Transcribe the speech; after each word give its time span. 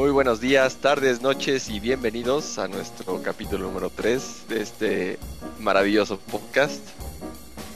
Muy 0.00 0.12
buenos 0.12 0.40
días, 0.40 0.76
tardes, 0.76 1.20
noches 1.20 1.68
y 1.68 1.78
bienvenidos 1.78 2.58
a 2.58 2.68
nuestro 2.68 3.20
capítulo 3.22 3.66
número 3.66 3.90
3 3.90 4.46
de 4.48 4.62
este 4.62 5.18
maravilloso 5.58 6.18
podcast. 6.18 6.80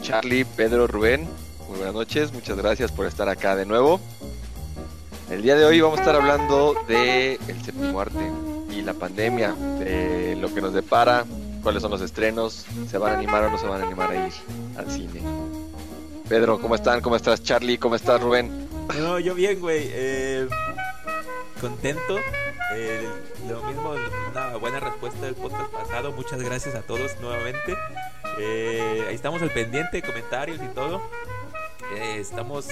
Charlie, 0.01 0.47
Pedro, 0.47 0.87
Rubén, 0.87 1.29
muy 1.69 1.77
buenas 1.77 1.93
noches, 1.93 2.33
muchas 2.33 2.57
gracias 2.57 2.91
por 2.93 3.05
estar 3.05 3.29
acá 3.29 3.57
de 3.57 3.67
nuevo. 3.67 4.01
El 5.31 5.43
día 5.43 5.55
de 5.55 5.67
hoy 5.67 5.83
vamos 5.83 5.99
a 5.99 6.01
estar 6.01 6.17
hablando 6.17 6.75
de 6.89 7.35
el 7.47 7.63
séptimo 7.63 8.01
arte 8.01 8.33
y 8.71 8.81
la 8.81 8.95
pandemia, 8.95 9.53
de 9.79 10.35
lo 10.41 10.53
que 10.55 10.63
nos 10.63 10.73
depara, 10.73 11.27
cuáles 11.63 11.83
son 11.83 11.91
los 11.91 12.01
estrenos, 12.01 12.65
se 12.91 12.97
van 12.97 13.13
a 13.13 13.19
animar 13.19 13.45
o 13.45 13.51
no 13.51 13.59
se 13.59 13.67
van 13.67 13.83
a 13.83 13.85
animar 13.85 14.11
a 14.11 14.27
ir 14.29 14.33
al 14.79 14.91
cine. 14.91 15.21
Pedro, 16.27 16.59
¿cómo 16.59 16.75
están? 16.75 17.03
¿Cómo 17.03 17.17
estás, 17.17 17.43
Charlie? 17.43 17.77
¿Cómo 17.77 17.97
estás, 17.97 18.19
Rubén? 18.23 18.67
No, 18.99 19.19
yo 19.19 19.35
bien, 19.35 19.61
güey. 19.61 19.89
Eh, 19.91 20.49
contento. 21.61 22.19
Eh, 22.75 23.09
lo 23.49 23.63
mismo, 23.65 23.95
una 24.31 24.57
buena 24.57 24.81
respuesta 24.81 25.21
del 25.25 25.35
podcast 25.35 25.71
pasado. 25.73 26.13
Muchas 26.13 26.43
gracias 26.43 26.75
a 26.75 26.83
todos 26.83 27.19
nuevamente. 27.21 27.77
Eh, 28.39 29.05
ahí 29.09 29.15
estamos 29.15 29.43
al 29.43 29.51
pendiente, 29.51 30.03
comentarios 30.03 30.59
y 30.63 30.75
todo. 30.75 31.01
Eh, 31.95 32.17
estamos 32.19 32.67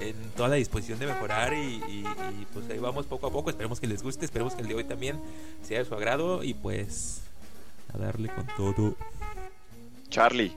en 0.00 0.14
toda 0.36 0.48
la 0.50 0.56
disposición 0.56 0.98
de 0.98 1.06
mejorar 1.06 1.52
y, 1.54 1.82
y- 1.88 2.06
y, 2.40 2.46
pues 2.52 2.68
ahí 2.70 2.78
vamos 2.78 3.06
poco 3.06 3.26
a 3.26 3.30
poco. 3.30 3.50
Esperemos 3.50 3.80
que 3.80 3.86
les 3.86 4.02
guste, 4.02 4.24
esperemos 4.24 4.54
que 4.54 4.62
el 4.62 4.68
de 4.68 4.74
hoy 4.74 4.84
también 4.84 5.20
sea 5.62 5.78
de 5.80 5.84
su 5.84 5.94
agrado 5.94 6.42
y 6.44 6.54
pues 6.54 7.20
a 7.92 7.98
darle 7.98 8.28
con 8.28 8.46
todo. 8.56 8.94
Charlie. 10.08 10.56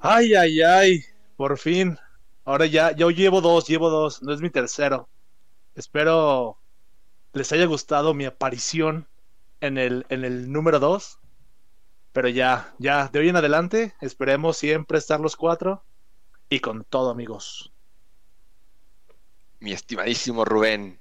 Ay, 0.00 0.34
ay, 0.34 0.62
ay, 0.62 1.04
por 1.36 1.58
fin. 1.58 1.98
Ahora 2.44 2.66
ya, 2.66 2.92
yo 2.92 3.10
llevo 3.10 3.40
dos, 3.40 3.66
llevo 3.68 3.90
dos, 3.90 4.22
no 4.22 4.32
es 4.32 4.40
mi 4.40 4.50
tercero. 4.50 5.08
Espero 5.74 6.58
les 7.32 7.52
haya 7.52 7.66
gustado 7.66 8.14
mi 8.14 8.24
aparición 8.24 9.06
en 9.60 9.78
el, 9.78 10.06
en 10.08 10.24
el 10.24 10.50
número 10.50 10.80
dos. 10.80 11.18
Pero 12.12 12.28
ya, 12.28 12.74
ya, 12.78 13.08
de 13.08 13.20
hoy 13.20 13.28
en 13.28 13.36
adelante, 13.36 13.94
esperemos 14.00 14.56
siempre 14.56 14.98
estar 14.98 15.20
los 15.20 15.36
cuatro. 15.36 15.84
Y 16.48 16.58
con 16.58 16.84
todo, 16.84 17.10
amigos. 17.10 17.72
Mi 19.60 19.72
estimadísimo 19.72 20.44
Rubén. 20.44 20.98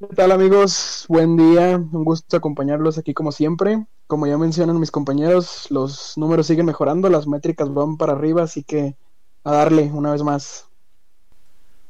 ¿Qué 0.00 0.06
tal 0.14 0.32
amigos? 0.32 1.04
Buen 1.08 1.36
día, 1.36 1.76
un 1.76 2.04
gusto 2.04 2.36
acompañarlos 2.36 2.98
aquí 2.98 3.14
como 3.14 3.30
siempre. 3.30 3.86
Como 4.06 4.26
ya 4.26 4.38
mencionan 4.38 4.80
mis 4.80 4.90
compañeros, 4.90 5.66
los 5.70 6.16
números 6.16 6.46
siguen 6.46 6.66
mejorando, 6.66 7.10
las 7.10 7.26
métricas 7.26 7.72
van 7.72 7.96
para 7.96 8.12
arriba, 8.12 8.42
así 8.42 8.64
que 8.64 8.96
a 9.44 9.52
darle 9.52 9.90
una 9.92 10.12
vez 10.12 10.22
más. 10.22 10.67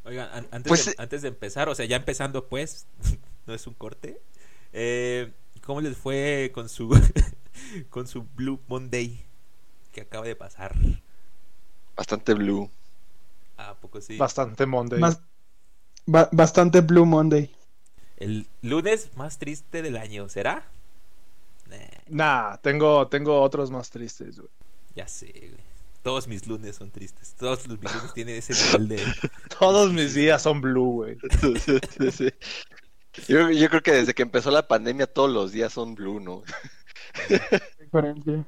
Oigan, 0.09 0.29
an- 0.33 0.49
antes, 0.51 0.69
Pues, 0.71 0.87
de, 0.87 0.93
eh, 0.93 0.95
antes 0.99 1.23
de 1.23 1.29
empezar, 1.29 1.69
o 1.69 1.75
sea, 1.75 1.85
ya 1.87 1.97
empezando 1.97 2.49
pues, 2.49 2.87
no 3.47 3.55
es 3.55 3.67
un 3.67 3.75
corte. 3.75 4.21
Eh, 4.73 5.33
¿Cómo 5.65 5.81
les 5.83 5.97
fue 5.97 6.51
con 6.55 6.69
su 6.69 6.89
con 7.91 8.07
su 8.07 8.23
Blue 8.35 8.59
Monday 8.69 9.25
que 9.93 10.01
acaba 10.03 10.25
de 10.27 10.35
pasar? 10.35 10.75
Bastante 11.97 12.33
blue. 12.35 12.71
¿A 13.59 13.75
poco 13.75 14.01
sí? 14.01 14.17
Bastante 14.17 14.65
Monday. 14.67 14.99
Más- 15.01 15.21
ba- 16.07 16.29
bastante 16.33 16.81
Blue 16.81 17.05
Monday. 17.05 17.55
El 18.17 18.47
lunes 18.63 19.11
más 19.17 19.39
triste 19.39 19.83
del 19.83 19.97
año, 19.97 20.29
¿será? 20.29 20.65
Nah, 21.69 21.77
Nah, 22.09 22.57
tengo, 22.59 23.09
tengo 23.09 23.41
otros 23.43 23.71
más 23.71 23.91
tristes, 23.91 24.39
güey. 24.39 24.51
ya 24.95 25.07
sé, 25.07 25.27
güey. 25.33 25.68
Todos 26.03 26.29
mis 26.29 26.47
lunes 26.47 26.77
son 26.77 26.91
tristes. 26.91 27.35
Todos 27.39 27.67
los 27.67 27.81
mis 27.81 27.95
lunes 27.95 28.15
tienen 28.15 28.37
ese 28.37 28.55
nivel 28.55 28.89
de... 28.89 29.03
Todos 29.59 29.93
mis 29.93 30.15
días 30.15 30.43
son 30.43 30.61
blue, 30.61 30.93
güey. 30.93 31.17
Sí, 31.99 32.11
sí. 32.13 32.29
Yo, 33.27 33.51
yo 33.51 33.69
creo 33.69 33.83
que 33.83 33.93
desde 33.93 34.15
que 34.15 34.23
empezó 34.23 34.51
la 34.51 34.69
pandemia 34.69 35.07
todos 35.07 35.31
los 35.31 35.53
días 35.53 35.73
son 35.73 35.95
blue, 35.95 36.21
¿no? 36.21 36.43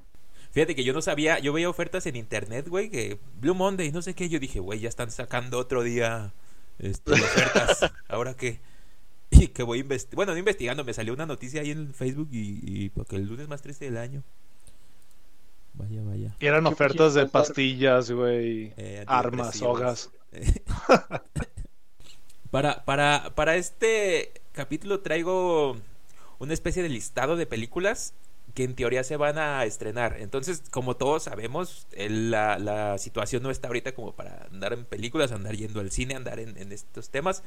Fíjate 0.52 0.74
que 0.74 0.84
yo 0.84 0.92
no 0.92 1.00
sabía, 1.02 1.38
yo 1.38 1.52
veía 1.52 1.68
ofertas 1.68 2.06
en 2.06 2.16
internet, 2.16 2.68
güey, 2.68 2.90
que 2.90 3.18
Blue 3.40 3.54
Monday, 3.54 3.92
no 3.92 4.02
sé 4.02 4.14
qué. 4.14 4.28
Yo 4.28 4.38
dije, 4.38 4.60
güey, 4.60 4.80
ya 4.80 4.88
están 4.88 5.10
sacando 5.10 5.58
otro 5.58 5.82
día 5.82 6.32
este, 6.78 7.12
ofertas. 7.12 7.92
¿Ahora 8.08 8.34
qué? 8.34 8.60
Y 9.30 9.48
que 9.48 9.62
voy 9.62 9.78
investigando. 9.80 10.16
Bueno, 10.16 10.32
no 10.32 10.38
investigando, 10.38 10.84
me 10.84 10.92
salió 10.92 11.14
una 11.14 11.26
noticia 11.26 11.60
ahí 11.60 11.70
en 11.70 11.94
Facebook 11.94 12.28
y, 12.32 12.60
y 12.62 12.88
porque 12.90 13.16
el 13.16 13.26
lunes 13.26 13.48
más 13.48 13.62
triste 13.62 13.84
del 13.84 13.96
año. 13.96 14.24
Vaya, 15.74 16.02
vaya. 16.02 16.36
Y 16.40 16.46
eran 16.46 16.66
ofertas 16.66 17.14
de 17.14 17.26
pastillas, 17.26 18.10
güey. 18.10 18.72
Eh, 18.76 19.04
Armas, 19.06 19.62
hogas. 19.62 20.10
Para, 22.50 22.84
para, 22.84 23.32
para 23.36 23.54
este 23.56 24.32
capítulo 24.52 25.00
traigo 25.00 25.76
una 26.40 26.52
especie 26.52 26.82
de 26.82 26.88
listado 26.88 27.36
de 27.36 27.46
películas 27.46 28.12
que 28.54 28.64
en 28.64 28.74
teoría 28.74 29.04
se 29.04 29.16
van 29.16 29.38
a 29.38 29.64
estrenar. 29.64 30.16
Entonces, 30.18 30.64
como 30.72 30.96
todos 30.96 31.22
sabemos, 31.24 31.86
el- 31.92 32.32
la, 32.32 32.58
la 32.58 32.98
situación 32.98 33.44
no 33.44 33.50
está 33.52 33.68
ahorita 33.68 33.92
como 33.92 34.12
para 34.16 34.48
andar 34.50 34.72
en 34.72 34.84
películas, 34.84 35.30
andar 35.30 35.54
yendo 35.54 35.78
al 35.78 35.92
cine, 35.92 36.16
andar 36.16 36.40
en, 36.40 36.56
en 36.56 36.72
estos 36.72 37.10
temas. 37.10 37.44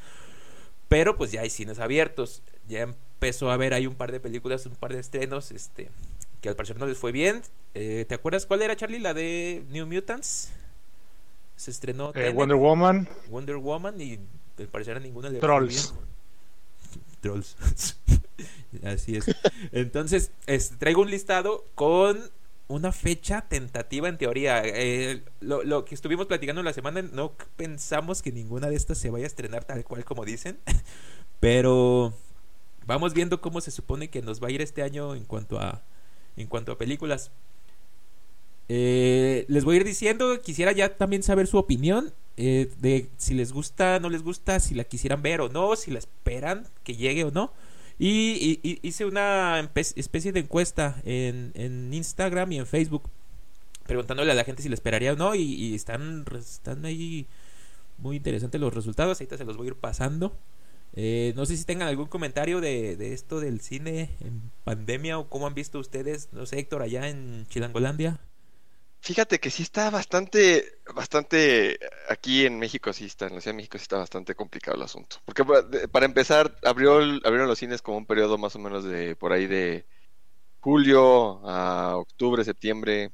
Pero 0.88 1.18
pues 1.18 1.34
ya 1.34 1.42
hay 1.42 1.50
cines 1.50 1.80
abiertos. 1.80 2.42
Ya 2.70 2.82
empezó 2.84 3.52
a 3.52 3.56
haber 3.56 3.74
ahí 3.74 3.88
un 3.88 3.96
par 3.96 4.14
de 4.14 4.22
películas, 4.22 4.66
un 4.66 4.76
par 4.76 4.94
de 4.94 5.00
estrenos, 5.02 5.52
este, 5.52 5.90
que 6.44 6.50
al 6.50 6.56
parecer 6.58 6.78
no 6.78 6.86
les 6.86 6.98
fue 6.98 7.14
bien. 7.14 7.42
Eh, 7.74 8.06
¿Te 8.08 8.14
acuerdas 8.16 8.46
cuál 8.46 8.62
era, 8.62 8.76
Charlie? 8.76 9.00
La 9.00 9.14
de 9.14 9.64
New 9.70 9.88
Mutants. 9.88 10.52
Se 11.56 11.72
estrenó 11.72 12.12
Eh. 12.16 12.32
Wonder 12.36 12.58
Woman. 12.58 13.08
Wonder 13.30 13.56
Woman 13.56 14.00
y 14.02 14.20
al 14.60 14.68
parecer 14.68 14.98
a 14.98 15.00
ninguna 15.00 15.30
le 15.30 15.40
fue 15.40 15.48
Trolls. 15.48 15.94
bien. 15.94 16.06
Trolls. 17.22 17.56
Así 18.84 19.16
es. 19.16 19.26
Entonces, 19.72 20.32
este, 20.46 20.76
traigo 20.76 21.02
un 21.02 21.10
listado 21.12 21.64
con 21.76 22.20
una 22.68 22.92
fecha 22.92 23.42
tentativa 23.48 24.10
en 24.10 24.18
teoría. 24.18 24.62
Eh, 24.66 25.24
lo, 25.40 25.64
lo 25.64 25.86
que 25.86 25.96
estuvimos 25.96 26.26
platicando 26.26 26.62
la 26.62 26.74
semana, 26.74 27.02
no 27.04 27.32
pensamos 27.56 28.22
que 28.22 28.34
ninguna 28.34 28.70
de 28.70 28.76
estas 28.76 28.98
se 28.98 29.10
vaya 29.10 29.24
a 29.24 29.28
estrenar 29.28 29.64
tal 29.64 29.86
cual 29.86 30.04
como 30.04 30.26
dicen. 30.26 30.58
Pero 31.40 32.14
vamos 32.86 33.14
viendo 33.14 33.40
cómo 33.40 33.62
se 33.62 33.72
supone 33.72 34.10
que 34.10 34.22
nos 34.22 34.44
va 34.44 34.50
a 34.50 34.52
ir 34.52 34.62
este 34.62 34.84
año 34.84 35.16
en 35.16 35.24
cuanto 35.24 35.58
a 35.62 35.82
en 36.38 36.48
cuanto 36.48 36.72
a 36.72 36.78
películas. 36.78 37.32
Eh, 38.70 39.46
les 39.48 39.64
voy 39.66 39.76
a 39.76 39.80
ir 39.80 39.84
diciendo, 39.84 40.40
quisiera 40.42 40.72
ya 40.72 40.96
también 40.96 41.24
saber 41.24 41.48
su 41.48 41.58
opinión 41.58 42.14
eh, 42.38 42.72
de 42.80 43.10
si 43.18 43.34
les 43.34 43.52
gusta, 43.52 44.00
no 44.00 44.10
les 44.10 44.24
gusta, 44.24 44.60
si 44.60 44.74
la 44.74 44.84
quisieran 44.84 45.22
ver 45.22 45.42
o 45.42 45.50
no, 45.50 45.76
si 45.76 45.92
la 45.92 46.00
esperan 46.00 46.68
que 46.84 46.96
llegue 46.96 47.24
o 47.24 47.32
no. 47.32 47.52
Y, 48.00 48.60
hice 48.82 49.06
una 49.06 49.70
especie 49.76 50.32
de 50.32 50.40
encuesta 50.40 51.02
en, 51.06 51.52
en 51.54 51.94
Instagram 51.94 52.52
y 52.52 52.58
en 52.58 52.66
Facebook 52.66 53.10
preguntándole 53.86 54.32
a 54.32 54.36
la 54.36 54.44
gente 54.44 54.64
si 54.64 54.70
la 54.70 54.76
esperaría 54.76 55.14
o 55.14 55.16
no 55.16 55.36
y, 55.36 55.42
y 55.42 55.76
están, 55.76 56.26
están 56.38 56.86
ahí 56.86 57.28
muy 57.98 58.18
interesantes 58.18 58.60
los 58.60 58.74
resultados, 58.74 59.20
ahorita 59.20 59.38
se 59.38 59.46
los 59.46 59.58
voy 59.58 59.68
a 59.68 59.70
ir 59.70 59.76
pasando. 59.76 60.36
Eh, 60.96 61.34
no 61.36 61.46
sé 61.46 61.58
si 61.58 61.66
tengan 61.66 61.88
algún 61.88 62.08
comentario 62.08 62.62
de, 62.62 62.96
de 62.98 63.14
esto 63.14 63.40
del 63.40 63.62
cine 63.62 64.12
en 64.22 64.52
pandemia 64.64 65.18
o 65.20 65.30
cómo 65.30 65.48
han 65.48 65.56
visto 65.56 65.80
ustedes, 65.80 66.30
no 66.34 66.46
sé, 66.46 66.60
Héctor, 66.60 66.82
allá 66.84 67.10
en 67.10 67.46
Chilangolandia. 67.48 68.20
Fíjate 69.02 69.40
que 69.40 69.50
sí 69.50 69.64
está 69.64 69.90
bastante, 69.90 70.80
bastante, 70.96 71.78
aquí 72.08 72.46
en 72.46 72.58
México 72.58 72.94
sí 72.94 73.04
está, 73.06 73.28
en 73.28 73.36
la 73.36 73.42
Ciudad 73.42 73.54
de 73.54 73.58
México 73.58 73.78
sí 73.78 73.82
está 73.82 73.98
bastante 73.98 74.34
complicado 74.34 74.78
el 74.78 74.84
asunto. 74.84 75.18
Porque 75.26 75.44
para 75.92 76.06
empezar, 76.06 76.56
abrió, 76.64 77.00
el- 77.00 77.22
abrieron 77.26 77.50
los 77.50 77.60
cines 77.60 77.82
como 77.82 77.98
un 77.98 78.06
periodo 78.06 78.38
más 78.38 78.56
o 78.56 78.60
menos 78.60 78.86
de 78.86 79.16
por 79.18 79.34
ahí 79.34 79.46
de 79.48 79.86
julio 80.62 81.42
a 81.50 81.98
octubre, 81.98 82.44
septiembre. 82.46 83.14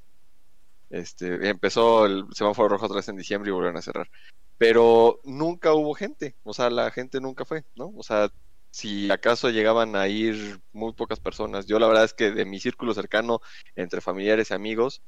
Este, 0.90 1.50
empezó 1.50 2.06
el 2.06 2.26
semáforo 2.34 2.70
rojo 2.70 2.86
otra 2.86 2.98
vez 2.98 3.10
en 3.10 3.18
diciembre 3.18 3.50
y 3.50 3.54
volvieron 3.54 3.78
a 3.78 3.82
cerrar. 3.82 4.10
Pero 4.58 5.20
nunca 5.24 5.74
hubo 5.74 5.94
gente, 5.94 6.36
o 6.44 6.54
sea, 6.54 6.70
la 6.70 6.92
gente 6.92 7.22
nunca 7.22 7.46
fue, 7.46 7.64
¿no? 7.76 7.92
O 7.96 8.04
sea, 8.04 8.30
si 8.72 9.10
acaso 9.12 9.50
llegaban 9.50 9.96
a 9.96 10.08
ir 10.08 10.60
muy 10.74 10.94
pocas 10.94 11.20
personas. 11.20 11.66
Yo 11.66 11.80
la 11.80 11.88
verdad 11.88 12.04
es 12.04 12.14
que 12.14 12.32
de 12.32 12.46
mi 12.46 12.60
círculo 12.60 12.94
cercano, 12.94 13.40
entre 13.76 14.02
familiares 14.02 14.52
y 14.52 14.54
amigos, 14.54 15.02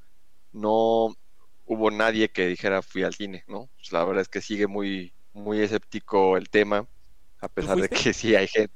no 0.51 1.15
hubo 1.65 1.91
nadie 1.91 2.29
que 2.29 2.47
dijera 2.47 2.81
fui 2.81 3.03
al 3.03 3.13
cine, 3.13 3.44
¿no? 3.47 3.69
Pues 3.77 3.91
la 3.91 4.03
verdad 4.03 4.21
es 4.21 4.29
que 4.29 4.41
sigue 4.41 4.67
muy, 4.67 5.13
muy 5.33 5.59
escéptico 5.61 6.38
el 6.38 6.50
tema, 6.50 6.88
a 7.39 7.50
pesar 7.50 7.77
de 7.77 7.89
que 7.89 8.13
sí 8.13 8.35
hay 8.35 8.47
gente. 8.47 8.73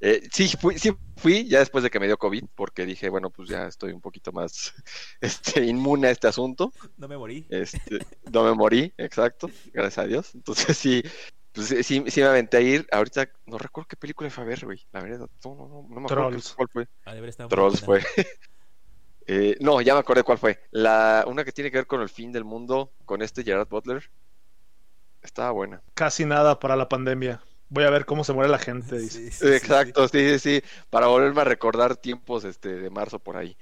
Eh, 0.00 0.28
sí, 0.32 0.48
fui, 0.60 0.78
sí 0.78 0.94
fui 1.16 1.48
ya 1.48 1.60
después 1.60 1.82
de 1.84 1.90
que 1.90 2.00
me 2.00 2.06
dio 2.06 2.18
COVID, 2.18 2.44
porque 2.54 2.84
dije, 2.84 3.08
bueno, 3.08 3.30
pues 3.30 3.48
ya 3.48 3.66
estoy 3.66 3.92
un 3.92 4.00
poquito 4.00 4.32
más 4.32 4.74
este, 5.20 5.64
inmune 5.64 6.08
a 6.08 6.10
este 6.10 6.28
asunto. 6.28 6.72
No 6.96 7.08
me 7.08 7.16
morí. 7.16 7.46
Este, 7.50 7.98
no 8.30 8.44
me 8.44 8.52
morí, 8.54 8.92
exacto, 8.98 9.50
gracias 9.72 10.04
a 10.04 10.06
Dios. 10.06 10.34
Entonces 10.34 10.76
sí, 10.76 11.02
pues, 11.52 11.68
sí, 11.68 11.82
sí, 11.82 12.04
sí 12.08 12.20
me 12.20 12.26
aventé 12.26 12.56
a 12.58 12.60
ir. 12.60 12.86
Ahorita 12.90 13.28
no 13.46 13.58
recuerdo 13.58 13.88
qué 13.88 13.96
película 13.96 14.28
fue 14.30 14.44
a 14.44 14.46
ver, 14.46 14.64
güey. 14.64 14.86
La 14.92 15.00
verdad, 15.00 15.28
no, 15.44 15.54
no, 15.54 15.68
no, 15.68 15.86
no 15.88 16.00
me 16.00 16.06
acuerdo 16.06 16.30
qué- 16.30 16.36
Trolls. 16.36 16.54
cuál 16.54 16.68
fue. 16.68 16.88
Trolls 17.48 17.80
fue. 17.80 18.02
Eh, 19.26 19.56
no, 19.60 19.80
ya 19.80 19.94
me 19.94 20.00
acordé 20.00 20.22
cuál 20.22 20.36
fue. 20.36 20.60
La, 20.70 21.24
una 21.26 21.44
que 21.44 21.52
tiene 21.52 21.70
que 21.70 21.78
ver 21.78 21.86
con 21.86 22.02
el 22.02 22.10
fin 22.10 22.30
del 22.30 22.44
mundo, 22.44 22.92
con 23.06 23.22
este 23.22 23.42
Gerard 23.42 23.68
Butler. 23.68 24.10
Estaba 25.22 25.50
buena. 25.52 25.82
Casi 25.94 26.26
nada 26.26 26.58
para 26.60 26.76
la 26.76 26.90
pandemia. 26.90 27.42
Voy 27.74 27.82
a 27.84 27.90
ver 27.90 28.06
cómo 28.06 28.22
se 28.22 28.32
muere 28.32 28.48
la 28.48 28.58
gente. 28.58 28.96
Dice. 28.98 29.18
Sí, 29.18 29.24
sí, 29.24 29.30
sí, 29.32 29.46
sí. 29.48 29.54
Exacto, 29.56 30.06
sí, 30.06 30.30
sí, 30.30 30.38
sí, 30.38 30.62
para 30.90 31.08
volverme 31.08 31.40
a 31.40 31.44
recordar 31.44 31.96
tiempos 31.96 32.44
este 32.44 32.76
de 32.76 32.88
marzo 32.88 33.18
por 33.18 33.36
ahí. 33.36 33.56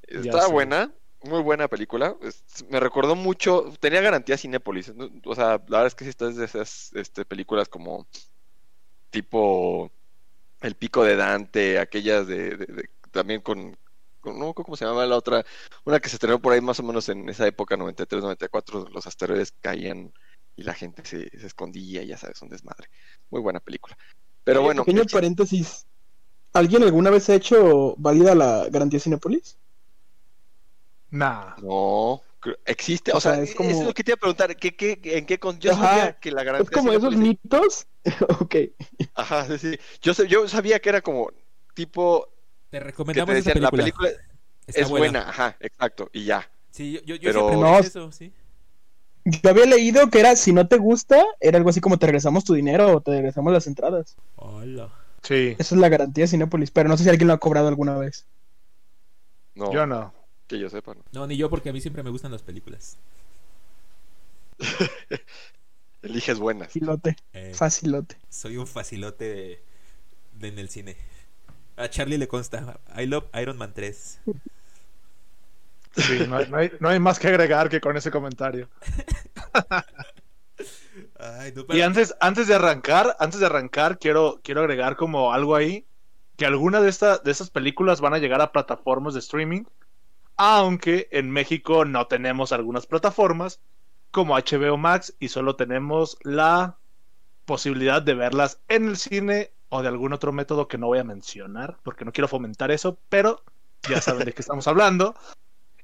Estaba 0.00 0.46
sé. 0.46 0.52
buena, 0.52 0.90
muy 1.22 1.42
buena 1.42 1.68
película. 1.68 2.16
Es- 2.22 2.64
Me 2.70 2.80
recordó 2.80 3.14
mucho, 3.14 3.70
tenía 3.78 4.00
garantía 4.00 4.38
Cinépolis. 4.38 4.94
¿no? 4.94 5.10
O 5.26 5.34
sea, 5.34 5.48
la 5.48 5.58
verdad 5.58 5.86
es 5.88 5.94
que 5.94 6.04
sí 6.04 6.10
estás 6.10 6.34
de 6.36 6.46
esas 6.46 6.92
este, 6.94 7.26
películas 7.26 7.68
como 7.68 8.06
tipo 9.10 9.92
El 10.62 10.74
Pico 10.74 11.04
de 11.04 11.16
Dante, 11.16 11.78
aquellas 11.78 12.26
de, 12.26 12.56
de- 12.56 12.66
de- 12.66 12.90
también 13.10 13.42
con, 13.42 13.76
no 14.24 14.54
cómo 14.54 14.76
se 14.76 14.86
llamaba 14.86 15.04
la 15.04 15.16
otra, 15.18 15.44
una 15.84 16.00
que 16.00 16.08
se 16.08 16.16
estrenó 16.16 16.40
por 16.40 16.54
ahí 16.54 16.62
más 16.62 16.80
o 16.80 16.82
menos 16.82 17.06
en 17.10 17.28
esa 17.28 17.46
época, 17.46 17.76
93, 17.76 18.22
94, 18.22 18.88
los 18.90 19.06
asteroides 19.06 19.52
caían 19.60 20.14
y 20.56 20.62
la 20.62 20.74
gente 20.74 21.04
se, 21.04 21.28
se 21.38 21.46
escondía, 21.46 22.02
ya 22.02 22.16
sabes, 22.18 22.40
un 22.42 22.48
desmadre. 22.48 22.88
Muy 23.30 23.40
buena 23.40 23.60
película. 23.60 23.96
Pero 24.44 24.62
bueno, 24.62 24.84
Pequeño 24.84 25.02
el 25.02 25.08
paréntesis. 25.08 25.86
¿Alguien 26.52 26.82
alguna 26.82 27.10
vez 27.10 27.28
ha 27.30 27.34
hecho 27.34 27.94
válida 27.96 28.34
la 28.34 28.68
garantía 28.68 29.00
Cinepolis? 29.00 29.56
Nah. 31.10 31.54
No, 31.62 32.22
existe, 32.64 33.12
o, 33.12 33.16
O 33.18 33.20
sea, 33.20 33.34
sea, 33.34 33.42
es 33.42 33.50
es 33.50 33.56
como- 33.56 33.70
eso 33.70 33.80
es 33.80 33.86
lo 33.86 33.94
que 33.94 34.02
te 34.02 34.10
iba 34.10 34.14
a 34.16 34.18
preguntar, 34.20 34.56
¿qué, 34.56 34.74
qué, 34.74 34.98
en 35.04 35.26
qué 35.26 35.38
con... 35.38 35.58
Yo 35.58 35.72
Ajá, 35.72 35.82
sabía 35.88 36.12
que 36.18 36.30
la 36.32 36.42
garantía 36.44 36.68
Es 36.70 36.76
como 36.76 36.92
esos 36.92 37.16
mitos. 37.16 37.86
ok. 38.40 38.56
Ajá, 39.14 39.46
sí, 39.46 39.58
sí. 39.58 39.78
Yo, 40.00 40.14
sé- 40.14 40.26
yo 40.28 40.48
sabía 40.48 40.80
que 40.80 40.88
era 40.88 41.00
como 41.02 41.30
tipo 41.74 42.26
Te 42.70 42.78
que 42.78 42.78
te 42.78 42.80
recomendamos 42.80 43.34
esa 43.36 43.50
decían, 43.50 43.62
la 43.62 43.70
película. 43.70 44.10
Está 44.66 44.80
es 44.80 44.88
buena. 44.88 45.28
ajá, 45.28 45.56
exacto, 45.60 46.08
y 46.12 46.24
ya. 46.24 46.50
Sí, 46.70 46.92
yo, 46.92 47.00
yo, 47.00 47.16
yo 47.16 47.20
Pero- 47.28 47.48
siempre 47.48 47.70
No. 47.70 47.78
eso, 47.78 48.12
sí. 48.12 48.32
Yo 49.24 49.50
había 49.50 49.66
leído 49.66 50.10
que 50.10 50.20
era, 50.20 50.34
si 50.36 50.52
no 50.52 50.66
te 50.66 50.78
gusta, 50.78 51.24
era 51.40 51.58
algo 51.58 51.70
así 51.70 51.80
como 51.80 51.98
te 51.98 52.06
regresamos 52.06 52.44
tu 52.44 52.54
dinero 52.54 52.96
o 52.96 53.00
te 53.00 53.12
regresamos 53.12 53.52
las 53.52 53.66
entradas. 53.66 54.16
Hola. 54.36 54.90
Sí. 55.22 55.54
Esa 55.58 55.74
es 55.76 55.80
la 55.80 55.88
garantía 55.88 56.24
de 56.24 56.28
Cinepolis, 56.28 56.70
pero 56.72 56.88
no 56.88 56.96
sé 56.96 57.04
si 57.04 57.10
alguien 57.10 57.28
lo 57.28 57.34
ha 57.34 57.38
cobrado 57.38 57.68
alguna 57.68 57.96
vez. 57.96 58.26
No, 59.54 59.72
Yo 59.72 59.86
no. 59.86 60.12
que 60.48 60.58
yo 60.58 60.68
sepa, 60.70 60.94
¿no? 60.94 61.02
No, 61.12 61.26
ni 61.26 61.36
yo 61.36 61.48
porque 61.50 61.68
a 61.68 61.72
mí 61.72 61.80
siempre 61.80 62.02
me 62.02 62.10
gustan 62.10 62.32
las 62.32 62.42
películas. 62.42 62.96
Eliges 66.02 66.38
buenas. 66.38 66.68
Facilote, 66.68 67.16
Eh, 67.32 67.52
facilote. 67.54 68.16
soy 68.28 68.56
un 68.56 68.66
facilote 68.66 69.24
de, 69.24 69.62
de 70.40 70.48
en 70.48 70.58
el 70.58 70.68
cine. 70.68 70.96
A 71.76 71.88
Charlie 71.88 72.18
le 72.18 72.26
consta. 72.28 72.80
I 72.98 73.06
love 73.06 73.24
Iron 73.40 73.56
Man 73.56 73.72
3. 73.74 74.18
Sí, 75.92 76.24
no 76.28 76.36
hay, 76.36 76.46
no 76.48 76.56
hay- 76.56 76.72
no 76.80 76.88
hay 76.88 76.98
más 77.00 77.18
que 77.18 77.28
agregar 77.28 77.68
que 77.68 77.80
con 77.80 77.96
ese 77.96 78.10
comentario. 78.10 78.68
Ay, 81.18 81.52
no, 81.54 81.64
Y 81.74 81.80
antes, 81.80 82.14
antes 82.20 82.48
de 82.48 82.54
arrancar, 82.54 83.16
antes 83.18 83.40
de 83.40 83.46
arrancar, 83.46 83.98
quiero, 83.98 84.40
quiero 84.42 84.60
agregar 84.60 84.96
como 84.96 85.32
algo 85.32 85.54
ahí, 85.56 85.86
que 86.36 86.46
alguna 86.46 86.80
de, 86.80 86.88
esta, 86.88 87.18
de 87.18 87.30
estas 87.30 87.50
películas 87.50 88.00
van 88.00 88.14
a 88.14 88.18
llegar 88.18 88.40
a 88.40 88.52
plataformas 88.52 89.14
de 89.14 89.20
streaming, 89.20 89.64
aunque 90.36 91.08
en 91.12 91.30
México 91.30 91.84
no 91.84 92.06
tenemos 92.08 92.52
algunas 92.52 92.86
plataformas 92.86 93.60
como 94.10 94.36
HBO 94.36 94.76
Max 94.78 95.14
y 95.20 95.28
solo 95.28 95.56
tenemos 95.56 96.18
la 96.22 96.78
posibilidad 97.46 98.02
de 98.02 98.14
verlas 98.14 98.60
en 98.68 98.88
el 98.88 98.96
cine 98.96 99.52
o 99.70 99.82
de 99.82 99.88
algún 99.88 100.12
otro 100.12 100.32
método 100.32 100.68
que 100.68 100.78
no 100.78 100.88
voy 100.88 100.98
a 101.00 101.04
mencionar, 101.04 101.78
porque 101.82 102.04
no 102.04 102.12
quiero 102.12 102.28
fomentar 102.28 102.70
eso, 102.70 102.98
pero 103.08 103.42
ya 103.88 104.00
saben 104.00 104.24
de 104.26 104.32
qué 104.34 104.42
estamos 104.42 104.68
hablando. 104.68 105.14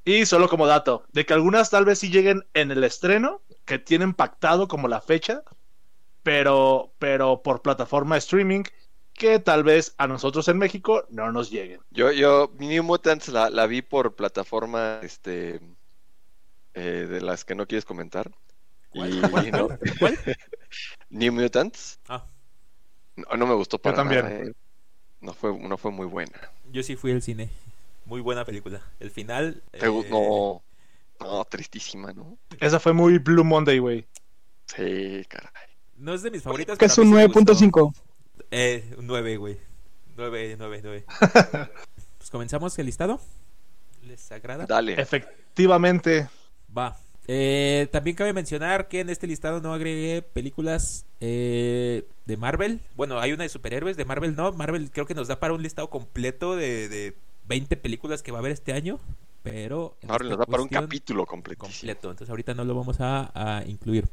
Y 0.08 0.25
solo 0.25 0.49
como 0.49 0.66
dato, 0.66 1.05
de 1.12 1.26
que 1.26 1.34
algunas 1.34 1.69
tal 1.69 1.84
vez 1.84 1.99
sí 1.99 2.08
lleguen 2.08 2.46
en 2.55 2.70
el 2.70 2.82
estreno, 2.82 3.43
que 3.66 3.78
tienen 3.78 4.14
pactado 4.14 4.66
como 4.66 4.88
la 4.88 5.02
fecha, 5.02 5.43
pero, 6.22 6.94
pero 6.99 7.43
por 7.43 7.60
plataforma 7.60 8.14
de 8.14 8.20
streaming, 8.20 8.62
que 9.12 9.38
tal 9.38 9.64
vez 9.64 9.94
a 9.99 10.06
nosotros 10.06 10.49
en 10.49 10.56
México 10.56 11.05
no 11.10 11.31
nos 11.31 11.50
lleguen. 11.50 11.81
Yo, 11.90 12.10
yo, 12.10 12.52
New 12.58 12.82
Mutants 12.84 13.28
la, 13.28 13.50
la 13.50 13.66
vi 13.66 13.82
por 13.82 14.16
plataforma, 14.16 15.00
este, 15.02 15.60
eh, 16.75 17.06
de 17.11 17.20
las 17.20 17.44
que 17.44 17.54
no 17.54 17.66
quieres 17.66 17.84
comentar. 17.84 18.31
¿Cuál? 18.88 19.12
Y, 19.14 19.20
¿Cuál? 19.20 19.50
no. 19.50 19.69
¿Cuál? 19.99 20.19
New 21.11 21.32
Mutants. 21.34 22.00
Ah, 22.08 22.25
No, 23.16 23.37
no 23.37 23.46
me 23.46 23.54
gustó 23.54 23.78
para 23.78 23.96
también. 23.96 24.25
nada, 24.25 24.40
eh. 24.40 24.52
No 25.20 25.34
fue, 25.34 25.58
no 25.58 25.76
fue 25.76 25.90
muy 25.90 26.06
buena. 26.06 26.50
yo 26.72 26.82
sí 26.82 26.96
fui 26.96 27.12
al 27.12 27.20
cine. 27.22 27.50
Muy 28.08 28.22
buena 28.22 28.43
película. 28.46 28.81
El 29.00 29.10
final. 29.10 29.62
Eh, 29.75 29.87
No, 30.10 30.62
no, 31.20 31.44
tristísima, 31.44 32.14
¿no? 32.14 32.38
Esa 32.58 32.81
fue 32.81 32.94
muy 32.94 33.19
Blue 33.19 33.44
Monday, 33.44 33.78
güey. 33.78 34.06
Sí, 34.64 35.25
caray. 35.28 35.50
No 35.96 36.14
es 36.14 36.22
de 36.22 36.31
mis 36.31 36.43
favoritas. 36.43 36.78
Que 36.78 36.87
pero 36.87 36.93
es 36.93 36.99
un 36.99 37.05
sí 37.08 37.12
me 37.12 37.26
gustó. 37.26 37.40
9.5. 37.55 37.94
Eh, 38.50 38.94
un 38.96 39.06
9, 39.06 39.37
güey. 39.37 39.58
9, 40.16 40.56
9, 40.58 40.81
9. 40.82 41.05
pues 42.16 42.31
comenzamos 42.31 42.78
el 42.78 42.87
listado. 42.87 43.20
¿Les 44.06 44.32
agrada? 44.32 44.64
Dale. 44.64 44.99
Efectivamente, 44.99 46.28
Va. 46.76 46.96
Eh, 47.26 47.88
también 47.93 48.16
cabe 48.16 48.32
mencionar 48.32 48.88
que 48.88 49.00
en 49.00 49.11
este 49.11 49.26
listado 49.26 49.61
no 49.61 49.75
agregué 49.75 50.22
películas 50.22 51.04
eh, 51.20 52.06
de 52.25 52.37
Marvel. 52.38 52.81
Bueno, 52.96 53.20
hay 53.20 53.32
una 53.34 53.43
de 53.43 53.50
superhéroes, 53.50 53.99
de 53.99 54.06
Marvel 54.06 54.34
no. 54.34 54.50
Marvel 54.52 54.90
creo 54.90 55.04
que 55.04 55.14
nos 55.14 55.28
da 55.28 55.38
para 55.38 55.52
un 55.52 55.62
listado 55.62 55.90
completo 55.90 56.56
de, 56.56 56.88
de 56.88 57.14
20 57.48 57.76
películas 57.76 58.22
que 58.22 58.30
va 58.32 58.38
a 58.38 58.40
haber 58.40 58.52
este 58.52 58.72
año. 58.72 58.98
Pero... 59.42 59.96
Ahora 60.08 60.24
nos 60.28 60.38
da 60.38 60.46
para 60.46 60.62
un 60.62 60.68
capítulo 60.68 61.24
completísimo. 61.26 61.68
completo. 61.72 62.10
Entonces 62.10 62.30
ahorita 62.30 62.54
no 62.54 62.64
lo 62.64 62.74
vamos 62.74 63.00
a, 63.00 63.30
a 63.34 63.64
incluir. 63.66 64.08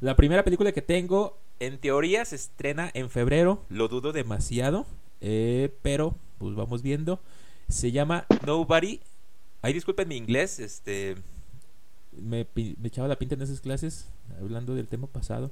La 0.00 0.16
primera 0.16 0.44
película 0.44 0.72
que 0.72 0.82
tengo, 0.82 1.38
en 1.60 1.78
teoría, 1.78 2.24
se 2.24 2.36
estrena 2.36 2.90
en 2.94 3.08
febrero. 3.08 3.64
Lo 3.70 3.88
dudo 3.88 4.12
demasiado. 4.12 4.86
eh, 5.20 5.72
pero, 5.82 6.16
pues 6.38 6.54
vamos 6.54 6.82
viendo. 6.82 7.20
Se 7.68 7.92
llama 7.92 8.26
Nobody. 8.44 9.00
Ay, 9.62 9.72
disculpen 9.72 10.08
mi 10.08 10.16
inglés. 10.16 10.58
Este. 10.58 11.16
Me, 12.12 12.46
me 12.54 12.88
echaba 12.88 13.08
la 13.08 13.16
pinta 13.16 13.34
en 13.36 13.42
esas 13.42 13.60
clases. 13.60 14.08
Hablando 14.38 14.74
del 14.74 14.88
tema 14.88 15.06
pasado. 15.06 15.50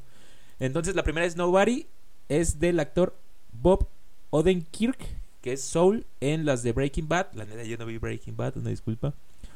Entonces, 0.58 0.94
la 0.94 1.04
primera 1.04 1.26
es 1.26 1.36
Nobody. 1.36 1.86
Es 2.28 2.58
del 2.58 2.80
actor 2.80 3.16
Bob 3.52 3.88
Odenkirk. 4.30 4.98
Que 5.42 5.52
es 5.52 5.62
Soul 5.62 6.06
en 6.20 6.46
las 6.46 6.62
de 6.62 6.72
Breaking 6.72 7.08
Bad. 7.08 7.34
La 7.34 7.44
neta, 7.44 7.64
yo 7.64 7.76
no 7.76 7.84
vi 7.86 7.98
Breaking 7.98 8.36
Bad, 8.36 8.56
una 8.56 8.70
disculpa. 8.70 9.12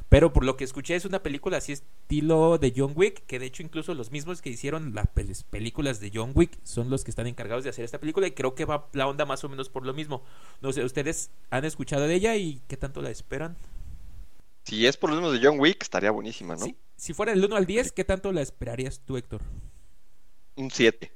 Pero 0.09 0.33
por 0.33 0.44
lo 0.44 0.56
que 0.56 0.62
escuché 0.62 0.94
es 0.94 1.05
una 1.05 1.21
película 1.23 1.56
así 1.56 1.73
estilo 1.73 2.59
de 2.59 2.73
John 2.77 2.93
Wick, 2.94 3.26
que 3.26 3.40
de 3.40 3.47
hecho 3.47 3.64
incluso 3.64 3.93
los 3.93 4.12
mismos 4.12 4.40
que 4.40 4.50
hicieron 4.50 4.95
las 4.95 5.07
pel- 5.07 5.45
películas 5.50 5.99
de 5.99 6.12
John 6.14 6.31
Wick 6.35 6.59
son 6.62 6.90
los 6.90 7.02
que 7.02 7.11
están 7.11 7.26
encargados 7.26 7.64
de 7.64 7.71
hacer 7.71 7.85
esta 7.85 7.99
película 7.99 8.28
y 8.28 8.31
creo 8.31 8.55
que 8.55 8.64
va 8.64 8.87
la 8.93 9.09
onda 9.09 9.25
más 9.26 9.43
o 9.43 9.49
menos 9.49 9.69
por 9.69 9.85
lo 9.85 9.95
mismo. 9.95 10.23
No 10.61 10.73
sé, 10.73 10.85
¿ustedes 10.85 11.31
han 11.50 11.64
escuchado 11.64 12.07
de 12.07 12.14
ella 12.14 12.37
y 12.37 12.61
qué 12.69 12.76
tanto 12.76 13.02
la 13.02 13.11
esperan? 13.11 13.57
Si 14.64 14.87
es 14.87 14.97
por 14.97 15.11
los 15.11 15.19
mismos 15.21 15.40
de 15.40 15.45
John 15.47 15.59
Wick, 15.59 15.83
estaría 15.83 16.12
buenísima, 16.12 16.55
¿no? 16.55 16.64
Si, 16.64 16.76
si 16.97 17.12
fuera 17.12 17.33
del 17.33 17.45
1 17.45 17.57
al 17.57 17.66
10, 17.66 17.90
¿qué 17.90 18.05
tanto 18.05 18.31
la 18.33 18.43
esperarías 18.43 19.00
tú, 19.05 19.16
Héctor? 19.16 19.43
Un 20.55 20.71
7. 20.71 21.12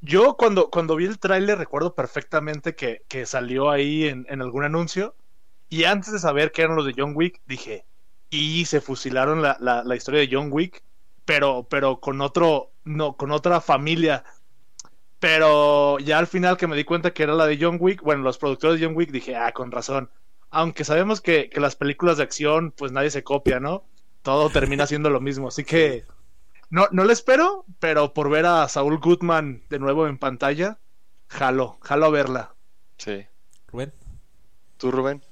Yo 0.00 0.36
cuando, 0.36 0.70
cuando 0.70 0.96
vi 0.96 1.06
el 1.06 1.18
tráiler 1.18 1.58
recuerdo 1.58 1.94
perfectamente 1.94 2.74
que, 2.74 3.02
que 3.08 3.26
salió 3.26 3.70
ahí 3.70 4.06
en, 4.08 4.26
en 4.28 4.42
algún 4.42 4.64
anuncio 4.64 5.14
y 5.68 5.84
antes 5.84 6.12
de 6.12 6.18
saber 6.18 6.52
que 6.52 6.62
eran 6.62 6.76
los 6.76 6.84
de 6.84 6.94
John 6.96 7.12
Wick 7.14 7.40
dije, 7.46 7.84
y 8.30 8.64
se 8.64 8.80
fusilaron 8.80 9.42
la, 9.42 9.56
la, 9.60 9.96
historia 9.96 10.20
de 10.20 10.28
John 10.30 10.48
Wick, 10.52 10.82
pero, 11.24 11.66
pero 11.68 12.00
con 12.00 12.20
otro, 12.20 12.72
no, 12.84 13.16
con 13.16 13.32
otra 13.32 13.60
familia. 13.60 14.24
Pero 15.18 15.98
ya 15.98 16.18
al 16.18 16.26
final 16.26 16.56
que 16.56 16.66
me 16.66 16.76
di 16.76 16.84
cuenta 16.84 17.12
que 17.12 17.24
era 17.24 17.34
la 17.34 17.46
de 17.46 17.58
John 17.60 17.76
Wick, 17.80 18.02
bueno, 18.02 18.22
los 18.22 18.38
productores 18.38 18.80
de 18.80 18.86
John 18.86 18.96
Wick, 18.96 19.10
dije, 19.10 19.36
ah, 19.36 19.52
con 19.52 19.70
razón. 19.70 20.10
Aunque 20.50 20.84
sabemos 20.84 21.20
que, 21.20 21.50
que 21.50 21.60
las 21.60 21.76
películas 21.76 22.16
de 22.16 22.22
acción, 22.24 22.72
pues 22.76 22.92
nadie 22.92 23.10
se 23.10 23.22
copia, 23.22 23.60
¿no? 23.60 23.84
Todo 24.22 24.50
termina 24.50 24.86
siendo 24.86 25.10
lo 25.10 25.20
mismo. 25.20 25.48
Así 25.48 25.64
que 25.64 26.04
no, 26.70 26.86
no 26.92 27.04
le 27.04 27.12
espero, 27.12 27.64
pero 27.78 28.14
por 28.14 28.30
ver 28.30 28.46
a 28.46 28.68
Saúl 28.68 28.98
Goodman 28.98 29.62
de 29.68 29.78
nuevo 29.78 30.06
en 30.06 30.18
pantalla, 30.18 30.78
jalo, 31.28 31.78
jalo 31.82 32.06
a 32.06 32.10
verla. 32.10 32.54
Sí. 32.96 33.26
Rubén. 33.68 33.92
¿Tú, 34.76 34.90
Rubén? 34.90 35.22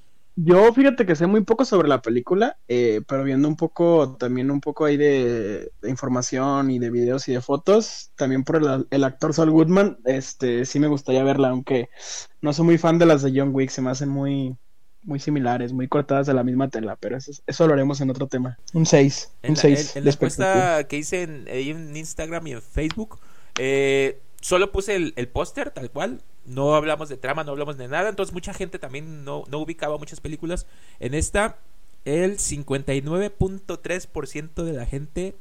Yo 0.41 0.73
fíjate 0.73 1.05
que 1.05 1.17
sé 1.17 1.27
muy 1.27 1.43
poco 1.43 1.65
sobre 1.65 1.89
la 1.89 2.01
película, 2.01 2.59
eh, 2.69 3.03
pero 3.09 3.25
viendo 3.25 3.49
un 3.49 3.57
poco, 3.57 4.17
también 4.17 4.53
un 4.53 4.61
poco 4.61 4.85
ahí 4.85 4.97
de, 4.97 5.73
de 5.83 5.91
información 5.91 6.71
y 6.71 6.79
de 6.79 6.91
videos 6.91 7.27
y 7.27 7.33
de 7.33 7.41
fotos, 7.41 8.13
también 8.15 8.45
por 8.45 8.57
el, 8.57 8.87
el 8.91 9.05
actor 9.05 9.35
Saul 9.35 9.51
Goodman, 9.51 9.99
este, 10.05 10.65
sí 10.65 10.79
me 10.79 10.87
gustaría 10.87 11.25
verla, 11.25 11.49
aunque 11.49 11.89
no 12.41 12.53
soy 12.53 12.67
muy 12.67 12.79
fan 12.79 13.01
de 13.01 13.07
las 13.07 13.23
de 13.23 13.33
John 13.35 13.51
Wick, 13.53 13.71
se 13.71 13.83
me 13.83 13.91
hacen 13.91 14.11
muy, 14.11 14.57
muy 15.03 15.19
similares, 15.21 15.73
muy 15.73 15.89
cortadas 15.89 16.27
de 16.27 16.35
la 16.35 16.43
misma 16.45 16.69
tela, 16.69 16.97
pero 16.97 17.17
eso, 17.17 17.33
eso 17.47 17.67
lo 17.67 17.73
haremos 17.75 18.01
en 18.01 18.11
otro 18.11 18.27
tema. 18.27 18.59
Un 18.75 18.85
6, 18.87 19.33
En 19.43 19.51
un 19.51 19.57
la, 19.57 19.63
6 19.63 19.97
en- 19.97 20.05
la 20.05 20.11
encuesta 20.11 20.85
que 20.89 20.97
hice 20.99 21.23
en, 21.23 21.97
Instagram 21.97 22.47
y 22.47 22.53
en 22.53 22.63
Facebook, 22.63 23.19
eh, 23.59 24.21
solo 24.41 24.71
puse 24.73 24.97
el, 24.97 25.13
el 25.17 25.29
póster 25.29 25.71
tal 25.71 25.91
cual. 25.91 26.21
No 26.45 26.75
hablamos 26.75 27.09
de 27.11 27.17
trama, 27.19 27.45
no 27.45 27.51
hablamos 27.53 27.77
de 27.77 27.89
nada. 27.89 28.09
Entonces, 28.09 28.33
mucha 28.33 28.55
gente 28.55 28.79
también 28.79 29.23
no, 29.25 29.45
no 29.51 29.59
ubicaba 29.59 29.99
muchas 29.99 30.21
películas. 30.21 30.65
En 30.99 31.13
esta, 31.15 31.59
el 32.07 32.39
59.3% 32.39 34.63
de 34.65 34.73
la 34.73 34.87
gente 34.87 35.35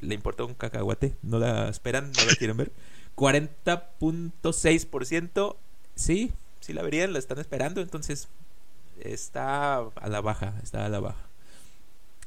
le 0.00 0.14
importa 0.16 0.42
un 0.44 0.54
cacahuate. 0.54 1.14
No 1.22 1.38
la 1.38 1.68
esperan, 1.68 2.10
no 2.10 2.24
la 2.24 2.34
quieren 2.34 2.56
ver. 2.56 2.72
40.6%. 3.16 5.56
Sí, 5.94 6.32
sí 6.60 6.72
la 6.72 6.82
verían, 6.82 7.12
la 7.12 7.20
están 7.20 7.38
esperando. 7.38 7.80
Entonces 7.80 8.26
está 9.02 9.78
a 9.78 10.08
la 10.08 10.20
baja, 10.20 10.54
está 10.62 10.84
a 10.84 10.88
la 10.88 11.00
baja. 11.00 11.28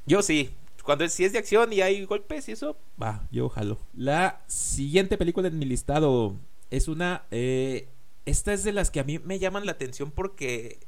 Yo 0.06 0.22
sí, 0.22 0.52
cuando 0.84 1.08
si 1.08 1.26
es 1.26 1.34
de 1.34 1.40
acción 1.40 1.72
y 1.74 1.82
hay 1.82 2.06
golpes 2.06 2.50
y 2.50 2.54
eso, 2.54 2.78
va, 3.02 3.28
yo 3.32 3.50
jalo. 3.50 3.80
La 3.94 4.42
siguiente 4.48 5.18
película 5.18 5.48
en 5.48 5.60
mi 5.60 5.66
listado 5.66 6.36
es 6.70 6.88
una... 6.88 7.26
Eh, 7.32 7.90
esta 8.26 8.54
es 8.54 8.64
de 8.64 8.72
las 8.72 8.92
que 8.92 9.00
a 9.00 9.04
mí 9.04 9.20
me 9.20 9.40
llaman 9.40 9.66
la 9.66 9.72
atención 9.72 10.12
porque 10.12 10.80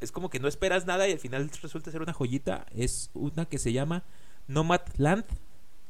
es 0.00 0.12
como 0.12 0.30
que 0.30 0.40
no 0.40 0.48
esperas 0.48 0.86
nada 0.86 1.06
y 1.08 1.12
al 1.12 1.18
final 1.18 1.50
resulta 1.62 1.90
ser 1.90 2.02
una 2.02 2.12
joyita. 2.12 2.66
Es 2.74 3.10
una 3.12 3.44
que 3.46 3.58
se 3.58 3.72
llama 3.72 4.04
Nomad 4.48 4.82
Land. 4.96 5.26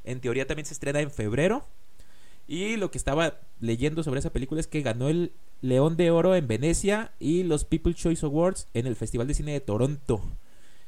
En 0.04 0.20
teoría 0.20 0.46
también 0.46 0.66
se 0.66 0.74
estrena 0.74 1.00
en 1.00 1.10
febrero. 1.10 1.66
Y 2.50 2.76
lo 2.76 2.90
que 2.90 2.98
estaba 2.98 3.38
leyendo 3.60 4.02
sobre 4.02 4.18
esa 4.18 4.32
película 4.32 4.60
es 4.60 4.66
que 4.66 4.82
ganó 4.82 5.08
el 5.08 5.30
León 5.60 5.96
de 5.96 6.10
Oro 6.10 6.34
en 6.34 6.48
Venecia 6.48 7.12
y 7.20 7.44
los 7.44 7.64
People's 7.64 7.96
Choice 7.96 8.26
Awards 8.26 8.66
en 8.74 8.88
el 8.88 8.96
Festival 8.96 9.28
de 9.28 9.34
Cine 9.34 9.52
de 9.52 9.60
Toronto. 9.60 10.20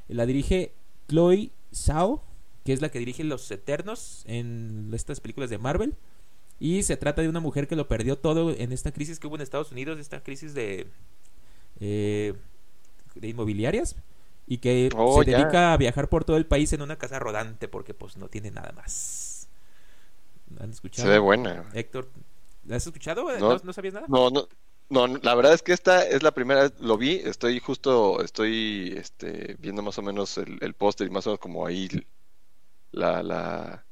La 0.09 0.25
dirige 0.25 0.73
Chloe 1.07 1.51
Zhao, 1.73 2.21
que 2.65 2.73
es 2.73 2.81
la 2.81 2.89
que 2.89 2.99
dirige 2.99 3.23
Los 3.23 3.49
Eternos 3.49 4.23
en 4.27 4.91
estas 4.93 5.21
películas 5.21 5.49
de 5.49 5.57
Marvel. 5.57 5.95
Y 6.59 6.83
se 6.83 6.97
trata 6.97 7.21
de 7.21 7.29
una 7.29 7.39
mujer 7.39 7.69
que 7.69 7.77
lo 7.77 7.87
perdió 7.87 8.17
todo 8.17 8.51
en 8.51 8.73
esta 8.73 8.91
crisis 8.91 9.17
que 9.17 9.27
hubo 9.27 9.35
en 9.35 9.41
Estados 9.41 9.71
Unidos, 9.71 9.99
esta 9.99 10.21
crisis 10.21 10.53
de, 10.53 10.87
eh, 11.79 12.33
de 13.15 13.27
inmobiliarias. 13.29 13.95
Y 14.47 14.57
que 14.57 14.89
Oh, 14.97 15.23
se 15.23 15.31
dedica 15.31 15.71
a 15.71 15.77
viajar 15.77 16.09
por 16.09 16.25
todo 16.25 16.35
el 16.35 16.45
país 16.45 16.73
en 16.73 16.81
una 16.81 16.97
casa 16.97 17.19
rodante 17.19 17.69
porque 17.69 17.93
pues 17.93 18.17
no 18.17 18.27
tiene 18.27 18.51
nada 18.51 18.73
más. 18.73 19.32
¿Han 20.59 20.71
escuchado? 20.71 21.07
Se 21.07 21.11
ve 21.11 21.19
buena. 21.19 21.69
Héctor, 21.73 22.09
¿la 22.65 22.75
has 22.75 22.85
escuchado? 22.85 23.23
No. 23.39 23.55
¿No, 23.55 23.61
no 23.63 23.73
sabías 23.73 23.93
nada? 23.93 24.07
No, 24.09 24.29
no, 24.29 24.47
no, 24.89 25.07
la 25.07 25.35
verdad 25.35 25.53
es 25.53 25.61
que 25.61 25.73
esta 25.73 26.05
es 26.05 26.23
la 26.23 26.31
primera 26.31 26.71
lo 26.79 26.97
vi, 26.97 27.21
estoy 27.23 27.59
justo, 27.59 28.21
estoy 28.23 28.93
este, 28.97 29.55
viendo 29.59 29.81
más 29.81 29.97
o 29.97 30.01
menos 30.01 30.37
el, 30.37 30.57
el 30.61 30.73
póster 30.73 31.07
y 31.07 31.09
más 31.09 31.25
o 31.25 31.31
menos 31.31 31.39
como 31.39 31.65
ahí 31.65 31.89
la, 32.91 33.23
la, 33.23 33.85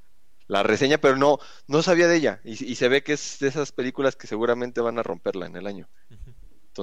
la 0.48 0.64
reseña, 0.64 0.98
pero 1.00 1.16
no, 1.16 1.40
no 1.68 1.82
sabía 1.82 2.08
de 2.08 2.18
ella 2.18 2.42
y, 2.44 2.52
y 2.64 2.76
se 2.76 2.88
ve 2.90 3.04
que 3.04 3.14
es 3.14 3.38
de 3.40 3.48
esas 3.48 3.72
películas 3.72 4.16
que 4.16 4.28
seguramente 4.28 4.82
van 4.82 5.00
a 5.00 5.04
romperla 5.04 5.46
en 5.48 5.56
el 5.56 5.68
año. 5.68 5.88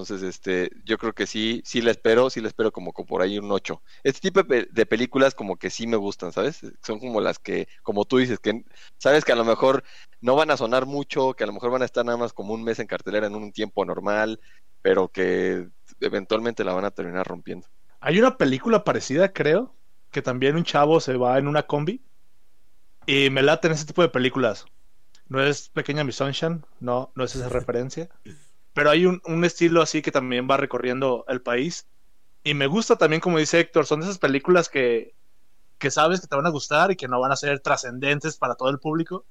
Entonces, 0.01 0.23
este, 0.23 0.71
yo 0.85 0.99
creo 0.99 1.13
que 1.15 1.27
sí, 1.27 1.63
sí 1.65 1.81
la 1.83 1.91
espero, 1.91 2.31
sí 2.31 2.41
la 2.41 2.49
espero 2.49 2.73
como, 2.73 2.93
como 2.93 3.07
por 3.07 3.23
ahí 3.23 3.39
un 3.39 3.51
8. 3.53 3.83
Este 4.05 4.21
tipo 4.21 4.41
de, 4.43 4.45
pe- 4.47 4.69
de 4.71 4.87
películas 4.87 5.35
como 5.35 5.57
que 5.57 5.71
sí 5.71 5.87
me 5.87 5.97
gustan, 5.97 6.33
¿sabes? 6.33 6.61
Son 6.83 6.99
como 7.01 7.21
las 7.21 7.39
que, 7.39 7.69
como 7.83 8.05
tú 8.05 8.19
dices, 8.19 8.39
que 8.41 8.65
sabes 8.99 9.25
que 9.25 9.33
a 9.33 9.37
lo 9.37 9.45
mejor 9.45 9.85
no 10.21 10.37
van 10.37 10.51
a 10.51 10.57
sonar 10.57 10.87
mucho, 10.87 11.35
que 11.35 11.45
a 11.45 11.47
lo 11.47 11.53
mejor 11.53 11.71
van 11.71 11.83
a 11.83 11.85
estar 11.87 12.05
nada 12.05 12.19
más 12.19 12.33
como 12.33 12.55
un 12.55 12.65
mes 12.65 12.79
en 12.79 12.87
cartelera 12.87 13.27
en 13.27 13.35
un 13.35 13.53
tiempo 13.53 13.85
normal, 13.85 14.41
pero 14.83 15.09
que 15.09 15.69
eventualmente 16.01 16.65
la 16.65 16.73
van 16.75 16.85
a 16.85 16.91
terminar 16.91 17.27
rompiendo. 17.27 17.67
Hay 18.01 18.19
una 18.19 18.37
película 18.37 18.83
parecida, 18.83 19.33
creo, 19.33 19.77
que 20.11 20.21
también 20.23 20.57
un 20.57 20.65
chavo 20.65 21.01
se 21.01 21.17
va 21.17 21.39
en 21.39 21.47
una 21.47 21.63
combi 21.65 22.03
y 23.07 23.31
me 23.31 23.43
laten 23.43 23.73
ese 23.73 23.87
tipo 23.87 24.03
de 24.03 24.09
películas. 24.09 24.67
No 25.29 25.43
es 25.43 25.71
Pequeña 25.71 26.05
Miss 26.05 26.17
Sunshine, 26.17 26.65
no, 26.81 27.13
no 27.17 27.25
es 27.25 27.35
esa 27.37 27.49
referencia, 27.51 28.11
pero 28.73 28.91
hay 28.91 29.07
un, 29.07 29.21
un 29.27 29.45
estilo 29.45 29.83
así 29.83 30.03
que 30.03 30.13
también 30.13 30.49
va 30.51 30.57
recorriendo 30.57 31.25
el 31.29 31.43
país 31.43 31.89
y 32.45 32.55
me 32.55 32.67
gusta 32.69 32.97
también, 32.97 33.21
como 33.21 33.39
dice 33.39 33.61
Héctor, 33.61 33.87
son 33.87 34.01
de 34.01 34.07
esas 34.07 34.19
películas 34.19 34.69
que, 34.69 35.15
que 35.79 35.91
sabes 35.91 36.21
que 36.21 36.29
te 36.29 36.37
van 36.37 36.47
a 36.47 36.51
gustar 36.51 36.91
y 36.93 36.97
que 36.97 37.09
no 37.09 37.21
van 37.21 37.33
a 37.33 37.37
ser 37.37 37.61
trascendentes 37.61 38.39
para 38.39 38.57
todo 38.57 38.71
el 38.71 38.79
público, 38.81 39.27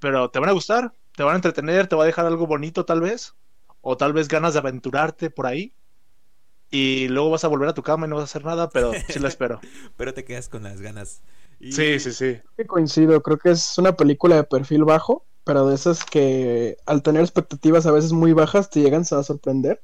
pero 0.00 0.30
te 0.30 0.38
van 0.40 0.50
a 0.50 0.52
gustar, 0.52 0.94
te 1.16 1.22
van 1.24 1.34
a 1.34 1.36
entretener, 1.36 1.88
te 1.88 1.96
va 1.96 2.04
a 2.04 2.06
dejar 2.06 2.26
algo 2.26 2.46
bonito 2.46 2.84
tal 2.84 3.00
vez, 3.00 3.34
o 3.82 3.96
tal 3.96 4.12
vez 4.12 4.28
ganas 4.28 4.54
de 4.54 4.60
aventurarte 4.60 5.30
por 5.30 5.46
ahí 5.46 5.74
y 6.70 7.08
luego 7.08 7.30
vas 7.30 7.44
a 7.44 7.48
volver 7.48 7.68
a 7.68 7.74
tu 7.74 7.82
cama 7.82 8.06
y 8.06 8.10
no 8.10 8.16
vas 8.16 8.22
a 8.22 8.26
hacer 8.26 8.44
nada, 8.44 8.68
pero 8.70 8.92
sí 9.08 9.18
la 9.18 9.28
espero. 9.28 9.60
Pero 9.96 10.14
te 10.14 10.24
quedas 10.24 10.48
con 10.48 10.62
las 10.62 10.80
ganas. 10.80 11.22
Y- 11.60 11.72
Sí, 11.72 11.98
sí, 11.98 12.12
sí. 12.12 12.40
que 12.56 12.66
coincido, 12.66 13.22
creo 13.22 13.38
que 13.38 13.50
es 13.50 13.78
una 13.78 13.94
película 13.96 14.36
de 14.36 14.44
perfil 14.44 14.84
bajo, 14.84 15.24
pero 15.48 15.66
de 15.66 15.74
esas 15.74 16.04
que 16.04 16.76
al 16.84 17.02
tener 17.02 17.22
expectativas 17.22 17.86
a 17.86 17.90
veces 17.90 18.12
muy 18.12 18.34
bajas 18.34 18.68
te 18.68 18.82
llegan 18.82 19.04
a 19.10 19.22
sorprender. 19.22 19.80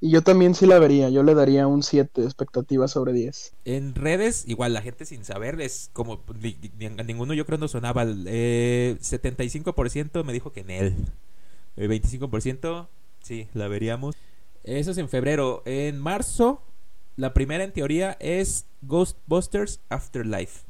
Y 0.00 0.10
yo 0.10 0.22
también 0.22 0.54
sí 0.54 0.64
la 0.64 0.78
vería, 0.78 1.10
yo 1.10 1.22
le 1.22 1.34
daría 1.34 1.66
un 1.66 1.82
7 1.82 2.22
de 2.22 2.26
expectativas 2.26 2.92
sobre 2.92 3.12
10. 3.12 3.52
En 3.66 3.94
redes, 3.94 4.44
igual 4.46 4.72
la 4.72 4.80
gente 4.80 5.04
sin 5.04 5.26
saber, 5.26 5.60
es 5.60 5.90
como 5.92 6.22
ni- 6.40 6.56
ni- 6.78 6.86
a 6.86 7.02
ninguno 7.02 7.34
yo 7.34 7.44
creo 7.44 7.58
no 7.58 7.68
sonaba. 7.68 8.06
Eh, 8.08 8.96
75% 9.02 10.24
me 10.24 10.32
dijo 10.32 10.54
que 10.54 10.60
en 10.60 10.70
él. 10.70 10.94
El 11.76 11.88
25% 11.88 12.88
sí, 13.22 13.46
la 13.52 13.68
veríamos. 13.68 14.14
Eso 14.64 14.92
es 14.92 14.96
en 14.96 15.10
febrero. 15.10 15.62
En 15.66 15.98
marzo, 15.98 16.62
la 17.16 17.34
primera 17.34 17.62
en 17.62 17.72
teoría 17.72 18.16
es 18.20 18.64
Ghostbusters 18.80 19.80
Afterlife. 19.90 20.60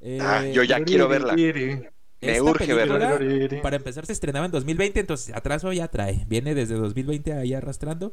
Eh, 0.00 0.18
Ah, 0.22 0.46
yo 0.46 0.62
ya 0.62 0.84
quiero 0.84 1.08
verla. 1.08 1.34
Me 2.20 2.32
esta 2.32 2.44
urge 2.44 2.66
película, 2.66 3.18
verla. 3.18 3.62
Para 3.62 3.76
empezar, 3.76 4.04
se 4.06 4.12
estrenaba 4.12 4.46
en 4.46 4.52
2020, 4.52 5.00
entonces 5.00 5.34
atraso 5.34 5.72
ya 5.72 5.88
trae. 5.88 6.24
Viene 6.28 6.54
desde 6.54 6.74
2020 6.74 7.32
ahí 7.32 7.54
arrastrando. 7.54 8.12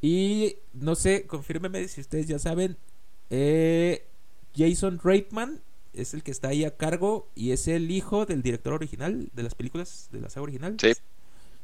Y 0.00 0.56
no 0.72 0.94
sé, 0.94 1.26
confírmeme 1.26 1.86
si 1.88 2.00
ustedes 2.00 2.26
ya 2.26 2.38
saben. 2.38 2.76
eh, 3.30 4.06
Jason 4.56 5.00
Reitman 5.02 5.60
es 5.92 6.14
el 6.14 6.22
que 6.22 6.30
está 6.30 6.48
ahí 6.48 6.64
a 6.64 6.76
cargo 6.76 7.28
y 7.34 7.52
es 7.52 7.68
el 7.68 7.90
hijo 7.90 8.26
del 8.26 8.42
director 8.42 8.72
original 8.72 9.28
de 9.32 9.42
las 9.42 9.54
películas 9.54 10.08
de 10.12 10.20
la 10.20 10.30
saga 10.30 10.44
original. 10.44 10.76
Sí. 10.80 10.92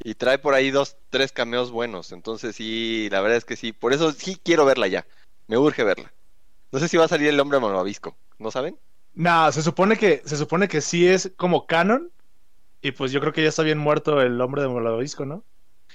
Y 0.05 0.15
trae 0.15 0.39
por 0.39 0.55
ahí 0.55 0.71
dos, 0.71 0.97
tres 1.11 1.33
cameos 1.33 1.71
buenos. 1.71 2.12
Entonces 2.12 2.57
sí, 2.57 3.09
la 3.11 3.21
verdad 3.21 3.39
es 3.39 3.45
que 3.45 3.57
sí. 3.57 3.73
Por 3.73 3.93
eso 3.93 4.12
sí 4.12 4.39
quiero 4.43 4.65
verla 4.65 4.89
ya. 4.89 5.07
Me 5.47 5.59
urge 5.59 5.85
verla. 5.85 6.12
No 6.71 6.79
sé 6.79 6.89
si 6.89 6.97
va 6.97 7.05
a 7.05 7.09
salir 7.09 7.29
el 7.29 7.39
hombre 7.41 7.61
malvavisco. 7.61 8.17
¿No 8.39 8.51
saben? 8.51 8.77
Nah, 9.14 9.50
se 9.52 9.62
supone 9.62 9.97
que 9.97 10.23
se 10.25 10.37
supone 10.37 10.69
que 10.69 10.81
sí 10.81 11.07
es 11.07 11.33
como 11.37 11.66
canon 11.66 12.11
y 12.81 12.92
pues 12.92 13.12
yo 13.12 13.21
creo 13.21 13.33
que 13.33 13.42
ya 13.42 13.49
está 13.49 13.62
bien 13.62 13.78
muerto 13.78 14.21
el 14.21 14.40
hombre 14.40 14.62
de 14.62 14.69
Molavisco, 14.69 15.25
¿no? 15.25 15.45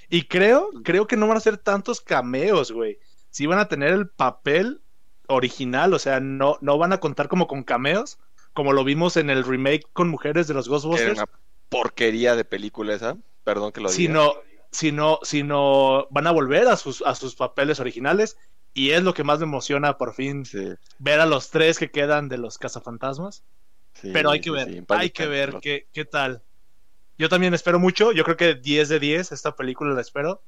Y 0.09 0.23
creo, 0.23 0.69
creo 0.83 1.07
que 1.07 1.17
no 1.17 1.27
van 1.27 1.37
a 1.37 1.41
ser 1.41 1.57
tantos 1.57 1.99
cameos, 1.99 2.71
güey. 2.71 2.99
Sí 3.29 3.45
van 3.45 3.59
a 3.59 3.67
tener 3.67 3.91
el 3.91 4.07
papel 4.07 4.81
original, 5.27 5.93
o 5.93 5.99
sea, 5.99 6.19
no, 6.19 6.57
no 6.61 6.77
van 6.77 6.93
a 6.93 6.99
contar 6.99 7.27
como 7.27 7.47
con 7.47 7.63
cameos, 7.63 8.17
como 8.53 8.71
lo 8.71 8.83
vimos 8.83 9.17
en 9.17 9.29
el 9.29 9.43
remake 9.43 9.85
con 9.91 10.07
mujeres 10.09 10.47
de 10.47 10.53
los 10.53 10.67
era 10.67 10.75
Ghostbusters, 10.75 11.17
una 11.17 11.29
porquería 11.69 12.35
de 12.35 12.45
película 12.45 12.93
esa. 12.93 13.17
Perdón 13.43 13.71
que 13.71 13.81
lo 13.81 13.89
diga. 13.89 13.95
sino, 13.95 14.33
sino, 14.71 15.19
sino 15.23 16.07
van 16.09 16.27
a 16.27 16.31
volver 16.31 16.67
a 16.67 16.77
sus, 16.77 17.01
a 17.05 17.15
sus 17.15 17.35
papeles 17.35 17.79
originales 17.79 18.37
y 18.77 18.91
es 18.91 19.01
lo 19.01 19.15
que 19.15 19.23
más 19.23 19.39
me 19.39 19.45
emociona 19.45 19.97
por 19.97 20.13
fin 20.13 20.45
Sí, 20.45 20.75
ver 20.99 21.19
a 21.19 21.25
los 21.25 21.49
tres 21.49 21.79
que 21.79 21.89
quedan 21.89 22.29
de 22.29 22.37
los 22.37 22.59
cazafantasmas. 22.59 23.43
sí, 23.95 24.11
Pero 24.13 24.29
hay 24.29 24.39
que 24.39 24.51
ver, 24.51 24.67
sí, 24.67 24.85
hay 24.89 25.09
que 25.09 25.25
ver 25.25 25.55
qué, 25.59 25.87
qué 25.91 26.05
tal. 26.05 26.43
Yo 27.17 27.27
también 27.27 27.55
espero 27.55 27.79
mucho, 27.79 28.11
yo 28.11 28.23
creo 28.23 28.37
que 28.37 28.53
10 28.53 28.89
de 28.89 28.99
10 28.99 29.31
esta 29.31 29.55
película 29.55 29.95
la 29.95 30.01
espero. 30.01 30.43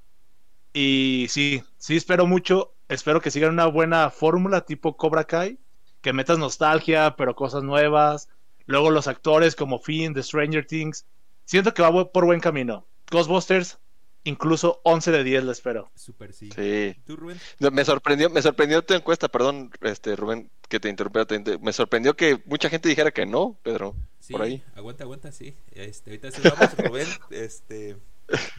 Y 0.73 1.25
sí, 1.29 1.63
sí 1.79 1.97
espero 1.97 2.27
mucho, 2.27 2.75
espero 2.87 3.19
que 3.19 3.31
sigan 3.31 3.53
una 3.53 3.65
buena 3.65 4.11
fórmula 4.11 4.61
tipo 4.61 4.95
Cobra 4.95 5.23
Kai, 5.23 5.57
que 6.01 6.13
metas 6.13 6.37
nostalgia, 6.37 7.15
pero 7.17 7.35
cosas 7.35 7.63
nuevas. 7.63 8.29
Luego 8.67 8.91
los 8.91 9.07
actores 9.07 9.55
como 9.55 9.79
Finn 9.79 10.13
de 10.13 10.21
Stranger 10.21 10.67
Things. 10.67 11.07
Siento 11.45 11.73
que 11.73 11.81
va 11.81 12.11
por 12.11 12.25
buen 12.25 12.41
camino. 12.41 12.85
Ghostbusters, 13.09 13.79
incluso 14.23 14.81
11 14.83 15.11
de 15.11 15.23
10 15.23 15.43
la 15.43 15.51
espero. 15.51 15.89
Super, 15.95 16.33
sí. 16.33 16.49
Sí. 16.55 16.95
¿Tú, 17.05 17.15
Rubén? 17.15 17.39
No, 17.59 17.71
Me 17.71 17.83
sorprendió, 17.85 18.29
me 18.29 18.41
sorprendió 18.41 18.83
tu 18.83 18.93
encuesta, 18.93 19.27
perdón, 19.27 19.71
este 19.81 20.15
Rubén, 20.15 20.49
que 20.67 20.79
te 20.79 20.89
interrumpiera. 20.89 21.25
te 21.25 21.35
inter- 21.35 21.59
Me 21.59 21.73
sorprendió 21.73 22.15
que 22.15 22.41
mucha 22.45 22.69
gente 22.69 22.89
dijera 22.89 23.11
que 23.11 23.25
no, 23.25 23.57
Pedro. 23.63 23.95
Sí, 24.19 24.33
Por 24.33 24.41
ahí. 24.43 24.63
aguanta, 24.75 25.03
aguanta, 25.05 25.31
sí. 25.31 25.55
Este, 25.71 26.11
ahorita 26.11 26.31
sí 26.31 26.41
vamos, 26.43 26.77
Rubén. 26.77 27.07
Este, 27.31 27.97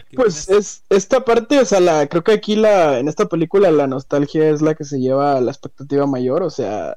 ¿qué 0.09 0.17
Pues 0.17 0.49
es 0.49 0.83
esta 0.89 1.25
parte, 1.25 1.59
o 1.61 1.65
sea, 1.65 1.81
la, 1.81 2.07
creo 2.09 2.25
que 2.25 2.33
aquí 2.33 2.57
la, 2.57 2.99
en 2.99 3.09
esta 3.09 3.27
película 3.29 3.71
la 3.71 3.87
nostalgia 3.87 4.51
es 4.51 4.63
la 4.63 4.75
que 4.75 4.85
se 4.85 4.99
lleva 4.99 5.37
a 5.37 5.41
la 5.41 5.51
expectativa 5.53 6.07
mayor, 6.07 6.43
o 6.43 6.51
sea, 6.51 6.97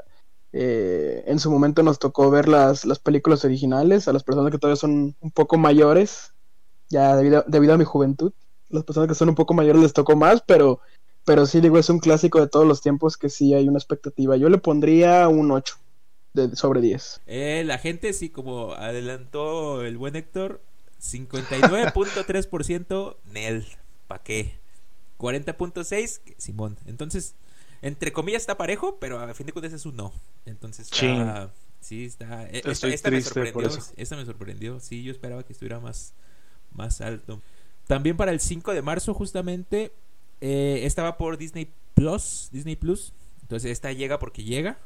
eh, 0.54 1.24
en 1.28 1.40
su 1.40 1.52
momento 1.52 1.84
nos 1.84 2.00
tocó 2.00 2.30
ver 2.32 2.48
las, 2.48 2.86
las 2.86 3.00
películas 3.00 3.46
originales, 3.46 4.08
a 4.08 4.14
las 4.14 4.24
personas 4.24 4.52
que 4.52 4.58
todavía 4.60 4.76
son 4.78 5.16
un 5.20 5.32
poco 5.32 5.58
mayores, 5.58 6.34
ya 6.90 7.16
debido, 7.16 7.44
debido 7.48 7.74
a 7.74 7.78
mi 7.78 7.86
juventud, 7.86 8.34
las 8.74 8.84
personas 8.84 9.08
que 9.10 9.16
son 9.16 9.30
un 9.30 9.36
poco 9.36 9.54
mayores 9.54 9.82
les 9.82 9.94
tocó 9.94 10.16
más, 10.16 10.42
pero, 10.46 10.80
pero 11.26 11.46
sí 11.46 11.62
digo, 11.62 11.78
es 11.78 11.90
un 11.90 12.00
clásico 12.00 12.40
de 12.42 12.48
todos 12.50 12.66
los 12.68 12.82
tiempos 12.82 13.18
que 13.18 13.30
sí 13.30 13.54
hay 13.54 13.68
una 13.68 13.78
expectativa. 13.80 14.36
Yo 14.38 14.50
le 14.50 14.58
pondría 14.58 15.28
un 15.30 15.52
8 15.52 15.76
de, 16.34 16.56
sobre 16.56 16.82
10. 16.82 17.22
Eh, 17.26 17.64
la 17.66 17.78
gente, 17.78 18.12
sí, 18.14 18.30
como 18.30 18.74
adelantó 18.74 19.84
el 19.86 19.98
buen 19.98 20.16
Héctor, 20.16 20.62
59.3% 21.00 23.18
Nel. 23.26 23.66
¿Pa' 24.08 24.24
qué? 24.24 24.60
40.6% 25.18 26.36
Simón. 26.38 26.78
Entonces, 26.86 27.36
entre 27.82 28.12
comillas 28.12 28.42
está 28.44 28.58
parejo, 28.58 28.98
pero 29.00 29.20
a 29.20 29.34
fin 29.34 29.46
de 29.46 29.54
cuentas 29.54 29.74
es 29.74 29.86
un 29.86 29.96
no. 29.96 30.12
Entonces, 30.46 30.92
está, 30.92 31.54
sí, 31.80 32.06
está. 32.06 32.46
eh, 32.50 32.62
Estoy 32.66 32.72
Esta, 32.72 32.88
esta 32.94 33.12
me 33.12 33.18
triste 33.22 33.46
por 33.48 33.62
sorprendió. 33.62 33.66
eso. 33.66 33.94
Esta 33.96 34.16
me 34.18 34.26
sorprendió. 34.26 34.80
Sí, 34.82 35.04
yo 35.04 35.12
esperaba 35.12 35.44
que 35.44 35.54
estuviera 35.54 35.80
más, 35.80 36.14
más 36.72 37.00
alto. 37.02 37.42
También 37.88 38.18
para 38.18 38.32
el 38.32 38.40
5 38.40 38.74
de 38.74 38.82
marzo, 38.82 39.14
justamente, 39.14 39.92
eh, 40.42 40.82
estaba 40.84 41.18
por 41.18 41.38
Disney 41.38 41.72
Plus. 41.94 42.50
Disney 42.52 42.76
Plus. 42.76 43.14
Entonces, 43.42 43.72
esta 43.72 43.92
llega 43.92 44.20
porque 44.20 44.44
llega. 44.44 44.78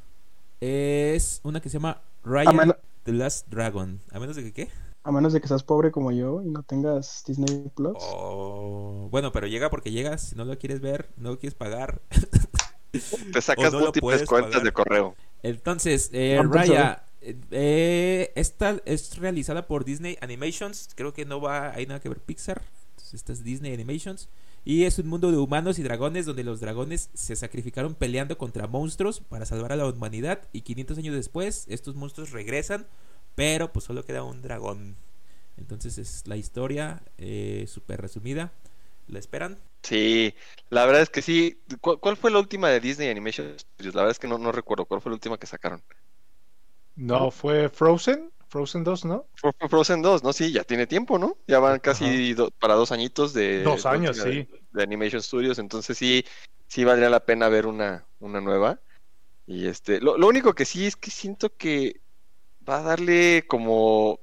Es 0.59 1.39
una 1.43 1.61
que 1.61 1.69
se 1.69 1.73
llama 1.77 2.01
meno- 2.25 2.75
The 3.03 3.13
Last 3.13 3.47
Dragon. 3.49 4.01
A 4.11 4.19
menos 4.19 4.35
de 4.35 4.43
que 4.43 4.53
qué. 4.53 4.69
A 5.03 5.11
menos 5.11 5.31
de 5.31 5.39
que 5.39 5.47
seas 5.47 5.63
pobre 5.63 5.91
como 5.91 6.11
yo 6.11 6.41
y 6.41 6.49
no 6.49 6.63
tengas 6.63 7.23
Disney 7.25 7.71
Plus. 7.75 7.95
Oh, 8.01 9.07
bueno, 9.11 9.31
pero 9.31 9.47
llega 9.47 9.69
porque 9.69 9.91
llega. 9.91 10.17
Si 10.17 10.35
no 10.35 10.43
lo 10.43 10.57
quieres 10.57 10.81
ver, 10.81 11.09
no 11.17 11.29
lo 11.31 11.39
quieres 11.39 11.53
pagar. 11.55 12.01
Te 13.31 13.41
sacas 13.41 13.71
no 13.73 13.79
múltiples 13.81 14.25
cuentas 14.25 14.51
pagar. 14.51 14.65
de 14.65 14.71
correo. 14.73 15.15
Entonces, 15.43 16.09
eh, 16.13 16.37
a 16.39 16.43
Raya, 16.43 17.03
eh, 17.21 18.31
esta 18.35 18.77
es 18.85 19.17
realizada 19.17 19.67
por 19.67 19.85
Disney 19.85 20.17
Animations. 20.21 20.89
Creo 20.95 21.13
que 21.13 21.23
no 21.25 21.39
va, 21.39 21.69
hay 21.73 21.85
nada 21.85 21.99
que 21.99 22.09
ver 22.09 22.19
Pixar. 22.19 22.61
Entonces, 23.07 23.21
esta 23.21 23.33
es 23.33 23.43
Disney 23.43 23.73
Animations. 23.73 24.27
Y 24.65 24.83
es 24.83 24.99
un 24.99 25.07
mundo 25.07 25.31
de 25.31 25.37
humanos 25.37 25.79
y 25.79 25.83
dragones 25.83 26.25
donde 26.25 26.43
los 26.43 26.59
dragones 26.59 27.09
se 27.13 27.37
sacrificaron 27.37 27.95
peleando 27.95 28.37
contra 28.37 28.67
monstruos 28.67 29.21
para 29.21 29.45
salvar 29.45 29.71
a 29.71 29.77
la 29.77 29.87
humanidad. 29.87 30.41
Y 30.51 30.61
500 30.61 30.97
años 30.97 31.15
después, 31.15 31.65
estos 31.69 31.95
monstruos 31.95 32.31
regresan, 32.31 32.85
pero 33.35 33.71
pues 33.71 33.85
solo 33.85 34.03
queda 34.03 34.23
un 34.23 34.41
dragón. 34.41 34.97
Entonces 35.57 35.97
es 35.97 36.27
la 36.27 36.35
historia 36.35 37.01
eh, 37.17 37.65
súper 37.67 38.01
resumida. 38.01 38.51
¿La 39.07 39.19
esperan? 39.19 39.57
Sí, 39.83 40.35
la 40.69 40.85
verdad 40.85 41.01
es 41.01 41.09
que 41.09 41.21
sí. 41.21 41.61
¿Cuál, 41.81 41.99
cuál 41.99 42.17
fue 42.17 42.29
la 42.31 42.39
última 42.39 42.69
de 42.69 42.79
Disney 42.81 43.09
Animation 43.09 43.57
Studios? 43.57 43.95
La 43.95 44.01
verdad 44.01 44.11
es 44.11 44.19
que 44.19 44.27
no, 44.27 44.37
no 44.37 44.51
recuerdo 44.51 44.85
cuál 44.85 45.01
fue 45.01 45.11
la 45.11 45.15
última 45.15 45.37
que 45.37 45.47
sacaron. 45.47 45.81
No, 46.97 47.31
fue 47.31 47.69
Frozen. 47.69 48.31
Frozen 48.49 48.83
2, 48.83 49.05
¿no? 49.05 49.25
Frozen 49.69 50.01
2, 50.01 50.23
¿no? 50.23 50.31
Sí, 50.33 50.51
ya 50.51 50.63
tiene 50.63 50.87
tiempo, 50.87 51.19
¿no? 51.19 51.37
Ya 51.47 51.59
van 51.59 51.79
casi 51.79 52.33
do- 52.33 52.49
para 52.51 52.75
dos 52.75 52.91
añitos 52.91 53.33
de... 53.33 53.63
Dos 53.63 53.85
años, 53.85 54.17
sí. 54.17 54.29
De, 54.29 54.49
de 54.71 54.83
Animation 54.83 55.21
Studios, 55.21 55.59
entonces 55.59 55.97
sí, 55.97 56.23
sí 56.67 56.83
valdría 56.85 57.09
la 57.09 57.19
pena 57.19 57.49
ver 57.49 57.65
una, 57.65 58.05
una 58.19 58.39
nueva. 58.39 58.79
Y 59.45 59.67
este, 59.67 59.99
lo, 59.99 60.17
lo 60.17 60.27
único 60.27 60.53
que 60.53 60.65
sí 60.65 60.85
es 60.85 60.95
que 60.95 61.11
siento 61.11 61.49
que 61.55 61.99
va 62.67 62.79
a 62.79 62.83
darle 62.83 63.45
como 63.47 64.19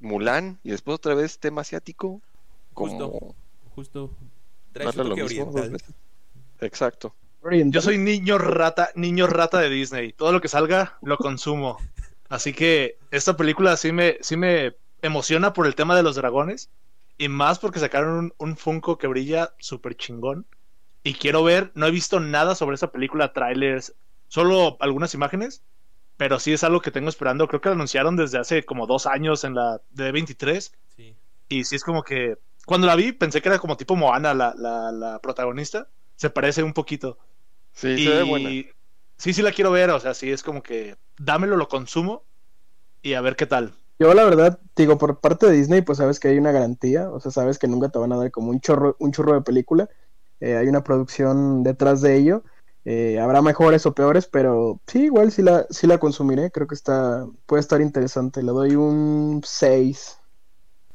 Mulan 0.00 0.60
y 0.62 0.70
después 0.70 0.94
otra 0.96 1.14
vez 1.14 1.38
tema 1.38 1.62
asiático. 1.62 2.20
Como 2.74 2.90
Justo. 2.90 3.34
Justo. 3.74 4.10
Trae 4.72 4.92
su 4.92 4.98
darle 4.98 5.10
lo 5.10 5.16
toque 5.16 5.22
mismo 5.22 5.44
dos 5.46 5.54
oriental. 5.54 5.72
veces. 5.72 5.94
Exacto. 6.60 7.14
Yo 7.66 7.80
soy 7.80 7.98
niño 7.98 8.36
rata, 8.36 8.90
niño 8.94 9.26
rata 9.26 9.60
de 9.60 9.70
Disney. 9.70 10.12
Todo 10.12 10.32
lo 10.32 10.40
que 10.40 10.48
salga 10.48 10.98
lo 11.02 11.16
consumo. 11.16 11.78
Así 12.28 12.52
que 12.52 12.98
esta 13.10 13.36
película 13.36 13.76
sí 13.76 13.92
me, 13.92 14.18
sí 14.20 14.36
me 14.36 14.76
emociona 15.02 15.52
por 15.52 15.66
el 15.66 15.74
tema 15.74 15.96
de 15.96 16.02
los 16.02 16.16
dragones. 16.16 16.70
Y 17.16 17.28
más 17.28 17.58
porque 17.58 17.80
sacaron 17.80 18.16
un, 18.16 18.34
un 18.38 18.56
Funko 18.56 18.98
que 18.98 19.06
brilla 19.06 19.54
súper 19.58 19.96
chingón. 19.96 20.46
Y 21.02 21.14
quiero 21.14 21.42
ver, 21.42 21.72
no 21.74 21.86
he 21.86 21.90
visto 21.90 22.20
nada 22.20 22.54
sobre 22.54 22.74
esa 22.74 22.92
película, 22.92 23.32
trailers, 23.32 23.94
solo 24.28 24.76
algunas 24.80 25.14
imágenes. 25.14 25.62
Pero 26.16 26.38
sí 26.40 26.52
es 26.52 26.64
algo 26.64 26.80
que 26.80 26.90
tengo 26.90 27.08
esperando. 27.08 27.46
Creo 27.48 27.60
que 27.60 27.68
lo 27.68 27.76
anunciaron 27.76 28.16
desde 28.16 28.38
hace 28.38 28.64
como 28.64 28.86
dos 28.86 29.06
años 29.06 29.44
en 29.44 29.54
la 29.54 29.80
D23. 29.94 30.72
Sí. 30.96 31.16
Y 31.48 31.64
sí 31.64 31.76
es 31.76 31.84
como 31.84 32.02
que. 32.02 32.36
Cuando 32.66 32.86
la 32.86 32.96
vi, 32.96 33.12
pensé 33.12 33.40
que 33.40 33.48
era 33.48 33.58
como 33.58 33.76
tipo 33.76 33.96
Moana, 33.96 34.34
la, 34.34 34.52
la, 34.56 34.92
la 34.92 35.18
protagonista. 35.20 35.88
Se 36.16 36.28
parece 36.28 36.62
un 36.62 36.72
poquito. 36.72 37.18
Sí, 37.72 37.88
y 37.90 38.04
se 38.04 38.10
ve 38.10 38.22
buena. 38.24 38.50
Sí, 39.18 39.32
sí 39.32 39.42
la 39.42 39.52
quiero 39.52 39.70
ver, 39.70 39.90
o 39.90 40.00
sea, 40.00 40.14
sí 40.14 40.30
es 40.30 40.42
como 40.42 40.62
que 40.62 40.96
dámelo, 41.18 41.56
lo 41.56 41.68
consumo 41.68 42.24
y 43.02 43.14
a 43.14 43.20
ver 43.22 43.36
qué 43.36 43.46
tal. 43.46 43.74
Yo 43.98 44.14
la 44.14 44.24
verdad, 44.24 44.60
digo, 44.76 44.96
por 44.96 45.20
parte 45.20 45.46
de 45.46 45.52
Disney, 45.52 45.82
pues 45.82 45.98
sabes 45.98 46.20
que 46.20 46.28
hay 46.28 46.38
una 46.38 46.52
garantía, 46.52 47.10
o 47.10 47.18
sea, 47.20 47.32
sabes 47.32 47.58
que 47.58 47.66
nunca 47.66 47.88
te 47.88 47.98
van 47.98 48.12
a 48.12 48.16
dar 48.16 48.30
como 48.30 48.50
un 48.50 48.60
chorro, 48.60 48.96
un 49.00 49.12
churro 49.12 49.34
de 49.34 49.42
película, 49.42 49.88
Eh, 50.40 50.56
hay 50.56 50.68
una 50.68 50.84
producción 50.84 51.64
detrás 51.64 52.00
de 52.00 52.16
ello, 52.16 52.44
Eh, 52.84 53.18
habrá 53.20 53.42
mejores 53.42 53.84
o 53.86 53.94
peores, 53.94 54.26
pero 54.28 54.80
sí, 54.86 55.04
igual 55.06 55.32
sí 55.32 55.42
la, 55.42 55.66
sí 55.70 55.86
la 55.88 55.98
consumiré, 55.98 56.50
creo 56.52 56.66
que 56.68 56.74
está, 56.76 57.26
puede 57.46 57.60
estar 57.60 57.80
interesante, 57.82 58.42
le 58.42 58.52
doy 58.52 58.76
un 58.76 59.42
6. 59.44 60.17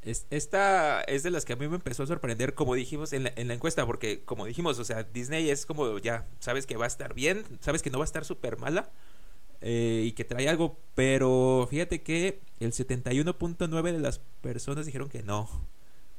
Es- 0.05 0.25
esta 0.29 1.01
es 1.03 1.23
de 1.23 1.31
las 1.31 1.45
que 1.45 1.53
a 1.53 1.55
mí 1.55 1.67
me 1.67 1.75
empezó 1.75 2.03
a 2.03 2.07
sorprender, 2.07 2.53
como 2.55 2.75
dijimos 2.75 3.13
en 3.13 3.23
la, 3.23 3.33
en 3.35 3.47
la 3.47 3.53
encuesta, 3.53 3.85
porque 3.85 4.23
como 4.25 4.45
dijimos, 4.45 4.77
o 4.79 4.83
sea, 4.85 5.03
Disney 5.03 5.49
es 5.49 5.65
como 5.65 5.97
ya, 5.99 6.27
sabes 6.39 6.65
que 6.65 6.75
va 6.77 6.85
a 6.85 6.87
estar 6.87 7.13
bien, 7.13 7.43
sabes 7.61 7.81
que 7.81 7.89
no 7.89 7.99
va 7.99 8.03
a 8.03 8.07
estar 8.07 8.25
súper 8.25 8.57
mala 8.57 8.91
eh, 9.61 10.03
y 10.05 10.11
que 10.13 10.25
trae 10.25 10.49
algo, 10.49 10.77
pero 10.95 11.67
fíjate 11.69 12.01
que 12.03 12.41
el 12.59 12.73
71.9 12.73 13.91
de 13.93 13.99
las 13.99 14.19
personas 14.41 14.85
dijeron 14.85 15.09
que 15.09 15.23
no, 15.23 15.49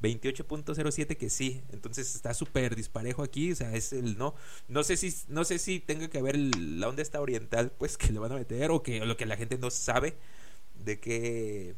28.07 0.00 1.16
que 1.16 1.30
sí, 1.30 1.62
entonces 1.72 2.14
está 2.14 2.34
súper 2.34 2.76
disparejo 2.76 3.22
aquí, 3.22 3.52
o 3.52 3.56
sea, 3.56 3.74
es 3.74 3.92
el 3.92 4.18
no, 4.18 4.34
no 4.68 4.82
sé 4.84 4.96
si, 4.96 5.14
no 5.28 5.44
sé 5.44 5.58
si 5.58 5.80
tenga 5.80 6.08
que 6.08 6.22
ver 6.22 6.36
la 6.38 6.88
onda 6.88 7.02
esta 7.02 7.20
oriental, 7.20 7.72
pues 7.78 7.98
que 7.98 8.12
le 8.12 8.18
van 8.18 8.32
a 8.32 8.36
meter 8.36 8.70
o 8.70 8.82
que 8.82 9.04
lo 9.06 9.16
que 9.16 9.26
la 9.26 9.36
gente 9.36 9.58
no 9.58 9.70
sabe 9.70 10.16
de 10.84 11.00
que 11.00 11.74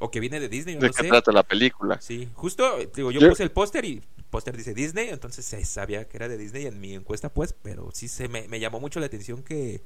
o 0.00 0.10
que 0.10 0.18
viene 0.20 0.40
de 0.40 0.48
Disney, 0.48 0.74
¿De 0.76 0.88
no 0.88 0.92
qué 0.92 1.02
sé. 1.04 1.08
trata 1.08 1.30
la 1.32 1.42
película? 1.44 2.00
Sí, 2.00 2.28
justo, 2.34 2.78
digo, 2.94 3.10
yo 3.12 3.20
Yo- 3.20 3.28
puse 3.30 3.42
el 3.44 3.50
póster 3.52 3.84
y 3.84 4.02
el 4.16 4.24
póster 4.30 4.56
dice 4.56 4.74
Disney, 4.74 5.08
entonces 5.10 5.44
se 5.44 5.64
sabía 5.64 6.08
que 6.08 6.16
era 6.16 6.28
de 6.28 6.36
Disney 6.38 6.66
en 6.66 6.80
mi 6.80 6.94
encuesta, 6.94 7.32
pues, 7.32 7.54
pero 7.62 7.90
sí 7.92 8.08
se 8.08 8.28
me, 8.28 8.48
me 8.48 8.60
llamó 8.60 8.80
mucho 8.80 8.98
la 9.00 9.06
atención 9.06 9.42
que, 9.42 9.82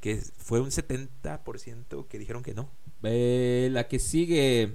que 0.00 0.16
fue 0.38 0.60
un 0.60 0.70
70% 0.70 2.06
que 2.08 2.18
dijeron 2.18 2.42
que 2.42 2.54
no. 2.54 2.70
Eh, 3.02 3.68
la 3.72 3.86
que 3.88 3.98
sigue, 3.98 4.74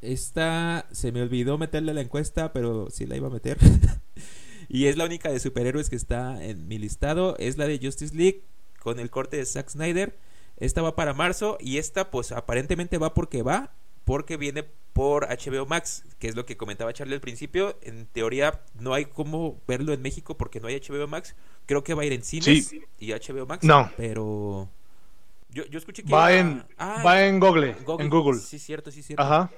esta 0.00 0.86
se 0.92 1.12
me 1.12 1.22
olvidó 1.22 1.58
meterle 1.58 1.92
a 1.92 1.94
la 1.94 2.00
encuesta, 2.00 2.52
pero 2.52 2.90
sí 2.90 3.06
la 3.06 3.16
iba 3.16 3.28
a 3.28 3.30
meter. 3.30 3.58
y 4.68 4.86
es 4.86 4.96
la 4.96 5.04
única 5.04 5.30
de 5.30 5.38
superhéroes 5.40 5.90
que 5.90 5.96
está 5.96 6.42
en 6.44 6.66
mi 6.68 6.78
listado, 6.78 7.36
es 7.38 7.56
la 7.58 7.66
de 7.66 7.78
Justice 7.82 8.14
League 8.14 8.42
con 8.80 8.98
el 8.98 9.10
corte 9.10 9.36
de 9.36 9.46
Zack 9.46 9.68
Snyder. 9.70 10.16
Esta 10.56 10.82
va 10.82 10.94
para 10.94 11.14
marzo 11.14 11.58
y 11.60 11.78
esta 11.78 12.10
pues 12.10 12.32
aparentemente 12.32 12.98
va 12.98 13.14
porque 13.14 13.42
va, 13.42 13.72
porque 14.04 14.36
viene 14.36 14.64
por 14.92 15.26
HBO 15.26 15.64
Max, 15.66 16.04
que 16.18 16.28
es 16.28 16.36
lo 16.36 16.44
que 16.44 16.56
comentaba 16.56 16.92
Charlie 16.92 17.14
al 17.14 17.20
principio. 17.20 17.78
En 17.82 18.06
teoría 18.06 18.62
no 18.74 18.92
hay 18.94 19.06
cómo 19.06 19.60
verlo 19.66 19.92
en 19.92 20.02
México 20.02 20.36
porque 20.36 20.60
no 20.60 20.68
hay 20.68 20.78
HBO 20.80 21.06
Max. 21.08 21.34
Creo 21.66 21.82
que 21.82 21.94
va 21.94 22.02
a 22.02 22.04
ir 22.04 22.12
en 22.12 22.22
cines 22.22 22.68
Sí. 22.68 22.82
y 22.98 23.12
HBO 23.12 23.46
Max. 23.46 23.64
No. 23.64 23.90
Pero 23.96 24.68
yo, 25.48 25.64
yo 25.66 25.78
escuché 25.78 26.02
que 26.02 26.12
Va 26.12 26.32
en, 26.34 26.64
Ah, 26.76 27.02
va 27.04 27.24
en 27.24 27.40
Google, 27.40 27.74
en 27.98 28.10
Google. 28.10 28.38
Sí, 28.40 28.58
cierto, 28.58 28.90
sí, 28.90 29.02
cierto. 29.02 29.22
Ajá. 29.22 29.50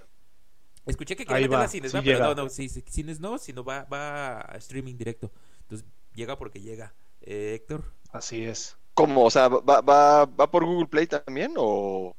Escuché 0.86 1.16
que 1.16 1.24
quería 1.24 1.42
meterla 1.46 1.64
a 1.64 1.68
cines, 1.68 1.92
sí 1.92 1.98
pero 2.04 2.18
no, 2.20 2.34
no, 2.34 2.48
sí, 2.50 2.68
cines 2.68 3.18
no, 3.18 3.38
sino 3.38 3.64
va, 3.64 3.84
va 3.84 4.40
a 4.40 4.56
streaming 4.58 4.96
directo. 4.96 5.32
Entonces 5.62 5.86
llega 6.14 6.38
porque 6.38 6.60
llega. 6.60 6.94
Eh, 7.22 7.54
Héctor, 7.54 7.84
Así 8.12 8.44
es. 8.44 8.76
¿Cómo? 8.94 9.24
O 9.24 9.30
sea, 9.30 9.48
¿va, 9.48 9.80
va, 9.80 10.24
va 10.24 10.50
por 10.50 10.64
Google 10.64 10.86
Play 10.86 11.06
también 11.06 11.54
o...? 11.56 12.14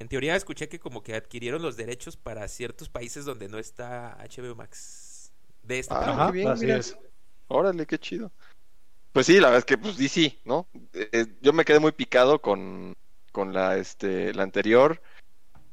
en 0.00 0.08
teoría 0.08 0.34
escuché 0.34 0.66
que 0.68 0.80
como 0.80 1.02
que 1.02 1.14
adquirieron 1.14 1.60
los 1.60 1.76
derechos 1.76 2.16
para 2.16 2.48
ciertos 2.48 2.88
países 2.88 3.26
donde 3.26 3.48
no 3.48 3.58
está 3.58 4.16
HBO 4.34 4.54
Max. 4.54 5.30
De 5.62 5.78
esta 5.78 5.98
Ah. 5.98 6.12
Ajá, 6.12 6.30
bien, 6.30 6.48
así 6.48 6.64
mira. 6.64 6.78
es. 6.78 6.96
Órale, 7.48 7.84
qué 7.86 7.98
chido. 7.98 8.32
Pues 9.12 9.26
sí, 9.26 9.34
la 9.34 9.48
verdad 9.48 9.58
es 9.58 9.64
que 9.66 9.76
pues 9.76 9.98
DC, 9.98 10.38
¿no? 10.44 10.66
Eh, 10.94 11.26
yo 11.42 11.52
me 11.52 11.66
quedé 11.66 11.80
muy 11.80 11.92
picado 11.92 12.40
con, 12.40 12.94
con 13.30 13.52
la, 13.52 13.76
este, 13.76 14.32
la 14.32 14.42
anterior. 14.42 15.02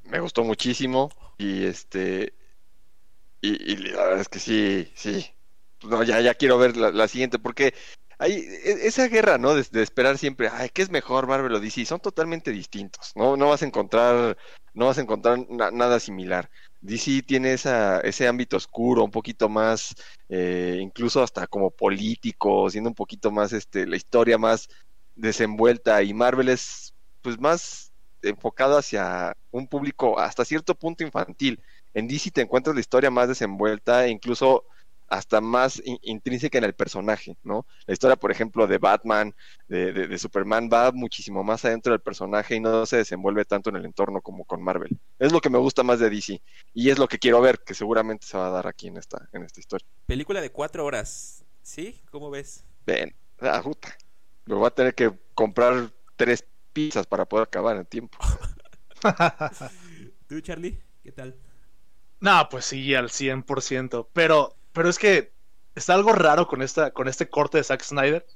Me 0.03 0.19
gustó 0.19 0.43
muchísimo. 0.43 1.09
Y 1.37 1.63
este. 1.65 2.33
Y, 3.41 3.71
y 3.71 3.75
la 3.77 4.03
verdad 4.03 4.21
es 4.21 4.29
que 4.29 4.39
sí, 4.39 4.91
sí. 4.93 5.31
No, 5.83 6.03
ya, 6.03 6.19
ya 6.19 6.33
quiero 6.33 6.57
ver 6.57 6.75
la, 6.75 6.91
la 6.91 7.07
siguiente, 7.07 7.39
porque 7.39 7.73
hay 8.19 8.33
e- 8.33 8.87
esa 8.87 9.07
guerra, 9.07 9.37
¿no? 9.37 9.53
De, 9.55 9.63
de 9.71 9.83
esperar 9.83 10.17
siempre, 10.17 10.49
ay, 10.51 10.69
¿qué 10.73 10.81
es 10.81 10.89
mejor 10.91 11.27
Marvel 11.27 11.53
o 11.55 11.59
DC? 11.59 11.85
Son 11.85 11.99
totalmente 11.99 12.51
distintos, 12.51 13.11
¿no? 13.15 13.37
No 13.37 13.49
vas 13.49 13.61
a 13.63 13.65
encontrar, 13.65 14.37
no 14.73 14.85
vas 14.87 14.97
a 14.97 15.01
encontrar 15.01 15.39
na- 15.49 15.71
nada 15.71 15.99
similar. 15.99 16.49
DC 16.79 17.21
tiene 17.23 17.53
esa, 17.53 17.99
ese 18.01 18.27
ámbito 18.27 18.57
oscuro, 18.57 19.03
un 19.03 19.11
poquito 19.11 19.49
más, 19.49 19.93
eh, 20.29 20.77
incluso 20.81 21.21
hasta 21.23 21.47
como 21.47 21.71
político, 21.71 22.69
siendo 22.69 22.89
un 22.89 22.95
poquito 22.95 23.31
más, 23.31 23.53
este, 23.53 23.85
la 23.87 23.95
historia 23.97 24.37
más 24.37 24.67
desenvuelta, 25.15 26.01
y 26.03 26.13
Marvel 26.13 26.49
es, 26.49 26.93
pues, 27.21 27.39
más 27.39 27.91
enfocado 28.21 28.77
hacia 28.77 29.33
un 29.51 29.67
público 29.67 30.19
hasta 30.19 30.45
cierto 30.45 30.75
punto 30.75 31.03
infantil. 31.03 31.61
En 31.93 32.07
DC 32.07 32.31
te 32.31 32.41
encuentras 32.41 32.75
la 32.75 32.81
historia 32.81 33.09
más 33.11 33.27
desenvuelta 33.27 34.05
e 34.05 34.09
incluso 34.09 34.65
hasta 35.07 35.41
más 35.41 35.81
in- 35.85 35.99
intrínseca 36.01 36.57
en 36.57 36.63
el 36.65 36.73
personaje, 36.75 37.37
¿no? 37.43 37.65
La 37.85 37.93
historia, 37.93 38.15
por 38.17 38.31
ejemplo, 38.31 38.67
de 38.67 38.77
Batman, 38.77 39.33
de, 39.67 39.93
de- 39.93 40.07
de 40.07 40.17
Superman, 40.17 40.69
va 40.71 40.91
muchísimo 40.91 41.43
más 41.43 41.65
adentro 41.65 41.91
del 41.93 42.01
personaje 42.01 42.55
y 42.55 42.59
no 42.59 42.85
se 42.85 42.97
desenvuelve 42.97 43.45
tanto 43.45 43.69
en 43.69 43.77
el 43.77 43.85
entorno 43.85 44.21
como 44.21 44.45
con 44.45 44.61
Marvel. 44.63 44.97
Es 45.19 45.31
lo 45.31 45.41
que 45.41 45.49
me 45.49 45.57
gusta 45.59 45.83
más 45.83 45.99
de 45.99 46.09
DC 46.09 46.41
y 46.73 46.89
es 46.89 46.99
lo 46.99 47.07
que 47.07 47.19
quiero 47.19 47.41
ver, 47.41 47.59
que 47.65 47.73
seguramente 47.73 48.25
se 48.27 48.37
va 48.37 48.47
a 48.47 48.51
dar 48.51 48.67
aquí 48.67 48.87
en 48.87 48.97
esta, 48.97 49.27
en 49.33 49.43
esta 49.43 49.59
historia. 49.59 49.87
Película 50.05 50.41
de 50.41 50.51
cuatro 50.51 50.85
horas. 50.85 51.43
¿Sí? 51.61 52.01
¿Cómo 52.11 52.29
ves? 52.29 52.63
Ven, 52.85 53.13
ah, 53.41 53.61
puta. 53.61 53.95
Me 54.45 54.55
voy 54.55 54.67
a 54.67 54.71
tener 54.71 54.95
que 54.95 55.11
comprar 55.33 55.91
tres 56.15 56.45
pizzas 56.73 57.05
para 57.05 57.25
poder 57.25 57.43
acabar 57.47 57.75
en 57.77 57.85
tiempo. 57.85 58.17
¿Tú, 60.27 60.39
Charlie? 60.41 60.79
¿Qué 61.03 61.11
tal? 61.11 61.35
No, 62.19 62.47
pues 62.49 62.65
sí, 62.65 62.95
al 62.95 63.09
100%. 63.11 64.09
Pero, 64.13 64.56
pero 64.77 64.89
es 64.89 64.99
que 64.99 65.33
está 65.73 65.95
algo 65.95 66.13
raro 66.13 66.47
con, 66.47 66.61
esta, 66.61 66.91
con 66.91 67.07
este 67.07 67.27
corte 67.31 67.57
de 67.57 67.63
Zack 67.63 67.81
Snyder. 67.81 68.27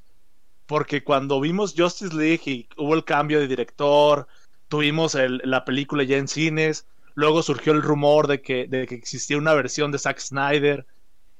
Porque 0.65 1.03
cuando 1.03 1.39
vimos 1.39 1.75
Justice 1.77 2.15
League 2.15 2.41
y 2.47 2.67
hubo 2.77 2.95
el 2.95 3.05
cambio 3.05 3.39
de 3.39 3.47
director, 3.47 4.27
tuvimos 4.67 5.15
la 5.15 5.65
película 5.65 6.03
ya 6.03 6.17
en 6.17 6.27
cines, 6.27 6.87
luego 7.13 7.43
surgió 7.43 7.73
el 7.73 7.83
rumor 7.83 8.25
de 8.25 8.41
que, 8.41 8.65
de 8.67 8.87
que 8.87 8.95
existía 8.95 9.37
una 9.37 9.53
versión 9.53 9.91
de 9.91 9.99
Zack 9.99 10.17
Snyder, 10.17 10.87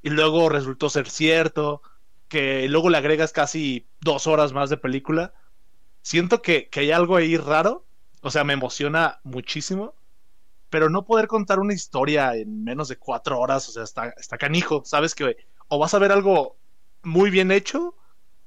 y 0.04 0.12
luego 0.12 0.50
resultó 0.50 0.88
ser 0.88 1.10
cierto, 1.10 1.82
que 2.28 2.70
luego 2.70 2.92
le 2.92 2.98
agregas 2.98 3.32
casi 3.32 3.88
dos 4.02 4.28
horas 4.28 4.54
más 4.54 4.70
de 4.70 4.78
película. 4.78 5.34
Siento 6.04 6.44
que, 6.44 6.68
que 6.68 6.82
hay 6.82 6.92
algo 6.92 7.16
ahí 7.16 7.38
raro, 7.38 7.86
o 8.22 8.30
sea, 8.30 8.44
me 8.44 8.54
emociona 8.54 9.20
muchísimo, 9.24 9.96
pero 10.72 10.90
no 10.90 11.06
poder 11.06 11.28
contar 11.28 11.60
una 11.60 11.74
historia 11.74 12.34
en 12.36 12.64
menos 12.64 12.88
de 12.88 12.96
cuatro 12.96 13.40
horas, 13.40 13.68
o 13.70 13.74
sea, 13.74 13.84
está, 13.84 14.08
está 14.18 14.38
canijo, 14.38 14.82
sabes 14.86 15.14
que 15.14 15.36
o 15.68 15.78
vas 15.78 15.94
a 15.94 16.00
ver 16.00 16.12
algo 16.12 16.58
muy 17.04 17.30
bien 17.30 17.52
hecho 17.52 17.94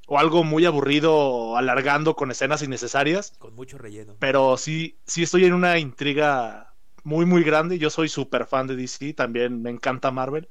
o 0.07 0.19
algo 0.19 0.43
muy 0.43 0.65
aburrido 0.65 1.57
alargando 1.57 2.17
con 2.17 2.31
escenas 2.31 2.63
innecesarias. 2.63 3.35
Con 3.39 3.55
mucho 3.55 3.77
relleno. 3.77 4.17
Pero 4.19 4.57
sí, 4.57 4.99
sí 5.07 5.23
estoy 5.23 5.45
en 5.45 5.53
una 5.53 5.79
intriga 5.79 6.75
muy, 7.03 7.27
muy 7.27 7.45
grande. 7.45 7.79
Yo 7.79 7.91
soy 7.91 8.09
súper 8.09 8.47
fan 8.47 8.67
de 8.67 8.77
DC, 8.77 9.13
también 9.13 9.61
me 9.61 9.71
encanta 9.71 10.11
Marvel, 10.11 10.49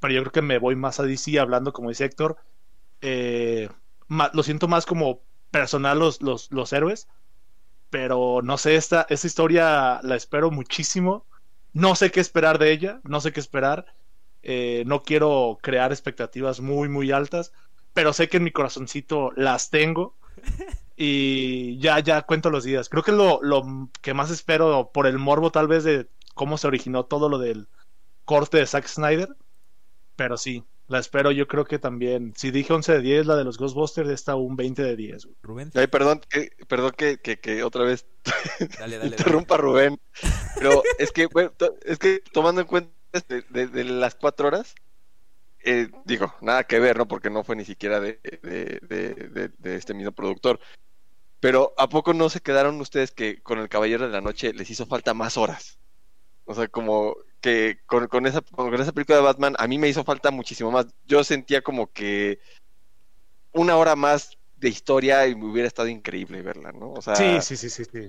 pero 0.00 0.14
yo 0.14 0.22
creo 0.22 0.32
que 0.32 0.42
me 0.42 0.58
voy 0.58 0.74
más 0.74 1.00
a 1.00 1.02
DC 1.02 1.38
hablando, 1.38 1.74
como 1.74 1.90
dice 1.90 2.06
Héctor. 2.06 2.38
Eh, 3.02 3.68
lo 4.08 4.42
siento 4.42 4.68
más 4.68 4.86
como 4.86 5.20
personal 5.50 5.98
los, 5.98 6.22
los, 6.22 6.50
los 6.50 6.72
héroes, 6.72 7.08
pero 7.90 8.40
no 8.42 8.56
sé, 8.56 8.76
esta, 8.76 9.06
esta 9.08 9.26
historia 9.26 10.00
la 10.02 10.16
espero 10.16 10.50
muchísimo. 10.50 11.26
No 11.72 11.94
sé 11.94 12.10
qué 12.10 12.20
esperar 12.20 12.58
de 12.58 12.72
ella, 12.72 13.00
no 13.04 13.20
sé 13.20 13.32
qué 13.32 13.40
esperar. 13.40 13.86
Eh, 14.42 14.84
no 14.86 15.02
quiero 15.02 15.58
crear 15.62 15.92
expectativas 15.92 16.60
muy, 16.60 16.88
muy 16.88 17.12
altas, 17.12 17.52
pero 17.92 18.12
sé 18.12 18.28
que 18.28 18.38
en 18.38 18.44
mi 18.44 18.52
corazoncito 18.52 19.32
las 19.36 19.70
tengo. 19.70 20.16
Y 21.02 21.78
ya, 21.78 21.98
ya 22.00 22.20
cuento 22.20 22.50
los 22.50 22.62
días. 22.62 22.90
Creo 22.90 23.02
que 23.02 23.12
lo, 23.12 23.40
lo 23.42 23.88
que 24.02 24.12
más 24.12 24.30
espero 24.30 24.90
por 24.92 25.06
el 25.06 25.16
morbo 25.16 25.50
tal 25.50 25.66
vez 25.66 25.82
de 25.82 26.10
cómo 26.34 26.58
se 26.58 26.66
originó 26.66 27.06
todo 27.06 27.30
lo 27.30 27.38
del 27.38 27.68
corte 28.26 28.58
de 28.58 28.66
Zack 28.66 28.86
Snyder. 28.86 29.34
Pero 30.14 30.36
sí, 30.36 30.62
la 30.90 30.98
espero. 30.98 31.30
Yo 31.32 31.46
creo 31.48 31.64
que 31.64 31.78
también, 31.78 32.32
si 32.36 32.50
dije 32.50 32.72
11 32.72 32.92
de 32.94 33.00
10, 33.00 33.26
la 33.26 33.36
de 33.36 33.44
los 33.44 33.56
Ghostbusters 33.58 34.08
está 34.10 34.34
un 34.36 34.56
20 34.56 34.82
de 34.82 34.96
10. 34.96 35.24
güey. 35.24 35.36
Rubén. 35.42 35.70
Ay, 35.74 35.86
perdón, 35.86 36.20
que, 36.28 36.50
perdón 36.68 36.92
que, 36.96 37.18
que, 37.18 37.38
que 37.38 37.62
otra 37.62 37.84
vez 37.84 38.06
Dale, 38.78 38.98
dale. 38.98 39.10
interrumpa 39.10 39.56
Rubén. 39.56 39.98
Pero 40.58 40.82
es 40.98 41.12
que, 41.12 41.26
bueno, 41.26 41.52
es 41.84 41.98
que 41.98 42.22
tomando 42.32 42.60
en 42.60 42.66
cuenta 42.66 42.90
de, 43.28 43.42
de- 43.48 43.66
de 43.68 43.84
las 43.84 44.14
cuatro 44.14 44.48
horas, 44.48 44.74
eh, 45.64 45.88
digo, 46.04 46.34
nada 46.40 46.64
que 46.64 46.80
ver, 46.80 46.96
¿no? 46.98 47.06
Porque 47.08 47.30
no 47.30 47.44
fue 47.44 47.56
ni 47.56 47.64
siquiera 47.64 48.00
de, 48.00 48.18
de, 48.42 48.80
de, 48.88 49.14
de- 49.28 49.50
de 49.56 49.74
este 49.76 49.94
mismo 49.94 50.12
productor. 50.12 50.58
Pero 51.40 51.72
¿a 51.78 51.88
poco 51.88 52.12
no 52.12 52.28
se 52.28 52.40
quedaron 52.40 52.80
ustedes 52.80 53.12
que 53.12 53.40
con 53.42 53.58
El 53.58 53.68
Caballero 53.70 54.04
de 54.06 54.12
la 54.12 54.20
Noche 54.20 54.52
les 54.52 54.68
hizo 54.70 54.86
falta 54.86 55.14
más 55.14 55.36
horas? 55.38 55.78
O 56.44 56.54
sea, 56.54 56.68
como 56.68 57.14
que 57.40 57.78
con, 57.86 58.06
con 58.08 58.26
esa, 58.26 58.42
con 58.42 58.74
esa 58.80 58.92
película 58.92 59.18
de 59.18 59.24
Batman 59.24 59.54
a 59.58 59.66
mí 59.68 59.78
me 59.78 59.88
hizo 59.88 60.04
falta 60.04 60.30
muchísimo 60.30 60.70
más. 60.70 60.86
Yo 61.04 61.24
sentía 61.24 61.62
como 61.62 61.92
que 61.92 62.40
una 63.52 63.76
hora 63.76 63.96
más 63.96 64.38
de 64.56 64.68
historia 64.68 65.26
y 65.26 65.34
me 65.36 65.46
hubiera 65.46 65.68
estado 65.68 65.88
increíble 65.88 66.42
verla, 66.42 66.72
¿no? 66.72 66.92
O 66.92 67.02
sea, 67.02 67.14
Sí, 67.14 67.40
sí, 67.42 67.56
sí, 67.56 67.70
sí, 67.70 67.84
sí. 67.84 68.08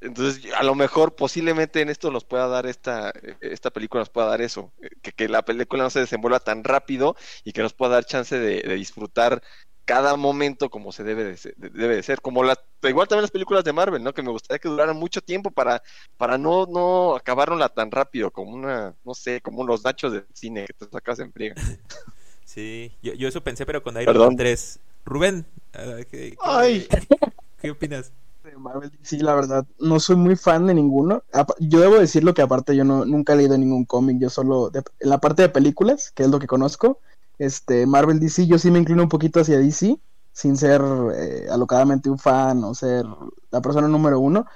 entonces, 0.00 0.52
a 0.54 0.62
lo 0.62 0.74
mejor 0.74 1.16
posiblemente 1.16 1.80
en 1.80 1.88
esto 1.88 2.10
nos 2.10 2.24
pueda 2.26 2.46
dar 2.46 2.66
esta, 2.66 3.12
esta 3.40 3.70
película 3.70 4.00
nos 4.02 4.10
pueda 4.10 4.26
dar 4.28 4.42
eso, 4.42 4.74
eh, 4.82 4.90
que, 5.02 5.12
que 5.12 5.28
la 5.28 5.42
película 5.44 5.82
no 5.84 5.90
se 5.90 6.00
desenvuelva 6.00 6.40
tan 6.40 6.62
rápido 6.62 7.16
y 7.42 7.52
que 7.52 7.62
nos 7.62 7.72
pueda 7.72 7.94
dar 7.94 8.04
chance 8.04 8.38
de, 8.38 8.60
de 8.62 8.74
disfrutar 8.74 9.42
cada 9.84 10.16
momento 10.16 10.70
como 10.70 10.92
se 10.92 11.04
debe 11.04 11.24
de 11.24 11.36
ser, 11.36 11.54
de- 11.56 11.70
debe 11.70 11.96
de 11.96 12.02
ser, 12.02 12.20
como 12.20 12.42
las, 12.42 12.58
igual 12.82 13.08
también 13.08 13.22
las 13.22 13.30
películas 13.30 13.64
de 13.64 13.72
Marvel, 13.72 14.02
¿no? 14.02 14.12
Que 14.14 14.22
me 14.22 14.30
gustaría 14.30 14.58
que 14.58 14.68
duraran 14.68 14.96
mucho 14.96 15.20
tiempo 15.20 15.50
para, 15.50 15.82
para 16.16 16.38
no, 16.38 16.66
no 16.66 17.16
acabárnosla 17.16 17.68
tan 17.68 17.90
rápido, 17.90 18.30
como 18.30 18.52
una, 18.52 18.94
no 19.04 19.14
sé, 19.14 19.40
como 19.40 19.64
los 19.66 19.84
nachos 19.84 20.12
del 20.12 20.26
cine 20.32 20.66
que 20.66 20.72
te 20.72 20.90
sacas 20.90 21.18
en 21.20 21.32
friega. 21.32 21.54
Sí, 22.44 22.92
yo, 23.02 23.14
yo 23.14 23.26
eso 23.26 23.40
pensé, 23.42 23.66
pero 23.66 23.82
con 23.82 24.00
Iron. 24.00 24.16
Man 24.16 24.36
3. 24.36 24.78
Rubén, 25.04 25.46
ah, 25.72 25.96
¿qué, 26.10 26.30
qué- 26.32 26.36
Ay. 26.42 26.86
¿qué 27.60 27.70
opinas? 27.70 28.12
de 28.44 28.56
Marvel 28.58 28.92
sí, 29.02 29.18
la 29.20 29.34
verdad, 29.34 29.64
no 29.78 29.98
soy 29.98 30.16
muy 30.16 30.36
fan 30.36 30.66
de 30.66 30.74
ninguno. 30.74 31.22
Yo 31.60 31.80
debo 31.80 31.94
decirlo 31.98 32.34
que 32.34 32.42
aparte 32.42 32.76
yo 32.76 32.84
no, 32.84 33.06
nunca 33.06 33.32
he 33.32 33.36
leído 33.36 33.56
ningún 33.56 33.86
cómic, 33.86 34.18
yo 34.20 34.28
solo, 34.28 34.68
de- 34.68 34.82
en 35.00 35.08
la 35.08 35.18
parte 35.18 35.40
de 35.42 35.48
películas, 35.48 36.12
que 36.14 36.24
es 36.24 36.28
lo 36.28 36.38
que 36.38 36.46
conozco, 36.46 37.00
este, 37.38 37.86
Marvel 37.86 38.20
DC, 38.20 38.46
yo 38.46 38.58
sí 38.58 38.70
me 38.70 38.78
inclino 38.78 39.02
un 39.02 39.08
poquito 39.08 39.40
hacia 39.40 39.58
DC, 39.58 39.98
sin 40.32 40.56
ser 40.56 40.82
eh, 41.16 41.46
alocadamente 41.50 42.10
un 42.10 42.18
fan 42.18 42.64
o 42.64 42.74
ser 42.74 43.04
la 43.50 43.60
persona 43.60 43.88
número 43.88 44.20
uno. 44.20 44.46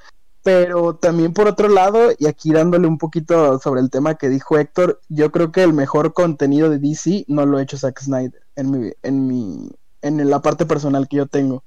Pero 0.42 0.94
también 0.96 1.32
por 1.32 1.46
otro 1.46 1.68
lado, 1.68 2.10
y 2.18 2.26
aquí 2.26 2.52
dándole 2.52 2.86
un 2.86 2.98
poquito 2.98 3.58
sobre 3.58 3.80
el 3.80 3.90
tema 3.90 4.14
que 4.14 4.28
dijo 4.28 4.56
Héctor, 4.56 5.00
yo 5.08 5.30
creo 5.30 5.52
que 5.52 5.62
el 5.62 5.72
mejor 5.72 6.14
contenido 6.14 6.70
de 6.70 6.78
DC 6.78 7.24
no 7.28 7.44
lo 7.44 7.58
ha 7.58 7.62
hecho 7.62 7.76
Zack 7.76 8.00
Snyder 8.00 8.42
en 8.56 8.70
mi, 8.70 8.92
en 9.02 9.26
mi, 9.26 9.70
en 10.02 10.30
la 10.30 10.40
parte 10.40 10.64
personal 10.64 11.08
que 11.08 11.18
yo 11.18 11.26
tengo. 11.26 11.64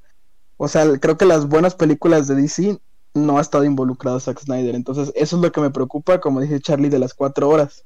O 0.57 0.67
sea, 0.67 0.97
creo 0.99 1.17
que 1.17 1.25
las 1.25 1.47
buenas 1.47 1.75
películas 1.75 2.27
de 2.27 2.35
DC 2.35 2.79
no 3.13 3.37
ha 3.37 3.41
estado 3.41 3.65
involucrado 3.65 4.19
Zack 4.19 4.39
Snyder. 4.39 4.75
Entonces, 4.75 5.11
eso 5.15 5.35
es 5.35 5.41
lo 5.41 5.51
que 5.51 5.61
me 5.61 5.71
preocupa, 5.71 6.19
como 6.21 6.39
dice 6.39 6.59
Charlie, 6.59 6.89
de 6.89 6.99
las 6.99 7.13
cuatro 7.13 7.49
horas. 7.49 7.85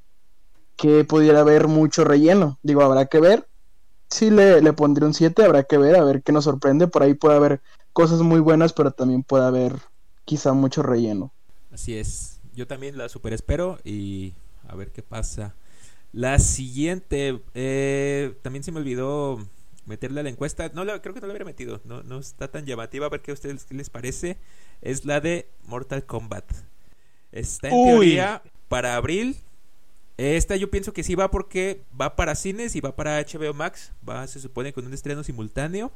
Que 0.76 1.04
pudiera 1.04 1.40
haber 1.40 1.68
mucho 1.68 2.04
relleno. 2.04 2.58
Digo, 2.62 2.82
habrá 2.82 3.06
que 3.06 3.20
ver. 3.20 3.48
Sí 4.08 4.30
le, 4.30 4.60
le 4.62 4.72
pondré 4.72 5.04
un 5.06 5.14
7, 5.14 5.44
habrá 5.44 5.64
que 5.64 5.78
ver, 5.78 5.96
a 5.96 6.04
ver 6.04 6.22
qué 6.22 6.32
nos 6.32 6.44
sorprende. 6.44 6.86
Por 6.86 7.02
ahí 7.02 7.14
puede 7.14 7.36
haber 7.36 7.60
cosas 7.92 8.20
muy 8.20 8.40
buenas, 8.40 8.72
pero 8.72 8.90
también 8.92 9.22
puede 9.22 9.44
haber 9.46 9.74
quizá 10.24 10.52
mucho 10.52 10.82
relleno. 10.82 11.32
Así 11.72 11.96
es. 11.96 12.38
Yo 12.54 12.66
también 12.66 12.96
la 12.96 13.08
super 13.08 13.32
espero 13.32 13.78
y 13.84 14.32
a 14.68 14.76
ver 14.76 14.92
qué 14.92 15.02
pasa. 15.02 15.54
La 16.12 16.38
siguiente, 16.38 17.40
eh, 17.54 18.34
también 18.42 18.62
se 18.62 18.72
me 18.72 18.78
olvidó 18.80 19.38
meterle 19.86 20.20
a 20.20 20.22
la 20.22 20.30
encuesta. 20.30 20.70
No, 20.72 20.84
la- 20.84 21.02
creo 21.02 21.14
que 21.14 21.20
no 21.20 21.26
la 21.26 21.32
hubiera 21.32 21.44
metido. 21.44 21.80
No, 21.84 22.02
no 22.02 22.18
está 22.18 22.48
tan 22.48 22.64
llamativa. 22.64 23.06
A 23.06 23.10
ver 23.10 23.20
qué 23.22 23.32
a 23.32 23.34
ustedes 23.34 23.64
qué 23.64 23.74
les 23.74 23.90
parece. 23.90 24.38
Es 24.82 25.04
la 25.04 25.20
de 25.20 25.48
Mortal 25.64 26.04
Kombat. 26.06 26.44
Está 27.32 27.68
en 27.68 27.74
Uy. 27.74 27.84
teoría 27.90 28.42
para 28.68 28.96
abril. 28.96 29.36
Esta 30.16 30.56
yo 30.56 30.70
pienso 30.70 30.92
que 30.92 31.02
sí 31.02 31.14
va 31.14 31.30
porque 31.30 31.82
va 31.98 32.16
para 32.16 32.34
cines 32.34 32.74
y 32.74 32.80
va 32.80 32.96
para 32.96 33.20
HBO 33.20 33.52
Max. 33.52 33.92
Va, 34.08 34.26
se 34.26 34.40
supone, 34.40 34.72
con 34.72 34.86
un 34.86 34.94
estreno 34.94 35.22
simultáneo. 35.22 35.92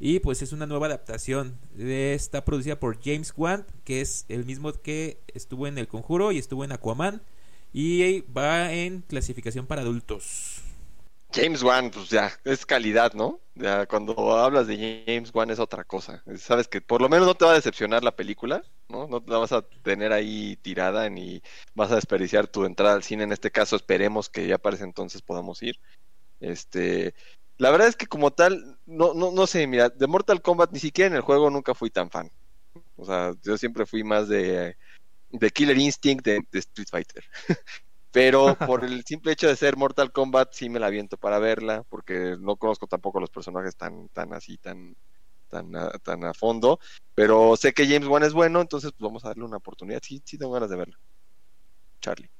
Y 0.00 0.20
pues 0.20 0.42
es 0.42 0.52
una 0.52 0.66
nueva 0.66 0.86
adaptación. 0.86 1.58
Está 1.78 2.44
producida 2.44 2.80
por 2.80 2.98
James 3.02 3.32
Wan, 3.36 3.66
que 3.84 4.00
es 4.00 4.24
el 4.28 4.44
mismo 4.44 4.72
que 4.72 5.20
estuvo 5.34 5.66
en 5.66 5.78
El 5.78 5.88
Conjuro 5.88 6.32
y 6.32 6.38
estuvo 6.38 6.64
en 6.64 6.72
Aquaman. 6.72 7.22
Y 7.72 8.22
va 8.22 8.72
en 8.72 9.02
clasificación 9.02 9.66
para 9.66 9.82
adultos. 9.82 10.62
James 11.32 11.62
Wan, 11.62 11.90
pues 11.90 12.08
ya, 12.10 12.32
es 12.44 12.66
calidad, 12.66 13.12
¿no? 13.14 13.40
Ya 13.54 13.86
cuando 13.86 14.36
hablas 14.36 14.66
de 14.66 15.04
James 15.06 15.30
Wan 15.32 15.50
es 15.50 15.58
otra 15.58 15.84
cosa. 15.84 16.24
Sabes 16.36 16.66
que 16.66 16.80
por 16.80 17.00
lo 17.00 17.08
menos 17.08 17.26
no 17.26 17.34
te 17.34 17.44
va 17.44 17.52
a 17.52 17.54
decepcionar 17.54 18.02
la 18.02 18.16
película, 18.16 18.64
¿no? 18.88 19.06
No 19.06 19.22
la 19.26 19.38
vas 19.38 19.52
a 19.52 19.62
tener 19.62 20.12
ahí 20.12 20.56
tirada 20.56 21.08
ni 21.08 21.42
vas 21.74 21.92
a 21.92 21.96
desperdiciar 21.96 22.48
tu 22.48 22.64
entrada 22.64 22.94
al 22.94 23.02
cine. 23.02 23.24
En 23.24 23.32
este 23.32 23.50
caso, 23.50 23.76
esperemos 23.76 24.28
que 24.28 24.46
ya 24.46 24.58
para 24.58 24.76
ese 24.76 24.84
entonces 24.84 25.22
podamos 25.22 25.62
ir. 25.62 25.76
Este, 26.40 27.14
la 27.58 27.70
verdad 27.70 27.88
es 27.88 27.96
que 27.96 28.06
como 28.06 28.32
tal, 28.32 28.78
no, 28.86 29.14
no, 29.14 29.30
no 29.30 29.46
sé, 29.46 29.66
mira, 29.66 29.88
de 29.88 30.06
Mortal 30.06 30.42
Kombat 30.42 30.72
ni 30.72 30.80
siquiera 30.80 31.08
en 31.08 31.14
el 31.14 31.20
juego 31.20 31.50
nunca 31.50 31.74
fui 31.74 31.90
tan 31.90 32.10
fan. 32.10 32.30
O 32.96 33.04
sea, 33.04 33.34
yo 33.42 33.56
siempre 33.56 33.86
fui 33.86 34.02
más 34.02 34.28
de, 34.28 34.76
de 35.30 35.50
Killer 35.50 35.78
Instinct 35.78 36.24
de, 36.24 36.40
de 36.50 36.58
Street 36.58 36.88
Fighter. 36.90 37.24
Pero 38.12 38.56
por 38.66 38.84
el 38.84 39.04
simple 39.04 39.32
hecho 39.32 39.46
de 39.46 39.56
ser 39.56 39.76
Mortal 39.76 40.12
Kombat, 40.12 40.52
sí 40.52 40.68
me 40.68 40.80
la 40.80 40.86
aviento 40.86 41.16
para 41.16 41.38
verla, 41.38 41.84
porque 41.88 42.36
no 42.40 42.56
conozco 42.56 42.86
tampoco 42.86 43.20
los 43.20 43.30
personajes 43.30 43.76
tan, 43.76 44.08
tan 44.08 44.32
así, 44.32 44.58
tan, 44.58 44.96
tan, 45.48 45.74
a, 45.76 45.90
tan 45.98 46.24
a 46.24 46.34
fondo. 46.34 46.80
Pero 47.14 47.56
sé 47.56 47.72
que 47.72 47.86
James 47.86 48.08
Wan 48.08 48.22
es 48.22 48.32
bueno, 48.32 48.60
entonces 48.60 48.92
pues 48.92 49.08
vamos 49.08 49.24
a 49.24 49.28
darle 49.28 49.44
una 49.44 49.58
oportunidad. 49.58 50.00
Sí, 50.02 50.20
sí 50.24 50.38
tengo 50.38 50.52
ganas 50.52 50.70
de 50.70 50.76
verla. 50.76 50.98
Charlie. 52.00 52.30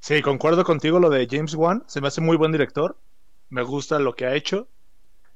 Sí, 0.00 0.22
concuerdo 0.22 0.64
contigo 0.64 0.98
lo 0.98 1.10
de 1.10 1.26
James 1.30 1.54
Wan. 1.54 1.84
Se 1.86 2.00
me 2.00 2.08
hace 2.08 2.20
muy 2.20 2.36
buen 2.36 2.52
director. 2.52 2.98
Me 3.48 3.62
gusta 3.62 3.98
lo 3.98 4.14
que 4.14 4.26
ha 4.26 4.34
hecho. 4.34 4.68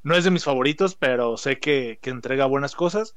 No 0.02 0.14
es 0.14 0.24
de 0.24 0.30
mis 0.30 0.44
favoritos, 0.44 0.94
pero 0.94 1.36
sé 1.36 1.58
que, 1.58 1.98
que 2.02 2.10
entrega 2.10 2.46
buenas 2.46 2.74
cosas. 2.74 3.14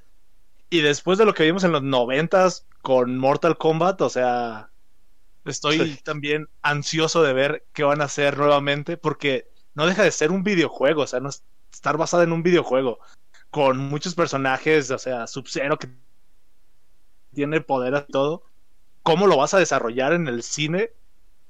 Y 0.69 0.81
después 0.81 1.17
de 1.17 1.25
lo 1.25 1.33
que 1.33 1.43
vimos 1.43 1.63
en 1.63 1.71
los 1.71 1.83
noventas 1.83 2.65
con 2.81 3.17
Mortal 3.17 3.57
Kombat, 3.57 4.01
o 4.01 4.09
sea, 4.09 4.69
estoy 5.51 5.77
Sí. 5.95 6.01
también 6.03 6.49
ansioso 6.61 7.23
de 7.23 7.33
ver 7.33 7.65
qué 7.73 7.83
van 7.83 8.01
a 8.01 8.05
hacer 8.05 8.37
nuevamente, 8.37 8.97
porque 8.97 9.47
no 9.75 9.85
deja 9.87 10.03
de 10.03 10.11
ser 10.11 10.31
un 10.31 10.43
videojuego, 10.43 11.03
o 11.03 11.07
sea, 11.07 11.19
no 11.19 11.29
es- 11.29 11.43
estar 11.71 11.97
basada 11.97 12.23
en 12.23 12.31
un 12.31 12.43
videojuego 12.43 12.99
con 13.49 13.77
muchos 13.77 14.15
personajes, 14.15 14.89
o 14.91 14.97
sea, 14.97 15.27
Sub-Zero 15.27 15.77
que 15.77 15.89
tiene 17.33 17.61
poder 17.61 17.95
a 17.95 18.05
todo. 18.05 18.43
¿Cómo 19.03 19.27
lo 19.27 19.37
vas 19.37 19.53
a 19.53 19.59
desarrollar 19.59 20.13
en 20.13 20.27
el 20.27 20.43
cine? 20.43 20.91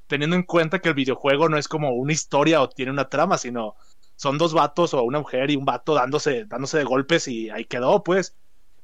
teniendo 0.07 0.37
en 0.37 0.43
cuenta 0.43 0.79
que 0.79 0.87
el 0.87 0.95
videojuego 0.95 1.49
no 1.49 1.57
es 1.57 1.67
como 1.67 1.91
una 1.91 2.13
historia 2.13 2.61
o 2.61 2.69
tiene 2.69 2.93
una 2.93 3.09
trama, 3.09 3.37
sino 3.37 3.75
son 4.15 4.37
dos 4.37 4.53
vatos 4.53 4.93
o 4.93 5.03
una 5.03 5.19
mujer 5.19 5.51
y 5.51 5.57
un 5.57 5.65
vato 5.65 5.93
dándose, 5.95 6.45
dándose 6.45 6.77
de 6.77 6.85
golpes 6.85 7.27
y 7.27 7.49
ahí 7.49 7.65
quedó, 7.65 8.05
pues. 8.05 8.33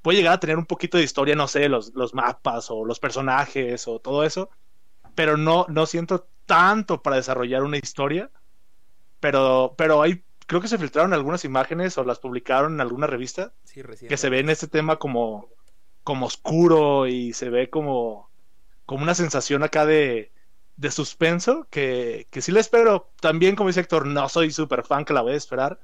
Puede 0.02 0.18
llegar 0.18 0.34
a 0.34 0.40
tener 0.42 0.58
un 0.58 0.66
poquito 0.66 0.98
de 0.98 1.06
historia, 1.06 1.34
no 1.34 1.48
sé, 1.48 1.70
los, 1.70 1.94
los 1.96 2.14
mapas 2.14 2.70
o 2.70 2.84
los 2.84 3.00
personajes 3.00 3.88
o 3.88 4.00
todo 4.00 4.26
eso, 4.26 4.50
pero 5.16 5.38
no, 5.38 5.66
no 5.70 5.86
siento 5.86 6.28
tanto 6.46 7.02
para 7.02 7.18
desarrollar 7.18 7.64
una 7.64 7.78
historia. 7.78 8.30
Pero, 9.20 9.76
pero 9.78 10.02
hay, 10.02 10.24
creo 10.48 10.62
que 10.62 10.68
se 10.68 10.78
filtraron 10.78 11.14
algunas 11.14 11.46
imágenes 11.46 11.98
o 11.98 12.04
las 12.04 12.20
publicaron 12.20 12.74
en 12.74 12.82
alguna 12.82 13.08
revista 13.08 13.54
Sí, 13.64 13.82
que 13.82 14.18
se 14.18 14.30
ve 14.30 14.40
en 14.40 14.50
este 14.50 14.68
tema 14.68 14.98
como, 14.98 15.50
como 16.04 16.26
oscuro 16.26 17.08
y 17.08 17.34
se 17.34 17.50
ve 17.50 17.70
como, 17.70 18.30
como 18.86 19.04
una 19.04 19.16
sensación 19.16 19.64
acá 19.64 19.86
de, 19.86 20.32
de 20.76 20.92
suspenso 20.92 21.68
que, 21.70 22.28
que 22.30 22.42
sí 22.42 22.52
le 22.52 22.60
espero. 22.60 23.12
También, 23.22 23.56
como 23.56 23.70
dice 23.70 23.80
Héctor, 23.82 24.06
no 24.06 24.28
soy 24.30 24.52
súper 24.52 24.84
fan 24.84 25.06
que 25.06 25.14
la 25.14 25.22
voy 25.22 25.34
a 25.34 25.38
esperar, 25.38 25.80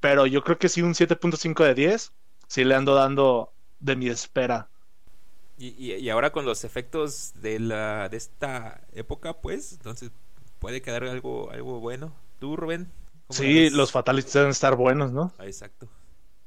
pero 0.00 0.26
yo 0.26 0.42
creo 0.42 0.58
que 0.58 0.68
sí 0.68 0.82
un 0.82 0.94
7.5 0.94 1.64
de 1.64 1.74
10, 1.74 2.12
sí 2.46 2.64
le 2.64 2.74
ando 2.74 2.94
dando 2.94 3.52
de 3.78 3.96
mi 3.96 4.08
espera. 4.08 4.70
Y, 5.60 5.68
y, 5.78 5.94
y 5.96 6.10
ahora 6.10 6.32
con 6.32 6.46
los 6.46 6.64
efectos 6.64 7.32
de 7.36 7.60
la 7.60 8.08
de 8.08 8.16
esta 8.16 8.82
época, 8.94 9.40
pues, 9.42 9.72
entonces 9.74 10.10
puede 10.58 10.82
quedar 10.82 11.04
algo 11.04 11.50
algo 11.50 11.80
bueno. 11.80 12.12
¿Tú, 12.38 12.56
Rubén? 12.56 12.92
¿Cómo 13.26 13.44
la 13.44 13.48
Sí, 13.48 13.70
los 13.70 13.92
fatalities 13.92 14.32
deben 14.34 14.50
estar 14.50 14.76
buenos, 14.76 15.12
¿no? 15.12 15.32
Ah, 15.38 15.46
exacto. 15.46 15.88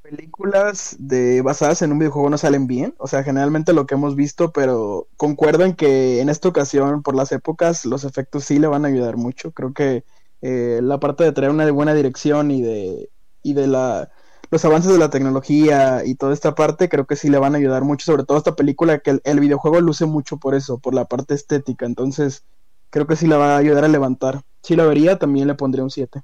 películas 0.02 0.96
de 0.98 1.40
basadas 1.42 1.80
en 1.82 1.92
un 1.92 1.98
videojuego 1.98 2.28
no 2.28 2.36
salen 2.38 2.66
bien, 2.66 2.94
o 2.98 3.06
sea, 3.08 3.22
generalmente 3.24 3.72
lo 3.72 3.86
que 3.86 3.94
hemos 3.94 4.16
visto, 4.16 4.52
pero 4.52 5.08
concuerdo 5.16 5.64
en 5.64 5.74
que 5.74 6.20
en 6.20 6.28
esta 6.28 6.48
ocasión, 6.48 7.02
por 7.02 7.14
las 7.16 7.32
épocas, 7.32 7.86
los 7.86 8.04
efectos 8.04 8.44
sí 8.44 8.58
le 8.58 8.66
van 8.66 8.84
a 8.84 8.88
ayudar 8.88 9.16
mucho. 9.16 9.52
Creo 9.52 9.72
que 9.72 10.04
eh, 10.42 10.80
la 10.82 11.00
parte 11.00 11.24
de 11.24 11.32
traer 11.32 11.50
una 11.52 11.70
buena 11.72 11.94
dirección 11.94 12.50
y 12.50 12.60
de, 12.62 13.10
y 13.42 13.54
de 13.54 13.66
la, 13.66 14.10
los 14.54 14.64
avances 14.64 14.92
de 14.92 14.98
la 14.98 15.10
tecnología 15.10 16.02
y 16.04 16.14
toda 16.14 16.32
esta 16.32 16.54
parte, 16.54 16.88
creo 16.88 17.06
que 17.06 17.16
sí 17.16 17.28
le 17.28 17.38
van 17.38 17.54
a 17.54 17.58
ayudar 17.58 17.82
mucho, 17.82 18.06
sobre 18.06 18.24
todo 18.24 18.38
esta 18.38 18.54
película, 18.54 19.00
que 19.00 19.10
el, 19.10 19.20
el 19.24 19.40
videojuego 19.40 19.80
luce 19.80 20.06
mucho 20.06 20.36
por 20.36 20.54
eso, 20.54 20.78
por 20.78 20.94
la 20.94 21.06
parte 21.06 21.34
estética, 21.34 21.86
entonces 21.86 22.44
creo 22.90 23.08
que 23.08 23.16
sí 23.16 23.26
la 23.26 23.36
va 23.36 23.56
a 23.56 23.58
ayudar 23.58 23.84
a 23.84 23.88
levantar. 23.88 24.44
Si 24.62 24.76
la 24.76 24.86
vería, 24.86 25.18
también 25.18 25.48
le 25.48 25.54
pondría 25.54 25.82
un 25.82 25.90
7. 25.90 26.22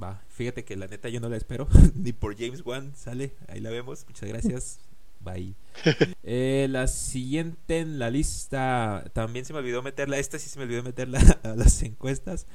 Va, 0.00 0.22
fíjate 0.28 0.62
que 0.62 0.76
la 0.76 0.86
neta 0.86 1.08
yo 1.08 1.20
no 1.20 1.30
la 1.30 1.38
espero. 1.38 1.66
Ni 1.94 2.12
por 2.12 2.36
James 2.36 2.64
Wan 2.66 2.92
sale. 2.94 3.32
Ahí 3.48 3.60
la 3.60 3.70
vemos. 3.70 4.04
Muchas 4.06 4.28
gracias. 4.28 4.78
Bye. 5.20 5.54
Eh, 6.22 6.66
la 6.68 6.86
siguiente 6.86 7.78
en 7.78 7.98
la 7.98 8.10
lista. 8.10 9.04
También 9.14 9.46
se 9.46 9.54
me 9.54 9.60
olvidó 9.60 9.82
meterla. 9.82 10.18
Esta 10.18 10.38
sí 10.38 10.50
se 10.50 10.58
me 10.58 10.66
olvidó 10.66 10.82
meterla 10.82 11.18
a 11.42 11.56
las 11.56 11.82
encuestas. 11.82 12.46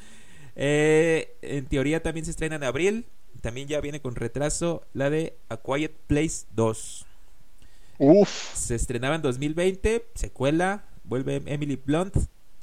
Eh, 0.55 1.35
en 1.41 1.65
teoría 1.65 2.03
también 2.03 2.25
se 2.25 2.31
estrena 2.31 2.57
en 2.57 2.63
abril. 2.63 3.07
También 3.41 3.67
ya 3.67 3.81
viene 3.81 4.01
con 4.01 4.15
retraso. 4.15 4.83
La 4.93 5.09
de 5.09 5.37
A 5.49 5.57
Quiet 5.57 5.95
Place 6.07 6.45
2. 6.51 7.05
Uf. 7.99 8.53
Se 8.53 8.75
estrenaba 8.75 9.15
en 9.15 9.21
2020. 9.21 10.09
Secuela. 10.15 10.85
Vuelve 11.03 11.41
Emily 11.45 11.75
Blunt. 11.75 12.15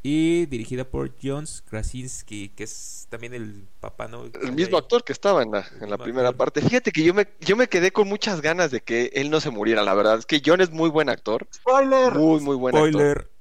Y 0.07 0.45
dirigida 0.47 0.85
por 0.85 1.15
John 1.23 1.47
Krasinski, 1.65 2.51
que 2.51 2.65
es 2.65 3.07
también 3.09 3.33
el 3.33 3.67
papá, 3.81 4.07
¿no? 4.07 4.25
El 4.43 4.53
mismo 4.53 4.77
actor 4.77 5.03
que 5.03 5.15
estaba 5.15 5.43
en 5.43 5.51
la, 5.53 5.67
en 5.81 5.89
la 5.89 5.97
primera 5.97 6.29
actor. 6.29 6.37
parte. 6.37 6.61
Fíjate 6.61 6.93
que 6.93 7.03
yo 7.03 7.15
me, 7.15 7.27
yo 7.41 7.57
me 7.57 7.69
quedé 7.69 7.91
con 7.91 8.07
muchas 8.07 8.43
ganas 8.43 8.71
de 8.71 8.83
que 8.83 9.11
él 9.15 9.31
no 9.31 9.41
se 9.41 9.49
muriera, 9.49 9.83
la 9.83 9.95
verdad. 9.95 10.19
Es 10.19 10.27
que 10.27 10.43
John 10.45 10.61
es 10.61 10.71
muy 10.71 10.91
buen 10.91 11.09
actor. 11.09 11.49
¡Spoiler! 11.55 12.13
Muy, 12.13 12.41
muy 12.41 12.55
buen 12.55 12.77
actor. 12.77 12.91
Spoiler. 12.91 13.31
Sí, 13.31 13.34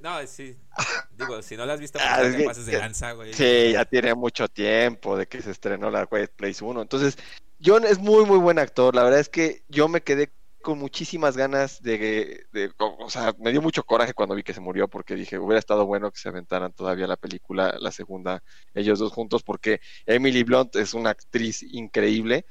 no, 0.00 0.26
sí. 0.26 0.56
Digo, 1.16 1.42
si 1.42 1.56
no 1.56 1.66
la 1.66 1.74
has 1.74 1.80
visto, 1.80 1.98
pues 1.98 2.10
Ah, 2.10 2.18
no 2.18 2.24
es 2.24 2.32
te 2.32 2.38
que- 2.38 2.44
pases 2.44 2.66
de 2.66 2.78
lanza, 2.78 3.12
güey. 3.12 3.32
Sí, 3.34 3.72
ya 3.72 3.84
tiene 3.84 4.14
mucho 4.14 4.48
tiempo 4.48 5.16
de 5.16 5.26
que 5.26 5.42
se 5.42 5.50
estrenó 5.50 5.90
la 5.90 6.06
Quiet 6.06 6.32
Place 6.34 6.64
1. 6.64 6.82
Entonces, 6.82 7.16
John 7.64 7.84
es 7.84 7.98
muy, 7.98 8.24
muy 8.24 8.38
buen 8.38 8.58
actor. 8.58 8.94
La 8.94 9.04
verdad 9.04 9.20
es 9.20 9.28
que 9.28 9.62
yo 9.68 9.88
me 9.88 10.02
quedé 10.02 10.30
con 10.62 10.78
muchísimas 10.78 11.36
ganas 11.36 11.82
de, 11.82 12.46
de- 12.52 12.72
o 12.78 13.10
sea, 13.10 13.34
me 13.40 13.50
dio 13.50 13.60
mucho 13.60 13.82
coraje 13.82 14.14
cuando 14.14 14.34
vi 14.36 14.44
que 14.44 14.54
se 14.54 14.60
murió 14.60 14.86
porque 14.88 15.16
dije, 15.16 15.36
hubiera 15.38 15.58
estado 15.58 15.86
bueno 15.86 16.10
que 16.12 16.20
se 16.20 16.28
aventaran 16.28 16.72
todavía 16.72 17.06
la 17.08 17.16
película, 17.16 17.76
la 17.80 17.90
segunda, 17.90 18.42
ellos 18.72 19.00
dos 19.00 19.12
juntos, 19.12 19.42
porque 19.42 19.80
Emily 20.06 20.44
Blunt 20.44 20.76
es 20.76 20.94
una 20.94 21.10
actriz 21.10 21.62
increíble. 21.64 22.46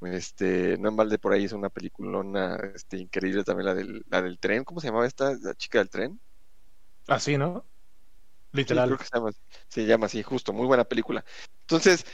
Este, 0.00 0.76
no 0.78 0.88
en 0.88 0.96
balde 0.96 1.18
por 1.18 1.32
ahí 1.32 1.44
es 1.44 1.52
una 1.52 1.68
peliculona 1.68 2.56
este, 2.74 2.96
increíble 2.96 3.44
también 3.44 3.66
la 3.66 3.74
del, 3.74 4.04
la 4.08 4.20
del 4.22 4.38
tren. 4.38 4.64
¿Cómo 4.64 4.80
se 4.80 4.88
llamaba 4.88 5.06
esta? 5.06 5.32
La 5.40 5.54
chica 5.54 5.78
del 5.78 5.90
tren. 5.90 6.20
Así, 7.08 7.36
¿no? 7.36 7.64
Sí, 8.52 8.58
Literal. 8.58 8.86
creo 8.88 8.98
que 8.98 9.04
se 9.04 9.10
llama, 9.16 9.28
así. 9.30 9.38
se 9.68 9.86
llama 9.86 10.06
así, 10.06 10.22
justo, 10.22 10.52
muy 10.52 10.66
buena 10.66 10.84
película. 10.84 11.24
Entonces, 11.62 12.04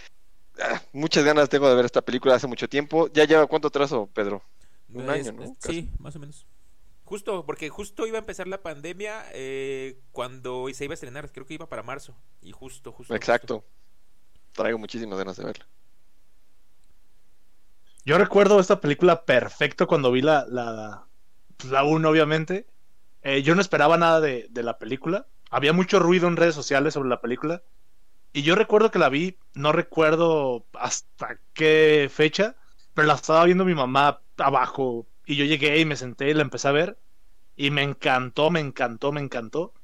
ah, 0.60 0.80
muchas 0.92 1.24
ganas 1.24 1.48
tengo 1.48 1.68
de 1.68 1.74
ver 1.74 1.84
esta 1.84 2.02
película 2.02 2.34
hace 2.34 2.46
mucho 2.46 2.68
tiempo. 2.68 3.08
¿Ya 3.12 3.24
lleva 3.24 3.46
cuánto 3.46 3.70
trazo, 3.70 4.06
Pedro? 4.08 4.42
Un 4.92 5.10
Es- 5.10 5.28
año, 5.28 5.32
¿no? 5.32 5.44
es-. 5.44 5.58
Sí, 5.60 5.90
más 5.98 6.16
o 6.16 6.18
menos. 6.20 6.46
Justo, 7.04 7.44
porque 7.46 7.70
justo 7.70 8.06
iba 8.06 8.18
a 8.18 8.20
empezar 8.20 8.46
la 8.48 8.62
pandemia 8.62 9.24
eh, 9.32 9.98
cuando 10.12 10.66
se 10.74 10.84
iba 10.84 10.92
a 10.92 10.94
estrenar, 10.94 11.32
creo 11.32 11.46
que 11.46 11.54
iba 11.54 11.68
para 11.68 11.82
marzo. 11.82 12.14
Y 12.42 12.52
justo, 12.52 12.92
justo. 12.92 13.14
Exacto. 13.14 13.64
Traigo 14.52 14.78
muchísimas 14.78 15.18
ganas 15.18 15.36
de 15.36 15.44
verla. 15.44 15.66
Yo 18.04 18.18
recuerdo 18.18 18.60
esta 18.60 18.80
película 18.80 19.24
perfecto 19.24 19.86
cuando 19.86 20.10
vi 20.12 20.22
la, 20.22 20.46
la, 20.48 21.06
pues, 21.56 21.70
la 21.72 21.84
1, 21.84 22.08
obviamente. 22.10 22.66
Eh, 23.22 23.42
yo 23.42 23.54
no 23.54 23.60
esperaba 23.60 23.96
nada 23.98 24.20
de, 24.20 24.46
de 24.50 24.62
la 24.62 24.78
película. 24.78 25.26
Había 25.50 25.72
mucho 25.72 25.98
ruido 25.98 26.28
en 26.28 26.36
redes 26.36 26.54
sociales 26.54 26.94
sobre 26.94 27.08
la 27.08 27.20
película. 27.20 27.62
Y 28.32 28.42
yo 28.42 28.54
recuerdo 28.54 28.90
que 28.90 28.98
la 28.98 29.08
vi, 29.08 29.38
no 29.54 29.72
recuerdo 29.72 30.66
hasta 30.74 31.40
qué 31.54 32.10
fecha, 32.12 32.56
pero 32.94 33.08
la 33.08 33.14
estaba 33.14 33.44
viendo 33.44 33.64
mi 33.64 33.74
mamá 33.74 34.20
abajo. 34.36 35.06
Y 35.26 35.36
yo 35.36 35.44
llegué 35.44 35.78
y 35.80 35.84
me 35.84 35.96
senté 35.96 36.30
y 36.30 36.34
la 36.34 36.42
empecé 36.42 36.68
a 36.68 36.72
ver. 36.72 36.98
Y 37.56 37.70
me 37.70 37.82
encantó, 37.82 38.50
me 38.50 38.60
encantó, 38.60 39.12
me 39.12 39.20
encantó. 39.20 39.74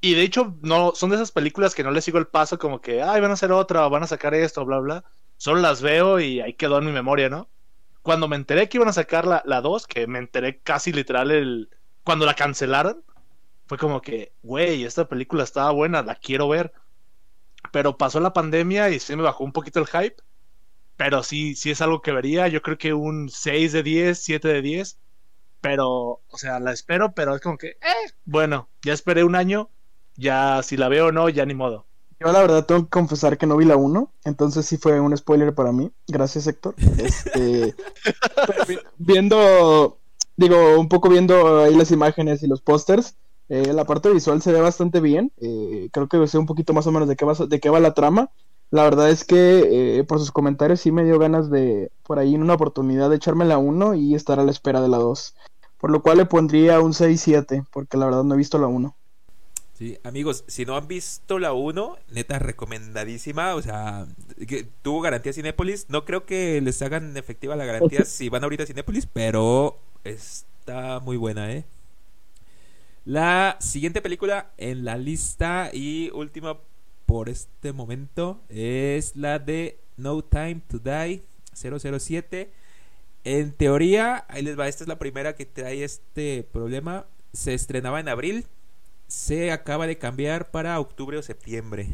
Y 0.00 0.14
de 0.14 0.22
hecho, 0.22 0.56
no, 0.62 0.92
son 0.94 1.10
de 1.10 1.16
esas 1.16 1.32
películas 1.32 1.74
que 1.74 1.82
no 1.82 1.90
le 1.90 2.00
sigo 2.02 2.18
el 2.18 2.28
paso 2.28 2.58
como 2.58 2.80
que, 2.80 3.02
ay, 3.02 3.20
van 3.20 3.30
a 3.30 3.34
hacer 3.34 3.52
otra, 3.52 3.86
o 3.86 3.90
van 3.90 4.02
a 4.04 4.06
sacar 4.06 4.34
esto, 4.34 4.64
bla, 4.64 4.78
bla. 4.78 5.04
Solo 5.36 5.60
las 5.60 5.82
veo 5.82 6.20
y 6.20 6.40
ahí 6.40 6.54
quedó 6.54 6.78
en 6.78 6.86
mi 6.86 6.92
memoria, 6.92 7.28
¿no? 7.28 7.48
Cuando 8.02 8.28
me 8.28 8.36
enteré 8.36 8.68
que 8.68 8.78
iban 8.78 8.88
a 8.88 8.92
sacar 8.92 9.26
la, 9.26 9.42
la 9.46 9.60
2, 9.60 9.86
que 9.86 10.06
me 10.06 10.18
enteré 10.18 10.60
casi 10.60 10.92
literal 10.92 11.30
el... 11.30 11.70
cuando 12.06 12.24
la 12.24 12.34
cancelaron, 12.34 13.02
fue 13.66 13.78
como 13.78 14.00
que, 14.00 14.32
güey, 14.44 14.84
esta 14.84 15.08
película 15.08 15.42
estaba 15.42 15.72
buena, 15.72 16.02
la 16.02 16.14
quiero 16.14 16.48
ver. 16.48 16.72
Pero 17.72 17.98
pasó 17.98 18.20
la 18.20 18.32
pandemia 18.32 18.90
y 18.90 19.00
sí 19.00 19.16
me 19.16 19.24
bajó 19.24 19.42
un 19.42 19.52
poquito 19.52 19.80
el 19.80 19.88
hype. 19.88 20.14
Pero 20.96 21.24
sí, 21.24 21.56
sí 21.56 21.72
es 21.72 21.80
algo 21.80 22.02
que 22.02 22.12
vería. 22.12 22.46
Yo 22.46 22.62
creo 22.62 22.78
que 22.78 22.94
un 22.94 23.28
6 23.28 23.72
de 23.72 23.82
10, 23.82 24.22
7 24.22 24.46
de 24.46 24.62
10. 24.62 24.98
Pero, 25.60 26.20
o 26.28 26.38
sea, 26.38 26.60
la 26.60 26.72
espero, 26.72 27.12
pero 27.12 27.34
es 27.34 27.40
como 27.40 27.58
que, 27.58 27.70
eh, 27.70 28.12
bueno, 28.24 28.68
ya 28.82 28.92
esperé 28.92 29.24
un 29.24 29.34
año. 29.34 29.68
Ya 30.14 30.62
si 30.62 30.76
la 30.76 30.88
veo 30.88 31.08
o 31.08 31.12
no, 31.12 31.28
ya 31.28 31.44
ni 31.44 31.54
modo. 31.54 31.86
Yo 32.20 32.30
la 32.30 32.40
verdad 32.40 32.64
tengo 32.66 32.84
que 32.84 32.90
confesar 32.90 33.36
que 33.36 33.46
no 33.46 33.56
vi 33.56 33.66
la 33.66 33.76
1, 33.76 34.10
entonces 34.24 34.64
sí 34.64 34.78
fue 34.78 35.00
un 35.00 35.14
spoiler 35.16 35.54
para 35.54 35.72
mí. 35.72 35.90
Gracias, 36.06 36.46
Héctor. 36.46 36.76
Este, 36.98 37.74
viendo, 38.96 39.98
digo, 40.36 40.78
un 40.78 40.88
poco 40.88 41.08
viendo 41.08 41.64
ahí 41.64 41.74
las 41.74 41.90
imágenes 41.90 42.42
y 42.42 42.46
los 42.46 42.60
pósters, 42.60 43.16
eh, 43.48 43.72
la 43.72 43.84
parte 43.84 44.10
visual 44.10 44.42
se 44.42 44.52
ve 44.52 44.60
bastante 44.60 45.00
bien. 45.00 45.32
eh, 45.38 45.88
creo 45.92 46.08
que 46.08 46.26
sé 46.26 46.38
un 46.38 46.46
poquito 46.46 46.72
más 46.72 46.86
o 46.86 46.92
menos 46.92 47.08
de 47.08 47.16
qué 47.16 47.24
va, 47.24 47.34
de 47.34 47.60
qué 47.60 47.70
va 47.70 47.80
la 47.80 47.94
trama. 47.94 48.30
La 48.70 48.82
verdad 48.82 49.10
es 49.10 49.24
que 49.24 49.98
eh, 49.98 50.04
por 50.04 50.18
sus 50.18 50.32
comentarios 50.32 50.80
sí 50.80 50.90
me 50.90 51.04
dio 51.04 51.18
ganas 51.18 51.50
de, 51.50 51.90
por 52.02 52.18
ahí 52.18 52.34
en 52.34 52.42
una 52.42 52.54
oportunidad, 52.54 53.10
de 53.10 53.16
echarme 53.16 53.44
la 53.44 53.58
1 53.58 53.94
y 53.94 54.14
estar 54.14 54.40
a 54.40 54.44
la 54.44 54.50
espera 54.50 54.80
de 54.80 54.88
la 54.88 54.98
2. 54.98 55.34
Por 55.78 55.90
lo 55.90 56.02
cual 56.02 56.18
le 56.18 56.26
pondría 56.26 56.80
un 56.80 56.92
6-7, 56.92 57.64
porque 57.70 57.96
la 57.96 58.06
verdad 58.06 58.24
no 58.24 58.34
he 58.34 58.38
visto 58.38 58.58
la 58.58 58.66
1. 58.66 58.96
Sí, 59.74 59.98
amigos, 60.04 60.42
si 60.48 60.64
no 60.64 60.74
han 60.74 60.88
visto 60.88 61.38
la 61.38 61.52
1, 61.52 61.98
neta 62.10 62.38
recomendadísima, 62.38 63.54
o 63.54 63.60
sea, 63.60 64.06
que 64.48 64.66
tuvo 64.80 65.02
garantía 65.02 65.34
Cinépolis, 65.34 65.86
no 65.90 66.06
creo 66.06 66.24
que 66.24 66.62
les 66.62 66.80
hagan 66.80 67.14
efectiva 67.16 67.56
la 67.56 67.66
garantía 67.66 68.06
si 68.06 68.30
van 68.30 68.42
ahorita 68.42 68.62
a 68.62 68.66
Cinépolis, 68.66 69.06
pero 69.06 69.76
está 70.10 71.00
muy 71.00 71.16
buena, 71.16 71.52
¿eh? 71.52 71.64
La 73.04 73.56
siguiente 73.60 74.02
película 74.02 74.50
en 74.56 74.84
la 74.84 74.96
lista 74.96 75.70
y 75.72 76.10
última 76.10 76.58
por 77.06 77.28
este 77.28 77.72
momento 77.72 78.40
es 78.48 79.14
la 79.14 79.38
de 79.38 79.78
No 79.96 80.22
Time 80.22 80.60
to 80.68 80.78
Die 80.80 81.22
007. 81.54 82.50
En 83.24 83.52
teoría, 83.52 84.24
ahí 84.28 84.42
les 84.42 84.58
va, 84.58 84.66
esta 84.68 84.84
es 84.84 84.88
la 84.88 84.98
primera 84.98 85.34
que 85.34 85.46
trae 85.46 85.84
este 85.84 86.46
problema. 86.52 87.06
Se 87.32 87.54
estrenaba 87.54 88.00
en 88.00 88.08
abril, 88.08 88.46
se 89.06 89.52
acaba 89.52 89.86
de 89.86 89.98
cambiar 89.98 90.50
para 90.50 90.78
octubre 90.80 91.16
o 91.16 91.22
septiembre. 91.22 91.88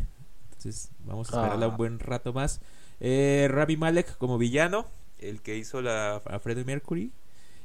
Entonces 0.56 0.90
vamos 1.04 1.30
a 1.32 1.36
esperarla 1.36 1.66
Ah. 1.66 1.68
un 1.68 1.76
buen 1.76 1.98
rato 1.98 2.32
más. 2.32 2.60
Eh, 3.00 3.48
Rami 3.50 3.76
Malek 3.76 4.16
como 4.16 4.38
villano, 4.38 4.86
el 5.18 5.42
que 5.42 5.56
hizo 5.58 5.82
la, 5.82 6.16
a 6.24 6.38
Freddie 6.38 6.64
Mercury. 6.64 7.12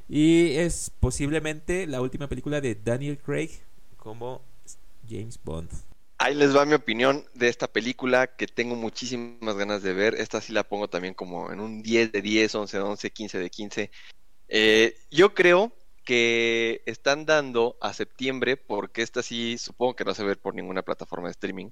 Y 0.08 0.56
es 0.56 0.90
posiblemente 1.00 1.86
la 1.86 2.00
última 2.00 2.28
película 2.28 2.60
de 2.60 2.74
Daniel 2.74 3.18
Craig 3.18 3.50
como 3.96 4.42
James 5.08 5.38
Bond. 5.42 5.70
Ahí 6.16 6.34
les 6.34 6.56
va 6.56 6.64
mi 6.64 6.74
opinión 6.74 7.24
de 7.34 7.48
esta 7.48 7.68
película 7.68 8.26
que 8.26 8.46
tengo 8.46 8.74
muchísimas 8.74 9.56
ganas 9.56 9.82
de 9.82 9.92
ver. 9.92 10.14
Esta 10.14 10.40
sí 10.40 10.52
la 10.52 10.64
pongo 10.64 10.88
también 10.88 11.14
como 11.14 11.52
en 11.52 11.60
un 11.60 11.82
10 11.82 12.10
de 12.10 12.22
10, 12.22 12.54
11 12.54 12.76
de 12.76 12.82
11, 12.82 13.10
15 13.10 13.38
de 13.38 13.50
15. 13.50 13.90
Eh, 14.48 14.96
yo 15.10 15.34
creo 15.34 15.72
que 16.04 16.82
están 16.86 17.26
dando 17.26 17.76
a 17.80 17.92
septiembre, 17.92 18.56
porque 18.56 19.02
esta 19.02 19.22
sí 19.22 19.58
supongo 19.58 19.94
que 19.94 20.04
no 20.04 20.14
se 20.14 20.24
ve 20.24 20.36
por 20.36 20.54
ninguna 20.54 20.82
plataforma 20.82 21.28
de 21.28 21.32
streaming, 21.32 21.70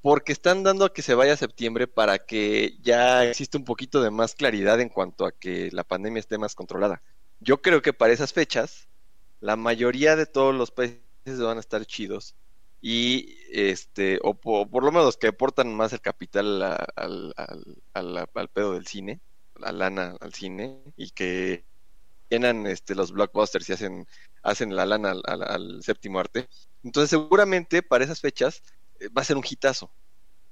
porque 0.00 0.32
están 0.32 0.62
dando 0.62 0.84
a 0.84 0.92
que 0.94 1.02
se 1.02 1.14
vaya 1.14 1.32
a 1.32 1.36
septiembre 1.36 1.88
para 1.88 2.20
que 2.20 2.78
ya 2.80 3.24
exista 3.24 3.58
un 3.58 3.64
poquito 3.64 4.00
de 4.00 4.10
más 4.10 4.34
claridad 4.34 4.80
en 4.80 4.88
cuanto 4.88 5.26
a 5.26 5.32
que 5.32 5.68
la 5.72 5.84
pandemia 5.84 6.20
esté 6.20 6.38
más 6.38 6.54
controlada. 6.54 7.02
Yo 7.42 7.60
creo 7.60 7.82
que 7.82 7.92
para 7.92 8.12
esas 8.12 8.32
fechas, 8.32 8.88
la 9.40 9.56
mayoría 9.56 10.14
de 10.14 10.26
todos 10.26 10.54
los 10.54 10.70
países 10.70 11.02
van 11.26 11.56
a 11.56 11.60
estar 11.60 11.84
chidos 11.84 12.36
y 12.80 13.36
este 13.52 14.18
o 14.22 14.34
por, 14.34 14.84
lo 14.84 14.92
menos 14.92 15.16
que 15.16 15.28
aportan 15.28 15.74
más 15.74 15.92
el 15.92 16.00
capital 16.00 16.62
al, 16.96 17.34
al, 17.94 18.48
pedo 18.52 18.74
del 18.74 18.86
cine, 18.86 19.20
la 19.56 19.72
lana 19.72 20.16
al 20.20 20.34
cine 20.34 20.82
y 20.96 21.10
que 21.10 21.64
llenan 22.30 22.66
este, 22.66 22.94
los 22.94 23.12
blockbusters 23.12 23.68
y 23.68 23.72
hacen, 23.72 24.06
hacen 24.42 24.74
la 24.74 24.86
lana 24.86 25.14
al, 25.24 25.82
séptimo 25.82 26.20
arte. 26.20 26.48
Entonces 26.84 27.10
seguramente 27.10 27.82
para 27.82 28.04
esas 28.04 28.20
fechas 28.20 28.62
eh, 29.00 29.08
va 29.08 29.22
a 29.22 29.24
ser 29.24 29.36
un 29.36 29.44
hitazo. 29.48 29.90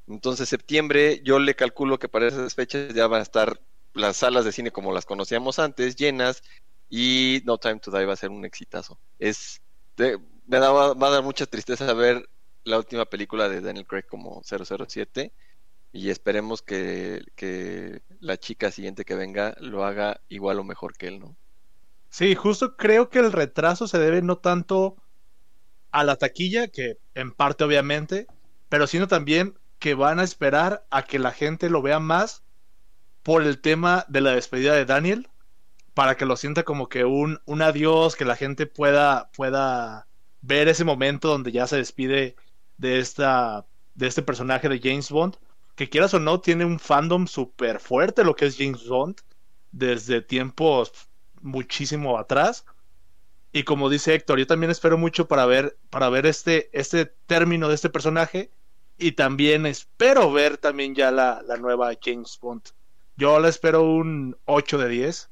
Entonces 0.09 0.49
septiembre 0.49 1.21
yo 1.25 1.39
le 1.39 1.55
calculo 1.55 1.99
que 2.01 2.09
para 2.09 2.29
esas 2.29 2.55
fechas 2.55 2.95
ya 2.95 3.07
van 3.07 3.21
a 3.21 3.25
estar 3.25 3.61
las 3.93 4.19
salas 4.19 4.45
de 4.45 4.53
cine 4.53 4.71
como 4.71 4.93
las 4.93 5.07
conocíamos 5.07 5.59
antes, 5.59 5.97
llenas, 5.97 6.43
y 6.91 7.41
No 7.47 7.57
Time 7.59 7.79
to 7.79 7.91
Die 7.91 8.05
va 8.05 8.13
a 8.13 8.17
ser 8.17 8.31
un 8.31 8.45
exitazo. 8.45 8.99
Es, 9.19 9.63
me 9.97 10.59
da, 10.59 10.71
va 10.71 11.07
a 11.07 11.11
dar 11.11 11.23
mucha 11.23 11.47
tristeza 11.47 11.93
ver 11.95 12.29
la 12.65 12.77
última 12.77 13.07
película 13.07 13.49
de 13.49 13.61
Daniel 13.61 13.87
Craig 13.87 14.07
como 14.07 14.43
007 14.43 15.33
y 15.93 16.11
esperemos 16.11 16.63
que, 16.63 17.25
que, 17.35 18.03
la 18.21 18.37
chica 18.37 18.71
siguiente 18.71 19.05
que 19.05 19.15
venga 19.15 19.57
lo 19.61 19.85
haga 19.85 20.21
igual 20.29 20.59
o 20.59 20.65
mejor 20.65 20.97
que 20.97 21.09
él, 21.09 21.21
¿no? 21.21 21.37
Sí, 22.11 22.35
justo 22.35 22.77
creo 22.77 23.09
que 23.09 23.21
el 23.21 23.33
retraso 23.33 23.87
se 23.87 23.99
debe 23.99 24.21
no 24.21 24.39
tanto 24.39 24.97
a 25.93 26.05
la 26.05 26.17
taquilla, 26.17 26.69
que 26.69 26.99
en 27.15 27.33
parte 27.33 27.65
obviamente, 27.65 28.27
pero 28.69 28.87
sino 28.87 29.09
también 29.09 29.59
que 29.79 29.95
van 29.95 30.19
a 30.19 30.25
esperar 30.25 30.87
a 30.91 31.05
que 31.05 31.19
la 31.19 31.33
gente 31.33 31.71
lo 31.71 31.83
vea 31.83 32.01
más 32.01 32.43
por 33.23 33.43
el 33.43 33.61
tema 33.61 34.05
de 34.09 34.21
la 34.21 34.33
despedida 34.33 34.75
de 34.75 34.85
Daniel, 34.85 35.29
para 35.95 36.17
que 36.17 36.27
lo 36.27 36.37
sienta 36.37 36.63
como 36.65 36.89
que 36.89 37.05
un, 37.05 37.41
un 37.45 37.63
adiós, 37.63 38.17
que 38.17 38.25
la 38.25 38.37
gente 38.37 38.67
pueda, 38.67 39.31
pueda 39.33 40.07
ver 40.41 40.69
ese 40.69 40.85
momento 40.85 41.29
donde 41.29 41.53
ya 41.53 41.67
se 41.67 41.77
despide 41.77 42.37
de, 42.79 42.99
esta, 42.99 43.67
de 43.95 44.07
este 44.07 44.23
personaje 44.23 44.69
de 44.69 44.81
James 44.81 45.11
Bond, 45.11 45.37
que 45.75 45.89
quieras 45.89 46.15
o 46.15 46.21
no, 46.21 46.41
tiene 46.41 46.65
un 46.65 46.79
fandom 46.79 47.27
súper 47.27 47.81
fuerte 47.81 48.25
lo 48.25 48.35
que 48.37 48.47
es 48.47 48.57
James 48.57 48.87
Bond, 48.87 49.21
desde 49.73 50.23
tiempos 50.23 50.93
muchísimo 51.41 52.19
atrás. 52.19 52.65
Y 53.53 53.65
como 53.65 53.89
dice 53.89 54.15
Héctor, 54.15 54.39
yo 54.39 54.47
también 54.47 54.71
espero 54.71 54.97
mucho 54.97 55.27
para 55.27 55.47
ver, 55.47 55.77
para 55.91 56.09
ver 56.09 56.27
este, 56.27 56.71
este 56.73 57.07
término 57.07 57.69
de 57.69 57.75
este 57.75 57.91
personaje. 57.91 58.51
Y 58.97 59.13
también 59.13 59.67
espero 59.67 60.31
ver 60.31 60.59
también 60.59 60.95
ya 60.95 61.11
la, 61.11 61.43
la 61.47 61.57
nueva 61.57 61.93
James 62.01 62.39
Bond. 62.41 62.63
Yo 63.17 63.41
la 63.41 63.49
espero 63.49 63.83
un 63.83 64.37
8 64.45 64.79
de 64.79 64.89
10. 64.89 65.30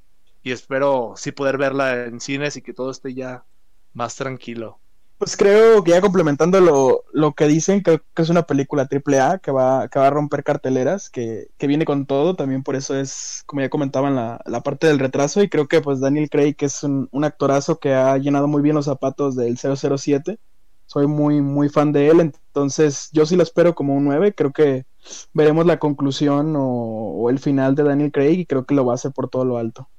Y 0.49 0.53
espero 0.53 1.13
sí 1.15 1.31
poder 1.31 1.59
verla 1.59 2.07
en 2.07 2.21
cines 2.21 2.57
y 2.57 2.63
que 2.63 2.73
todo 2.73 2.91
esté 2.91 3.13
ya 3.13 3.45
más 3.93 4.17
tranquilo. 4.17 4.79
Pues 5.19 5.37
creo 5.37 5.85
que 5.85 5.91
ya 5.91 6.01
complementando 6.01 6.59
lo, 6.63 7.05
lo 7.13 7.35
que 7.35 7.47
dicen, 7.47 7.83
creo 7.83 8.01
que 8.15 8.23
es 8.23 8.31
una 8.31 8.45
película 8.45 8.87
triple 8.87 9.21
A 9.21 9.37
que 9.41 9.51
va, 9.51 9.89
que 9.89 9.99
va 9.99 10.07
a 10.07 10.11
romper 10.11 10.43
carteleras, 10.45 11.11
que, 11.11 11.49
que 11.59 11.67
viene 11.67 11.85
con 11.85 12.07
todo, 12.07 12.35
también 12.35 12.63
por 12.63 12.77
eso 12.77 12.97
es, 12.97 13.43
como 13.45 13.61
ya 13.61 13.69
comentaban, 13.69 14.17
la, 14.17 14.41
la 14.47 14.63
parte 14.63 14.87
del 14.87 14.99
retraso, 14.99 15.43
y 15.43 15.51
creo 15.51 15.69
que 15.69 15.83
pues 15.83 16.01
Daniel 16.01 16.31
Craig 16.31 16.57
es 16.61 16.83
un, 16.83 17.11
un, 17.13 17.25
actorazo 17.25 17.79
que 17.79 17.93
ha 17.93 18.17
llenado 18.17 18.49
muy 18.49 18.63
bien 18.63 18.75
los 18.75 18.87
zapatos 18.87 19.37
del 19.37 19.59
007, 19.59 20.39
soy 20.87 21.07
muy, 21.07 21.43
muy 21.43 21.69
fan 21.69 21.93
de 21.93 22.09
él, 22.09 22.21
entonces 22.21 23.11
yo 23.13 23.27
sí 23.27 23.37
lo 23.37 23.43
espero 23.43 23.75
como 23.75 23.95
un 23.95 24.05
9, 24.05 24.35
creo 24.35 24.55
que 24.55 24.87
veremos 25.35 25.67
la 25.67 25.79
conclusión 25.79 26.55
o 26.57 27.29
el 27.29 27.39
final 27.39 27.75
de 27.75 27.83
Daniel 27.83 28.13
Craig 28.13 28.39
y 28.39 28.47
creo 28.47 28.65
que 28.65 28.75
lo 28.75 28.87
va 28.87 28.95
a 28.95 28.95
hacer 28.95 29.13
por 29.13 29.29
todo 29.29 29.45
lo 29.45 29.59
alto. 29.59 29.91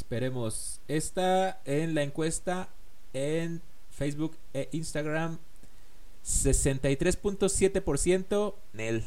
Esperemos. 0.00 0.80
Está 0.88 1.60
en 1.66 1.94
la 1.94 2.02
encuesta 2.02 2.70
en 3.12 3.60
Facebook 3.90 4.34
e 4.54 4.70
Instagram. 4.72 5.36
63.7% 6.26 8.54
Nel. 8.72 9.04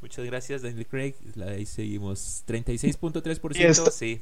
Muchas 0.00 0.26
gracias, 0.26 0.62
Daniel 0.62 0.88
Craig. 0.88 1.14
Ahí 1.46 1.64
seguimos. 1.64 2.42
36.3%. 2.48 3.92
Sí. 3.92 4.20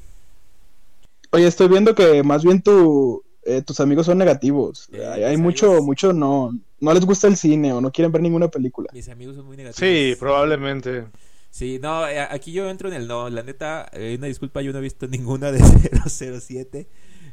Oye, 1.31 1.47
estoy 1.47 1.69
viendo 1.69 1.95
que 1.95 2.21
más 2.21 2.43
bien 2.43 2.61
tu, 2.61 3.23
eh, 3.43 3.63
tus 3.63 3.79
amigos 3.79 4.05
son 4.05 4.19
negativos. 4.19 4.89
hay, 4.93 5.37
mucho, 5.37 5.81
mucho 5.81 6.13
no, 6.13 6.55
no 6.79 6.93
les 6.93 7.03
gusta 7.03 7.27
el 7.27 7.35
cine 7.35 7.73
o 7.73 7.81
no 7.81 7.91
quieren 7.91 8.11
ver 8.11 8.21
ninguna 8.21 8.47
película. 8.47 8.89
Mis 8.93 9.09
amigos 9.09 9.37
son 9.37 9.47
muy 9.47 9.57
negativos. 9.57 9.79
Sí, 9.79 10.15
probablemente. 10.19 11.05
Sí, 11.51 11.79
no, 11.79 12.07
eh, 12.07 12.21
aquí 12.21 12.53
yo 12.53 12.69
entro 12.69 12.87
en 12.87 12.95
el 12.95 13.07
no. 13.07 13.29
La 13.29 13.43
neta, 13.43 13.89
eh, 13.91 14.15
una 14.17 14.27
disculpa, 14.27 14.61
yo 14.61 14.71
no 14.71 14.79
he 14.79 14.81
visto 14.81 15.07
ninguna 15.09 15.51
de 15.51 15.59
007. 15.59 16.87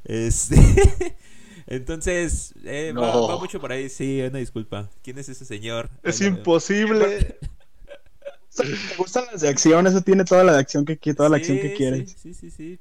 Este. 0.05 0.57
Entonces, 1.67 2.55
eh, 2.65 2.93
va, 2.97 3.39
mucho 3.39 3.61
por 3.61 3.73
ahí, 3.73 3.89
sí, 3.89 4.21
una 4.23 4.39
disculpa. 4.39 4.91
¿Quién 5.03 5.19
es 5.19 5.29
ese 5.29 5.45
señor? 5.45 5.91
Es 6.03 6.21
imposible. 6.21 7.39
Me 8.59 8.97
gustan 8.97 9.25
las 9.31 9.43
de 9.43 9.49
acción, 9.49 9.87
eso 9.87 10.01
tiene 10.01 10.25
toda 10.25 10.43
la 10.43 10.59
acción 10.59 10.85
que 10.85 11.15
toda 11.15 11.29
la 11.29 11.37
acción 11.37 11.59
que 11.59 11.75
quieres. 11.75 12.17
Sí, 12.21 12.35
sí, 12.35 12.51
sí. 12.51 12.81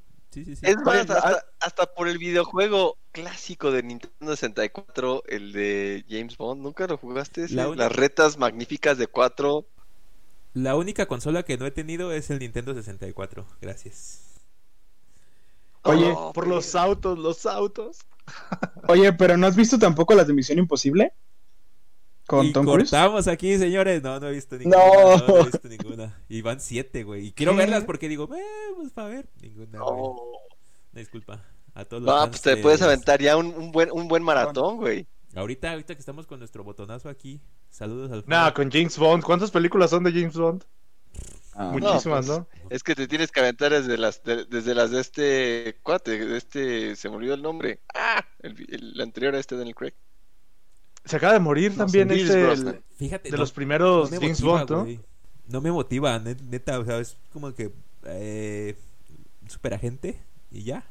Es 0.62 0.78
más, 0.78 1.08
hasta, 1.60 1.86
por 1.94 2.08
el 2.08 2.18
videojuego 2.18 2.98
clásico 3.12 3.72
de 3.72 3.84
Nintendo 3.84 4.36
64, 4.36 5.24
el 5.28 5.52
de 5.52 6.06
James 6.08 6.38
Bond, 6.38 6.62
¿nunca 6.62 6.88
lo 6.88 6.98
jugaste? 6.98 7.48
Las 7.50 7.92
retas 7.92 8.38
magníficas 8.38 8.98
de 8.98 9.08
4. 9.08 9.66
La 10.58 10.76
única 10.76 11.06
consola 11.06 11.44
que 11.44 11.56
no 11.56 11.68
he 11.68 11.72
tenido 11.72 12.12
es 12.12 12.32
el 12.32 12.40
Nintendo 12.40 12.74
64. 12.74 13.46
Gracias. 13.62 14.42
Oye, 15.84 16.12
oh, 16.18 16.34
por 16.34 16.48
los 16.48 16.74
autos, 16.74 17.20
los 17.20 17.46
autos. 17.46 18.00
Oye, 18.88 19.14
pero 19.14 19.38
¿no 19.38 19.46
has 19.46 19.56
visto 19.56 19.78
tampoco 19.78 20.16
las 20.16 20.26
de 20.26 20.34
Misión 20.34 20.58
Imposible? 20.58 21.14
Con 22.26 22.52
Tom 22.54 22.66
Cruise. 22.66 22.86
Estamos 22.86 23.28
aquí, 23.28 23.56
señores. 23.60 24.02
No, 24.02 24.20
no 24.20 24.30
he 24.30 24.32
visto 24.32 24.58
ninguna. 24.58 24.78
No, 24.78 25.18
no, 25.28 25.38
he 25.38 25.44
visto 25.44 25.68
ninguna. 25.70 26.24
Y 26.28 26.42
van 26.42 26.60
siete, 26.60 27.04
güey. 27.04 27.28
Y 27.28 27.32
quiero 27.34 27.56
verlas 27.56 27.84
porque 27.84 28.10
digo, 28.10 28.28
eh, 28.36 28.74
pues 28.76 28.92
para 28.92 29.10
ver. 29.10 29.30
Ninguna. 29.40 29.78
No. 29.78 30.16
Disculpa. 30.92 31.46
A 31.76 31.86
todos 31.86 32.02
los 32.02 32.16
No, 32.16 32.28
pues 32.32 32.42
te 32.42 32.58
puedes 32.58 32.82
aventar 32.82 33.22
ya 33.22 33.38
un, 33.38 33.72
buen, 33.72 33.92
un 33.92 34.08
buen 34.08 34.24
maratón, 34.24 34.78
güey. 34.78 35.06
Ahorita, 35.38 35.72
ahorita 35.72 35.94
que 35.94 36.00
estamos 36.00 36.26
con 36.26 36.40
nuestro 36.40 36.64
botonazo 36.64 37.10
aquí. 37.10 37.40
Saludos 37.70 38.12
al. 38.12 38.24
Nah, 38.26 38.52
con 38.52 38.72
James 38.72 38.98
Bond. 38.98 39.24
¿Cuántas 39.24 39.52
películas 39.52 39.92
son 39.92 40.04
de 40.04 40.12
James 40.12 40.36
Bond? 40.36 40.64
Ah, 41.54 41.70
Muchísimas, 41.72 42.26
pues, 42.26 42.28
¿no? 42.28 42.48
Es 42.72 42.82
que 42.82 42.96
te 42.96 43.08
tienes 43.08 43.32
que 43.32 43.40
aventar 43.40 43.72
desde 43.72 43.98
las 43.98 44.24
de, 44.24 44.46
desde 44.46 44.74
las 44.74 44.90
de 44.90 45.00
este 45.00 45.80
cuate, 45.84 46.26
de 46.26 46.38
este 46.38 46.96
se 46.96 47.08
olvidó 47.08 47.36
el 47.36 47.44
nombre. 47.44 47.82
Ah, 47.94 48.26
el, 48.40 49.00
anterior 49.00 49.36
a 49.36 49.40
este 49.40 49.56
Daniel 49.56 49.76
Craig. 49.76 49.94
Se 51.06 51.16
acaba 51.16 51.34
de 51.34 51.40
morir 51.40 51.78
también 51.78 52.10
este 52.10 52.82
Fíjate, 52.98 53.30
de 53.30 53.38
los 53.38 53.52
primeros 53.52 54.10
James 54.10 54.42
Bond, 54.42 54.70
¿no? 54.72 54.88
No 55.48 55.62
me 55.62 55.72
motiva, 55.72 56.20
neta, 56.20 56.80
o 56.80 56.86
sea, 56.86 56.98
es 56.98 57.16
como 57.32 57.54
que 57.54 57.72
eh, 58.06 58.76
superagente 59.48 60.20
y 60.52 60.64
ya. 60.64 60.84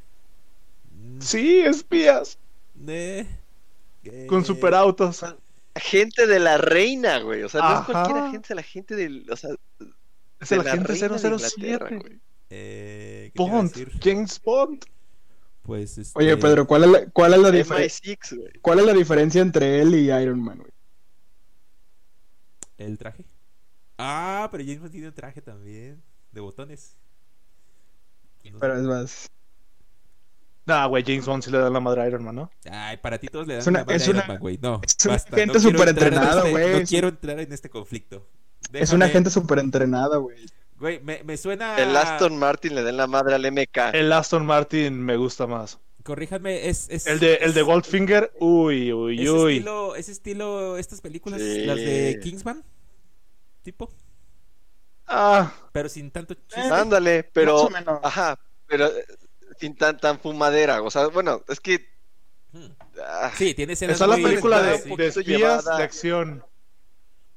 Sí, 1.18 1.60
espías. 1.60 2.38
Eh, 2.86 3.26
Con 4.26 4.44
superautos. 4.44 5.24
Gente 5.74 6.26
de 6.26 6.38
la 6.38 6.58
reina, 6.58 7.18
güey. 7.18 7.42
O 7.42 7.48
sea, 7.48 7.60
no 7.60 7.80
es 7.80 7.86
cualquier 7.86 8.18
agente, 8.18 8.54
la 8.54 8.62
gente 8.62 8.96
del. 8.96 9.26
O 9.30 9.36
sea, 9.36 9.50
es 10.40 10.52
el 10.52 10.60
agente 10.60 10.94
007. 10.94 12.20
Eh, 12.50 13.32
Bond, 13.34 13.72
James 14.02 14.40
Bond. 14.42 14.84
Pues 15.62 15.98
este... 15.98 16.18
Oye, 16.18 16.36
Pedro, 16.36 16.66
¿cuál 16.66 16.84
es 16.84 16.90
la, 16.90 17.10
cuál 17.10 17.34
es 17.34 17.40
la 17.40 17.50
diferencia? 17.50 18.16
¿Cuál 18.62 18.78
es 18.78 18.86
la 18.86 18.92
diferencia 18.92 19.42
entre 19.42 19.80
él 19.80 19.94
y 19.96 20.12
Iron 20.12 20.40
Man, 20.40 20.58
güey? 20.58 20.70
El 22.78 22.96
traje. 22.98 23.24
Ah, 23.98 24.48
pero 24.52 24.62
James 24.62 24.80
Bond 24.80 24.92
tiene 24.92 25.08
un 25.08 25.14
traje 25.14 25.42
también 25.42 26.02
de 26.30 26.40
botones. 26.40 26.96
pero 28.60 28.76
es 28.76 28.82
más. 28.82 29.30
Nah, 30.66 30.86
güey, 30.86 31.04
James 31.06 31.24
Bond 31.26 31.42
sí 31.44 31.50
le 31.50 31.58
da 31.58 31.70
la 31.70 31.78
madre 31.80 32.02
a 32.02 32.08
Iron 32.08 32.24
Man, 32.24 32.34
¿no? 32.34 32.50
Ay, 32.70 32.96
para 32.96 33.18
ti 33.18 33.28
todos 33.28 33.46
le 33.46 33.54
dan 33.54 33.64
la 33.72 33.84
madre 33.84 33.94
a 33.94 34.04
Iron 34.04 34.26
Man, 34.26 34.38
güey. 34.38 34.58
No, 34.60 34.80
es 34.84 34.96
una 35.06 35.18
gente 35.18 35.60
súper 35.60 35.88
entrenada, 35.88 36.38
este, 36.38 36.50
güey. 36.50 36.80
No 36.80 36.86
quiero 36.86 37.08
entrar 37.08 37.38
en 37.40 37.52
este 37.52 37.70
conflicto. 37.70 38.26
Es 38.72 38.92
una 38.92 39.08
gente 39.08 39.30
súper 39.30 39.60
entrenada, 39.60 40.16
güey. 40.18 40.44
Güey, 40.78 41.00
me, 41.02 41.22
me, 41.24 41.36
suena. 41.36 41.76
El 41.78 41.96
Aston 41.96 42.36
Martin 42.36 42.74
le 42.74 42.82
den 42.82 42.96
la 42.98 43.06
madre 43.06 43.34
al 43.34 43.50
MK. 43.50 43.94
El 43.94 44.12
Aston 44.12 44.44
Martin 44.44 45.00
me 45.00 45.16
gusta 45.16 45.46
más. 45.46 45.78
corríjanme, 46.02 46.68
es, 46.68 46.88
es 46.90 47.06
El 47.06 47.18
de, 47.20 47.34
el 47.36 47.54
de 47.54 47.60
es- 47.60 47.66
Goldfinger, 47.66 48.32
uy, 48.40 48.92
uy, 48.92 49.20
ese 49.22 49.30
uy. 49.30 49.52
estilo, 49.54 49.94
ese 49.96 50.12
estilo, 50.12 50.76
estas 50.78 51.00
películas, 51.00 51.40
Sí. 51.40 51.64
las 51.64 51.76
de 51.76 52.20
Kingsman, 52.22 52.62
tipo, 53.62 53.88
Ah, 55.06 55.52
pero 55.72 55.88
sin 55.88 56.10
tanto 56.10 56.34
chiste. 56.34 56.60
Ándale, 56.60 57.22
pero. 57.32 57.68
Ajá, 58.02 58.38
pero 58.66 58.90
sin 59.58 59.76
tan, 59.76 59.98
tan 59.98 60.18
fumadera. 60.20 60.82
O 60.82 60.90
sea, 60.90 61.08
bueno, 61.08 61.42
es 61.48 61.60
que. 61.60 61.86
Hmm. 62.52 62.66
ah, 63.02 63.32
Sí, 63.36 63.54
tiene 63.54 63.72
escenas 63.74 63.96
esa 63.96 64.04
es 64.04 64.10
la 64.10 64.16
película 64.16 64.62
de, 64.62 64.78
de 64.96 65.06
espías 65.08 65.26
llevada. 65.26 65.76
de 65.78 65.82
acción. 65.84 66.44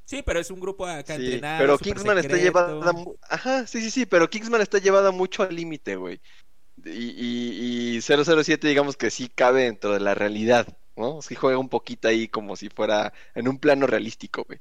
Sí, 0.05 0.23
pero 0.23 0.39
es 0.39 0.49
un 0.49 0.59
grupo 0.59 0.85
acá 0.87 1.15
sí, 1.15 1.25
entrenado. 1.25 1.59
pero 1.59 1.77
Kingsman 1.77 2.17
está 2.17 2.35
secreto. 2.37 2.43
llevada. 2.45 2.93
mu- 2.93 3.15
Ajá, 3.29 3.67
sí, 3.67 3.81
sí, 3.81 3.91
sí, 3.91 4.05
pero 4.05 4.29
Kingsman 4.29 4.61
está 4.61 4.79
llevada 4.79 5.11
mucho 5.11 5.43
al 5.43 5.55
límite, 5.55 5.95
güey. 5.97 6.19
Y, 6.85 6.89
y, 6.91 7.97
y 7.97 8.01
007, 8.01 8.67
digamos 8.67 8.97
que 8.97 9.11
sí 9.11 9.29
cabe 9.29 9.63
dentro 9.65 9.93
de 9.93 9.99
la 9.99 10.15
realidad, 10.15 10.67
¿no? 10.95 11.21
Sí 11.21 11.35
juega 11.35 11.57
un 11.57 11.69
poquito 11.69 12.07
ahí 12.07 12.27
como 12.27 12.55
si 12.55 12.69
fuera 12.69 13.13
en 13.35 13.47
un 13.47 13.59
plano 13.59 13.85
realístico, 13.85 14.45
güey. 14.47 14.59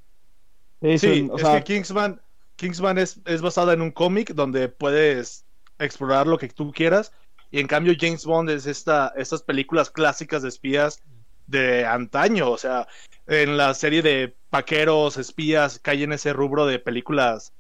Sí, 0.83 0.99
Sí, 0.99 1.15
sí, 1.23 1.29
o 1.31 1.37
es 1.37 1.43
sea, 1.43 1.59
que 1.65 1.65
Kingsman, 1.75 2.21
Kingsman 2.57 2.99
es, 2.99 3.21
es 3.25 3.41
basada 3.41 3.73
en 3.73 3.83
un 3.83 3.91
cómic 3.93 4.35
donde 4.35 4.69
puedes 4.69 5.45
explorar 5.79 6.27
lo 6.27 6.39
que 6.39 6.49
tú 6.49 6.73
quieras. 6.73 7.13
Y 7.51 7.61
en 7.61 7.67
cambio 7.67 7.95
James 7.99 8.25
Bond 8.25 8.51
es 8.51 8.67
esta, 8.67 9.13
estas 9.17 9.43
películas 9.43 9.91
clásicas 9.91 10.43
de 10.43 10.49
espías 10.49 11.03
de 11.47 11.85
antaño. 11.85 12.51
O 12.51 12.59
sea, 12.59 12.87
en 13.27 13.57
la 13.57 13.75
serie 13.75 14.03
de 14.03 14.35
paqueros, 14.51 15.17
espías, 15.17 15.79
cae 15.79 16.03
en 16.03 16.13
ese 16.13 16.33
rubro 16.33 16.67
de 16.67 16.79
películas 16.79 17.53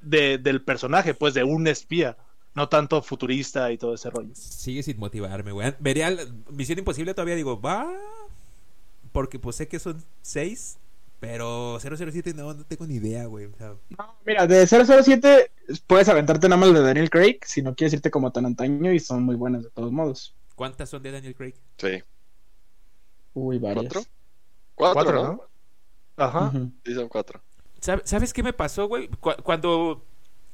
de, 0.00 0.38
del 0.38 0.62
personaje, 0.62 1.14
pues 1.14 1.34
de 1.34 1.44
un 1.44 1.66
espía. 1.66 2.16
No 2.54 2.70
tanto 2.70 3.02
futurista 3.02 3.70
y 3.70 3.76
todo 3.76 3.94
ese 3.94 4.08
rollo. 4.08 4.30
Sigue 4.34 4.82
sin 4.82 4.98
motivarme, 4.98 5.52
güey. 5.52 5.74
Vería 5.78 6.16
Misión 6.50 6.78
Imposible 6.78 7.12
todavía 7.12 7.34
digo, 7.34 7.60
va. 7.60 7.86
Porque 9.12 9.38
pues 9.38 9.56
sé 9.56 9.68
que 9.68 9.78
son 9.78 10.02
seis. 10.22 10.78
Pero 11.20 11.78
007 11.80 12.34
no, 12.34 12.54
no 12.54 12.64
tengo 12.64 12.86
ni 12.86 12.94
idea, 12.94 13.26
güey. 13.26 13.46
O 13.46 13.56
sea, 13.56 13.74
mira, 14.24 14.46
de 14.46 14.66
007 14.66 15.50
puedes 15.86 16.08
aventarte 16.08 16.48
nada 16.48 16.60
más 16.60 16.72
de 16.74 16.80
Daniel 16.82 17.10
Craig, 17.10 17.38
si 17.44 17.62
no 17.62 17.74
quieres 17.74 17.94
irte 17.94 18.10
como 18.10 18.32
tan 18.32 18.46
antaño 18.46 18.92
y 18.92 19.00
son 19.00 19.24
muy 19.24 19.36
buenas 19.36 19.62
de 19.64 19.70
todos 19.70 19.92
modos. 19.92 20.34
¿Cuántas 20.54 20.88
son 20.90 21.02
de 21.02 21.12
Daniel 21.12 21.34
Craig? 21.34 21.54
Sí. 21.78 22.02
Uy, 23.34 23.58
varias. 23.58 23.92
¿Cuatro? 23.92 24.10
Cuatro, 24.74 24.94
Cuatro, 24.94 25.22
¿no? 25.22 25.22
¿no? 25.22 25.42
Ajá. 26.16 26.46
Ujú. 26.48 26.72
Sí, 26.84 26.94
son 26.94 27.08
cuatro. 27.08 27.42
¿Sab- 27.80 28.02
¿Sabes 28.04 28.32
qué 28.32 28.42
me 28.42 28.52
pasó, 28.52 28.86
güey? 28.88 29.08
Cu- 29.08 29.36
cuando, 29.42 30.04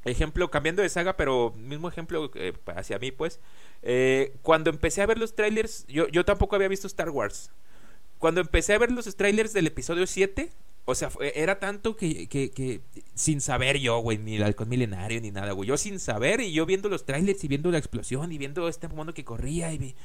ejemplo, 0.05 0.49
cambiando 0.51 0.81
de 0.81 0.89
saga, 0.89 1.15
pero 1.17 1.53
mismo 1.57 1.87
ejemplo 1.89 2.31
eh, 2.35 2.53
hacia 2.75 2.99
mí, 2.99 3.11
pues. 3.11 3.39
eh, 3.81 4.35
cuando 4.41 4.69
empecé 4.69 5.01
a 5.01 5.05
ver 5.05 5.17
los 5.17 5.35
trailers, 5.35 5.85
yo, 5.87 6.07
yo 6.09 6.25
tampoco 6.25 6.55
había 6.55 6.67
visto 6.67 6.87
Star 6.87 7.09
Wars. 7.09 7.51
Cuando 8.19 8.41
empecé 8.41 8.73
a 8.73 8.77
ver 8.79 8.91
los 8.91 9.15
trailers 9.15 9.53
del 9.53 9.67
episodio 9.67 10.07
7, 10.07 10.51
o 10.85 10.95
sea, 10.95 11.09
fue- 11.09 11.31
era 11.39 11.59
tanto 11.59 11.95
que, 11.95 12.27
que, 12.27 12.51
que 12.51 12.81
sin 13.15 13.39
saber 13.41 13.79
yo, 13.79 13.99
güey, 13.99 14.17
ni 14.17 14.35
el 14.35 14.43
halcón 14.43 14.69
milenario 14.69 15.21
ni 15.21 15.31
nada, 15.31 15.51
güey. 15.53 15.67
Yo 15.69 15.77
sin 15.77 15.99
saber 15.99 16.41
y 16.41 16.51
yo 16.53 16.65
viendo 16.65 16.89
los 16.89 17.05
trailers 17.05 17.43
y 17.43 17.47
viendo 17.47 17.71
la 17.71 17.77
explosión 17.77 18.31
y 18.31 18.37
viendo 18.37 18.67
este 18.67 18.87
mundo 18.89 19.13
que 19.13 19.23
corría 19.25 19.71
y 19.73 19.95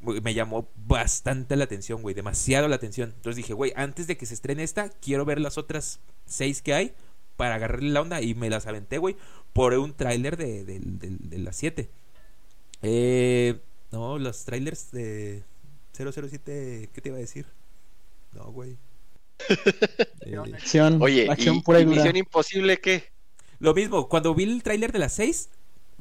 güey, 0.00 0.20
me 0.20 0.34
llamó 0.34 0.68
bastante 0.76 1.56
la 1.56 1.64
atención, 1.64 2.02
güey, 2.02 2.14
demasiado 2.14 2.68
la 2.68 2.76
atención. 2.76 3.12
Entonces 3.16 3.36
dije, 3.36 3.54
güey, 3.54 3.72
antes 3.76 4.06
de 4.06 4.16
que 4.18 4.26
se 4.26 4.34
estrene 4.34 4.62
esta, 4.62 4.90
quiero 4.90 5.24
ver 5.24 5.40
las 5.40 5.56
otras 5.58 6.00
seis 6.26 6.60
que 6.62 6.74
hay 6.74 6.94
para 7.36 7.54
agarrarle 7.56 7.90
la 7.90 8.00
onda 8.02 8.20
y 8.22 8.34
me 8.34 8.50
las 8.50 8.66
aventé, 8.66 8.98
güey, 8.98 9.16
por 9.52 9.72
un 9.74 9.94
tráiler 9.94 10.36
de, 10.36 10.64
de, 10.64 10.78
de- 10.80 11.16
de 11.18 11.38
las 11.38 11.56
7. 11.56 11.88
Eh, 12.82 13.58
no, 13.90 14.18
los 14.18 14.44
trailers 14.44 14.90
de 14.90 15.44
007, 15.92 16.90
¿qué 16.92 17.00
te 17.00 17.08
iba 17.08 17.16
a 17.18 17.20
decir? 17.20 17.46
No, 18.32 18.50
güey. 18.52 18.76
Eh, 20.20 20.36
Acción, 20.54 21.00
Oye, 21.02 21.30
acción 21.30 21.56
¿y, 21.56 21.60
pura 21.62 21.78
y 21.78 21.82
y 21.82 21.84
dura. 21.86 21.96
Misión 21.98 22.16
Imposible 22.16 22.78
qué? 22.78 23.04
Lo 23.58 23.74
mismo, 23.74 24.08
cuando 24.08 24.34
vi 24.34 24.44
el 24.44 24.62
tráiler 24.62 24.92
de 24.92 24.98
las 24.98 25.12
6, 25.14 25.48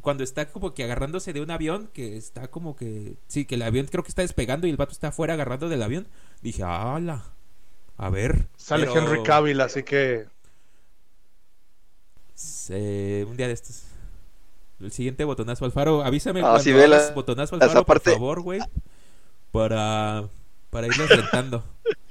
cuando 0.01 0.23
está 0.23 0.49
como 0.49 0.73
que 0.73 0.83
agarrándose 0.83 1.33
de 1.33 1.41
un 1.41 1.51
avión, 1.51 1.89
que 1.93 2.17
está 2.17 2.47
como 2.49 2.75
que... 2.75 3.15
Sí, 3.27 3.45
que 3.45 3.55
el 3.55 3.61
avión 3.63 3.87
creo 3.87 4.03
que 4.03 4.09
está 4.09 4.21
despegando 4.21 4.67
y 4.67 4.69
el 4.69 4.77
vato 4.77 4.91
está 4.91 5.07
afuera 5.09 5.33
agarrando 5.33 5.69
del 5.69 5.81
avión. 5.83 6.07
Dije, 6.41 6.63
¡hala! 6.63 7.23
A 7.97 8.09
ver. 8.09 8.47
Sale 8.57 8.87
pero- 8.87 8.99
Henry 9.07 9.23
Cavill, 9.23 9.61
así 9.61 9.83
que 9.83 10.25
Eh, 12.69 13.25
un 13.29 13.37
día 13.37 13.47
de 13.47 13.53
estos. 13.53 13.83
El 14.81 14.91
siguiente 14.91 15.23
botonazo 15.23 15.63
Alfaro. 15.65 16.03
Avísame 16.03 16.41
Ah, 16.41 16.59
cuando 16.61 16.83
hagas 16.83 17.07
la- 17.07 17.11
botonazo 17.13 17.55
Alfaro, 17.55 17.85
parte- 17.85 18.09
por 18.11 18.13
favor, 18.19 18.41
güey. 18.41 18.59
Para, 19.51 20.25
para 20.69 20.87
irnos 20.87 21.09
rentando. 21.09 21.63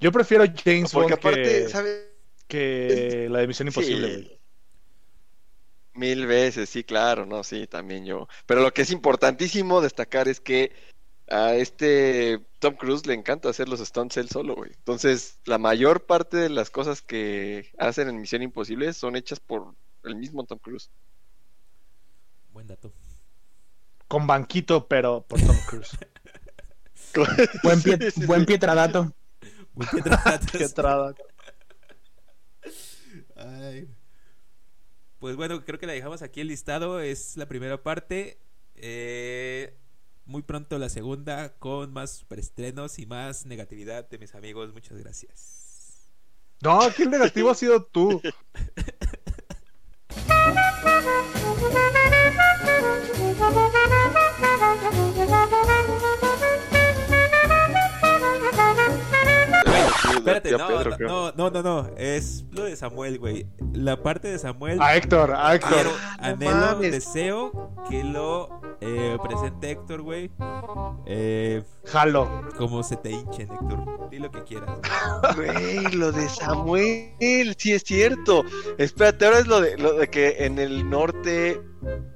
yo 0.00 0.12
prefiero 0.12 0.44
James 0.44 0.92
Porque 0.92 1.14
Bond 1.14 1.18
aparte, 1.18 1.42
que, 1.42 1.68
¿sabes? 1.68 2.08
que 2.46 3.28
la 3.30 3.40
de 3.40 3.46
Misión 3.46 3.68
Imposible. 3.68 4.22
Sí. 4.22 4.40
Mil 5.94 6.26
veces, 6.26 6.70
sí, 6.70 6.84
claro, 6.84 7.26
no, 7.26 7.42
sí, 7.42 7.66
también 7.66 8.06
yo. 8.06 8.28
Pero 8.46 8.62
lo 8.62 8.72
que 8.72 8.82
es 8.82 8.90
importantísimo 8.90 9.80
destacar 9.80 10.28
es 10.28 10.40
que 10.40 10.72
a 11.28 11.54
este 11.54 12.40
Tom 12.58 12.76
Cruise 12.76 13.06
le 13.06 13.14
encanta 13.14 13.48
hacer 13.50 13.68
los 13.68 13.80
stunts 13.80 14.16
él 14.16 14.28
solo, 14.28 14.54
güey. 14.54 14.70
Entonces, 14.74 15.40
la 15.44 15.58
mayor 15.58 16.06
parte 16.06 16.36
de 16.36 16.48
las 16.50 16.70
cosas 16.70 17.02
que 17.02 17.70
hacen 17.78 18.08
en 18.08 18.20
Misión 18.20 18.42
Imposible 18.42 18.92
son 18.92 19.16
hechas 19.16 19.40
por 19.40 19.74
el 20.04 20.14
mismo 20.16 20.44
Tom 20.44 20.58
Cruise. 20.58 20.90
Buen 22.52 22.66
dato. 22.66 22.92
Con 24.06 24.26
banquito, 24.26 24.86
pero 24.88 25.22
por 25.26 25.40
Tom 25.40 25.56
Cruise. 25.66 25.96
Buen, 27.62 27.82
pie, 27.82 27.98
Sí, 27.98 28.10
sí, 28.10 28.26
buen 28.26 28.40
sí. 28.40 28.46
pietradato. 28.46 29.12
Buen 29.78 29.88
pietradatos. 29.90 30.50
Qué 30.50 30.64
entrada. 30.64 31.14
Ay. 33.36 33.88
Pues 35.20 35.36
bueno, 35.36 35.64
creo 35.64 35.78
que 35.78 35.86
la 35.86 35.92
dejamos 35.92 36.20
aquí 36.22 36.40
el 36.40 36.48
listado. 36.48 36.98
Es 36.98 37.36
la 37.36 37.46
primera 37.46 37.80
parte. 37.80 38.40
Eh, 38.74 39.78
muy 40.24 40.42
pronto 40.42 40.78
la 40.78 40.88
segunda 40.88 41.54
con 41.60 41.92
más 41.92 42.10
superestrenos 42.10 42.98
y 42.98 43.06
más 43.06 43.46
negatividad 43.46 44.08
de 44.08 44.18
mis 44.18 44.34
amigos. 44.34 44.72
Muchas 44.72 44.98
gracias. 44.98 46.10
No, 46.60 46.82
aquí 46.82 47.04
el 47.04 47.10
negativo 47.10 47.50
ha 47.50 47.54
sido 47.54 47.84
tú. 47.84 48.20
Espérate, 60.36 60.50
no, 60.52 60.66
Pedro, 60.66 60.96
no, 61.00 61.32
no, 61.32 61.50
no, 61.50 61.50
no, 61.50 61.62
no, 61.62 61.90
es 61.96 62.44
lo 62.50 62.64
de 62.64 62.76
Samuel, 62.76 63.18
güey. 63.18 63.46
La 63.72 64.02
parte 64.02 64.28
de 64.28 64.38
Samuel, 64.38 64.80
A 64.80 64.96
Héctor, 64.96 65.34
a 65.34 65.54
Héctor. 65.54 65.86
Ah, 66.18 66.30
no 66.30 66.48
anhelo, 66.48 66.54
mames. 66.54 66.92
deseo 66.92 67.72
que 67.88 68.04
lo 68.04 68.60
eh, 68.80 69.16
presente 69.22 69.70
Héctor, 69.70 70.02
güey. 70.02 70.30
Eh, 71.06 71.62
Jalo. 71.84 72.48
como 72.56 72.82
se 72.82 72.96
te 72.96 73.10
hinchen, 73.10 73.50
Héctor. 73.50 74.08
Di 74.10 74.18
lo 74.18 74.30
que 74.30 74.42
quieras. 74.44 74.78
Güey, 75.36 75.84
lo 75.92 76.12
de 76.12 76.28
Samuel, 76.28 77.54
sí 77.58 77.72
es 77.72 77.82
cierto. 77.82 78.44
Espérate, 78.78 79.26
ahora 79.26 79.38
es 79.40 79.46
lo 79.46 79.60
de, 79.60 79.76
lo 79.76 79.94
de 79.94 80.08
que 80.08 80.44
en 80.44 80.58
el 80.58 80.88
norte 80.88 81.60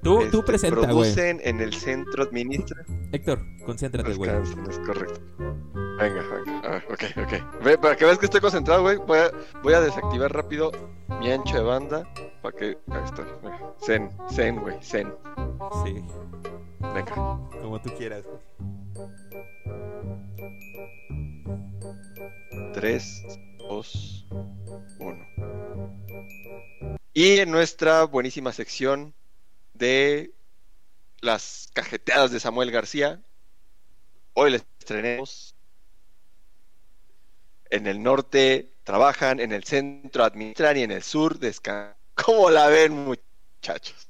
Tú, 0.02 0.18
tú 0.18 0.38
este, 0.38 0.42
presenta, 0.42 0.76
güey. 0.80 0.86
producen, 1.14 1.40
en 1.44 1.60
el 1.60 1.72
centro 1.72 2.24
administran. 2.24 2.84
Héctor, 3.12 3.40
concéntrate, 3.64 4.14
güey. 4.14 4.30
Es 4.68 4.78
correcto. 4.80 5.20
Venga, 5.38 6.22
venga. 6.22 6.60
A 6.64 6.70
ver, 6.70 6.84
ok, 6.90 7.04
ok. 7.18 7.62
Ve, 7.64 7.78
para 7.78 7.96
que 7.96 8.04
veas 8.04 8.18
que 8.18 8.26
estoy 8.26 8.40
concentrado, 8.40 8.82
güey, 8.82 8.96
voy 8.96 9.18
a, 9.18 9.30
voy 9.62 9.74
a 9.74 9.80
desactivar 9.80 10.32
rápido 10.32 10.72
mi 11.20 11.30
ancho 11.30 11.56
de 11.56 11.62
banda. 11.62 12.12
Para 12.42 12.56
que. 12.56 12.78
Ahí 12.90 13.04
está. 13.04 13.22
venga. 13.42 13.74
Zen, 13.84 14.10
zen, 14.30 14.56
güey, 14.60 14.76
zen. 14.82 15.14
Sí, 15.84 16.04
Venga. 16.80 17.14
como 17.62 17.80
tú 17.80 17.90
quieras, 17.96 18.24
güey. 18.24 18.40
3, 22.74 23.22
2, 23.58 24.26
1. 24.98 25.26
Y 27.14 27.38
en 27.38 27.50
nuestra 27.50 28.04
buenísima 28.04 28.52
sección 28.52 29.14
de 29.82 30.32
las 31.20 31.68
cajeteadas 31.74 32.30
de 32.30 32.38
Samuel 32.38 32.70
García, 32.70 33.20
hoy 34.34 34.52
les 34.52 34.64
estrenemos. 34.78 35.56
En 37.68 37.86
el 37.88 38.00
norte 38.02 38.72
trabajan, 38.84 39.40
en 39.40 39.50
el 39.52 39.64
centro 39.64 40.22
administran 40.24 40.76
y 40.76 40.82
en 40.82 40.92
el 40.92 41.02
sur 41.02 41.38
descansan. 41.40 41.96
¿Cómo 42.14 42.48
la 42.50 42.68
ven, 42.68 42.92
muchachos? 42.92 44.08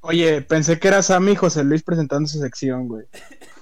Oye, 0.00 0.40
pensé 0.42 0.78
que 0.78 0.86
era 0.86 1.02
Sammy 1.02 1.32
y 1.32 1.36
José 1.36 1.64
Luis 1.64 1.82
presentando 1.82 2.28
su 2.28 2.38
sección, 2.38 2.86
güey. 2.86 3.06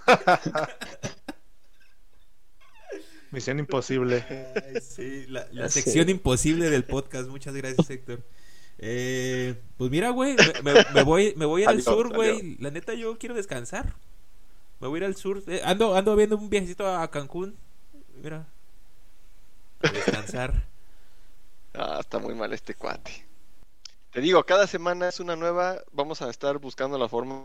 Misión 3.31 3.59
imposible. 3.59 4.25
Ay, 4.55 4.81
sí, 4.83 5.25
la, 5.29 5.47
la 5.53 5.63
Ya 5.63 5.69
sé. 5.71 5.81
sección 5.83 6.11
imposible 6.11 6.69
del 6.69 6.85
podcast. 6.85 7.29
Muchas 7.29 7.55
gracias, 7.55 7.89
Héctor. 7.89 8.23
Eh, 8.79 9.55
pues 9.79 9.91
mira, 9.91 10.11
güey, 10.11 10.37
me, 10.63 10.73
me- 10.73 10.85
me 10.95 11.03
voy, 11.03 11.35
me 11.37 11.47
voy 11.47 11.65
al 11.65 11.83
sur, 11.83 12.15
güey. 12.15 12.57
La 12.59 12.71
neta, 12.71 12.95
yo 12.95 13.17
quiero 13.19 13.35
descansar. 13.35 13.95
Me 14.81 14.89
voy 14.89 14.99
a 14.99 15.03
ir 15.03 15.05
al 15.07 15.17
sur. 15.17 15.43
Eh, 15.47 15.63
ando, 15.65 15.95
ando 15.97 16.15
viendo 16.17 16.37
un 16.37 16.51
viajecito 16.51 16.87
a 16.87 17.11
Cancún. 17.11 17.57
Mira. 18.23 18.47
A 19.83 19.89
descansar. 19.91 20.65
Ah, 21.79 21.99
está 22.01 22.19
muy 22.19 22.35
mal 22.35 22.51
este 22.55 22.73
cuate. 22.75 23.27
Te 24.11 24.23
digo, 24.23 24.43
cada 24.45 24.67
semana 24.67 25.11
es 25.11 25.21
una 25.21 25.37
nueva. 25.37 25.83
Vamos 25.93 26.23
a 26.23 26.31
estar 26.31 26.57
buscando 26.57 26.97
la 26.97 27.07
forma. 27.07 27.45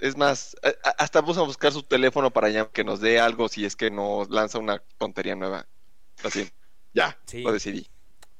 Es 0.00 0.16
más, 0.16 0.56
a- 0.62 0.88
hasta 0.96 1.20
vamos 1.20 1.36
a 1.36 1.42
buscar 1.42 1.70
su 1.72 1.82
teléfono 1.82 2.30
para 2.30 2.66
que 2.70 2.82
nos 2.82 2.98
dé 3.02 3.20
algo 3.20 3.46
si 3.50 3.66
es 3.66 3.76
que 3.76 3.90
nos 3.90 4.30
lanza 4.30 4.58
una 4.58 4.82
tontería 4.96 5.34
nueva. 5.34 5.66
Así, 6.24 6.50
ya, 6.94 7.18
Sí. 7.26 7.42
lo 7.42 7.52
decidí. 7.52 7.86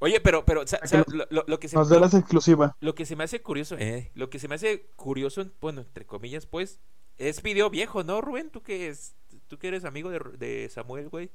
Oye, 0.00 0.20
pero, 0.20 0.44
pero, 0.44 0.66
sa- 0.66 0.86
sa- 0.86 1.04
lo, 1.08 1.26
lo- 1.30 1.44
lo 1.46 1.58
que 1.58 1.68
se, 1.68 1.76
Nos 1.76 1.88
dé 1.88 1.96
lo, 1.96 2.02
las 2.02 2.14
exclusivas. 2.14 2.72
lo 2.80 2.94
que 2.94 3.04
se 3.04 3.16
me 3.16 3.24
hace 3.24 3.42
curioso, 3.42 3.76
eh, 3.78 4.10
lo 4.14 4.30
que 4.30 4.38
se 4.38 4.46
me 4.48 4.54
hace 4.54 4.86
curioso, 4.96 5.44
bueno, 5.60 5.80
entre 5.80 6.06
comillas, 6.06 6.46
pues, 6.46 6.80
es 7.16 7.42
video 7.42 7.68
viejo, 7.70 8.04
¿no, 8.04 8.20
Rubén? 8.20 8.50
Tú 8.50 8.62
que 8.62 8.88
es, 8.88 9.14
tú 9.48 9.58
que 9.58 9.68
eres 9.68 9.84
amigo 9.84 10.10
de, 10.10 10.20
de 10.38 10.68
Samuel, 10.68 11.08
güey. 11.08 11.30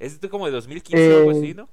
Es 0.00 0.18
como 0.30 0.46
de 0.46 0.52
2015 0.52 1.12
o 1.14 1.16
algo 1.18 1.32
Eh, 1.32 1.38
así, 1.38 1.54
¿no? 1.54 1.68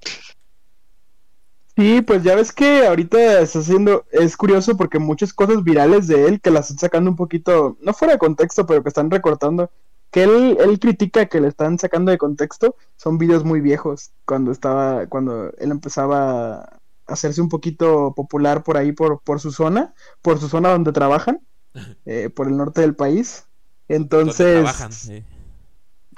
Sí, 1.76 2.00
pues 2.00 2.22
ya 2.22 2.34
ves 2.34 2.52
que 2.52 2.86
ahorita 2.86 3.40
está 3.40 3.58
haciendo, 3.58 4.06
es 4.10 4.34
curioso 4.36 4.76
porque 4.78 4.98
muchas 4.98 5.34
cosas 5.34 5.62
virales 5.62 6.06
de 6.06 6.26
él 6.26 6.40
que 6.40 6.50
las 6.50 6.70
están 6.70 6.78
sacando 6.78 7.10
un 7.10 7.16
poquito, 7.16 7.76
no 7.82 7.92
fuera 7.92 8.14
de 8.14 8.18
contexto, 8.18 8.64
pero 8.64 8.82
que 8.82 8.88
están 8.88 9.10
recortando, 9.10 9.70
que 10.16 10.22
él, 10.22 10.56
él 10.60 10.80
critica 10.80 11.26
que 11.26 11.42
le 11.42 11.48
están 11.48 11.78
sacando 11.78 12.10
de 12.10 12.16
contexto, 12.16 12.74
son 12.96 13.18
videos 13.18 13.44
muy 13.44 13.60
viejos, 13.60 14.12
cuando 14.24 14.50
estaba, 14.50 15.08
cuando 15.08 15.52
él 15.58 15.70
empezaba 15.70 16.60
a 16.60 16.80
hacerse 17.06 17.42
un 17.42 17.50
poquito 17.50 18.14
popular 18.14 18.62
por 18.62 18.78
ahí, 18.78 18.92
por, 18.92 19.20
por 19.20 19.40
su 19.40 19.52
zona, 19.52 19.92
por 20.22 20.38
su 20.38 20.48
zona 20.48 20.70
donde 20.70 20.92
trabajan, 20.92 21.46
eh, 22.06 22.30
por 22.30 22.46
el 22.46 22.56
norte 22.56 22.80
del 22.80 22.96
país. 22.96 23.46
Entonces, 23.88 24.62
trabajan, 24.62 24.90
eh. 25.10 25.22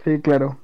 sí, 0.04 0.20
claro. 0.20 0.60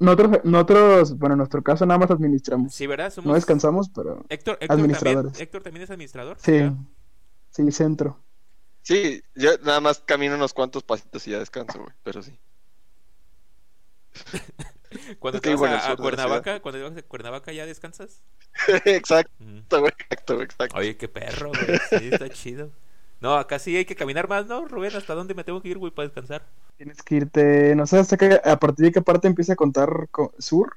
Nosotros, 0.00 0.40
nosotros, 0.44 1.16
bueno, 1.16 1.32
en 1.32 1.38
nuestro 1.38 1.62
caso 1.62 1.86
nada 1.86 1.96
más 1.96 2.10
administramos. 2.10 2.74
Sí, 2.74 2.86
¿verdad? 2.86 3.10
Somos... 3.10 3.28
No 3.28 3.34
descansamos, 3.36 3.88
pero 3.88 4.22
Héctor, 4.28 4.28
Héctor, 4.28 4.58
también, 4.58 4.80
administradores. 4.80 5.40
Héctor 5.40 5.62
también 5.62 5.84
es 5.84 5.90
administrador. 5.90 6.36
sí, 6.38 6.52
¿verdad? 6.52 6.74
sí, 7.48 7.72
centro. 7.72 8.18
Sí, 8.84 9.22
yo 9.34 9.56
nada 9.62 9.80
más 9.80 9.98
camino 10.00 10.34
unos 10.36 10.52
cuantos 10.52 10.82
pasitos 10.82 11.26
y 11.26 11.30
ya 11.32 11.38
descanso, 11.38 11.80
güey. 11.80 11.92
Pero 12.02 12.22
sí. 12.22 12.38
Cuando 15.18 15.40
te 15.40 15.54
vas 15.54 15.88
a, 15.88 15.96
Cuernavaca, 15.96 16.60
cuando 16.60 16.82
vas 16.82 16.96
a 16.96 17.02
Cuernavaca 17.02 17.52
ya 17.52 17.66
descansas. 17.66 18.22
exacto, 18.84 19.32
güey, 19.80 19.92
exacto, 19.98 20.40
exacto. 20.40 20.78
Oye, 20.78 20.96
qué 20.96 21.08
perro, 21.08 21.48
güey. 21.50 21.78
Sí, 21.88 22.08
está 22.12 22.28
chido. 22.30 22.70
No, 23.20 23.34
acá 23.36 23.58
sí 23.58 23.76
hay 23.76 23.84
que 23.86 23.96
caminar 23.96 24.28
más, 24.28 24.46
¿no, 24.46 24.68
Rubén? 24.68 24.94
¿Hasta 24.94 25.14
dónde 25.14 25.34
me 25.34 25.44
tengo 25.44 25.60
que 25.62 25.68
ir, 25.68 25.78
güey, 25.78 25.90
para 25.92 26.06
descansar? 26.08 26.42
Tienes 26.76 27.02
que 27.02 27.16
irte, 27.16 27.74
no 27.74 27.86
sé 27.86 27.98
hasta 27.98 28.16
qué, 28.16 28.40
a 28.44 28.56
partir 28.58 28.86
de 28.86 28.92
qué 28.92 29.00
parte 29.00 29.26
empieza 29.28 29.54
a 29.54 29.56
contar 29.56 30.08
co- 30.10 30.34
sur, 30.38 30.76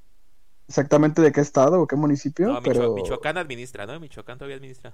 exactamente 0.68 1.22
de 1.22 1.32
qué 1.32 1.42
estado 1.42 1.82
o 1.82 1.88
qué 1.88 1.96
municipio, 1.96 2.48
No, 2.48 2.54
Micho- 2.62 2.64
pero 2.64 2.94
Michoacán 2.96 3.38
administra, 3.38 3.86
¿no? 3.86 4.00
Michoacán 4.00 4.38
todavía 4.38 4.56
administra. 4.58 4.94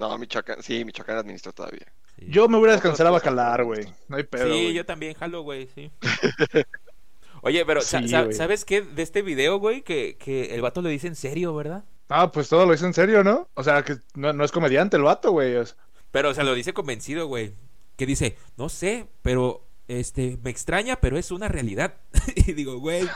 No, 0.00 0.16
Michoacán, 0.18 0.62
sí, 0.62 0.84
Michoacán 0.84 1.18
administra 1.18 1.52
todavía. 1.52 1.86
Sí. 2.18 2.26
Yo 2.30 2.48
me 2.48 2.56
voy 2.58 2.70
a 2.70 2.72
descansar 2.72 3.06
a 3.06 3.10
Bacalar, 3.10 3.62
güey. 3.64 3.86
No 4.08 4.16
hay 4.16 4.24
pedo. 4.24 4.52
sí, 4.52 4.72
yo 4.72 4.84
también 4.86 5.14
jalo, 5.14 5.42
güey, 5.42 5.68
sí. 5.74 5.90
Oye, 7.42 7.64
pero 7.64 7.80
Sí, 7.80 8.08
sa-. 8.08 8.32
¿sabes 8.32 8.64
qué? 8.64 8.82
De 8.82 9.02
este 9.02 9.22
video, 9.22 9.58
güey, 9.58 9.82
que, 9.82 10.16
que 10.18 10.54
el 10.54 10.60
vato 10.62 10.82
le 10.82 10.90
dice 10.90 11.06
en 11.06 11.16
serio, 11.16 11.54
¿verdad? 11.54 11.84
Ah, 12.08 12.32
pues 12.32 12.48
todo 12.48 12.66
lo 12.66 12.74
hizo 12.74 12.86
en 12.86 12.94
serio, 12.94 13.22
¿no? 13.22 13.48
O 13.54 13.62
sea, 13.62 13.84
que 13.84 13.96
no, 14.14 14.32
no 14.32 14.44
es 14.44 14.52
comediante 14.52 14.96
el 14.96 15.02
vato, 15.04 15.30
güey. 15.32 15.54
o 15.56 15.64
sea, 15.66 15.76
Pero, 16.10 16.30
o 16.30 16.34
sea, 16.34 16.44
lo 16.44 16.54
dice 16.54 16.72
convencido, 16.72 17.26
güey. 17.26 17.54
Que 17.96 18.06
dice, 18.06 18.36
no 18.56 18.68
sé, 18.68 19.06
pero 19.22 19.66
este, 19.98 20.38
me 20.42 20.50
extraña, 20.50 21.00
pero 21.00 21.18
es 21.18 21.30
una 21.30 21.48
realidad. 21.48 21.94
y 22.36 22.52
digo, 22.52 22.78
güey, 22.78 23.06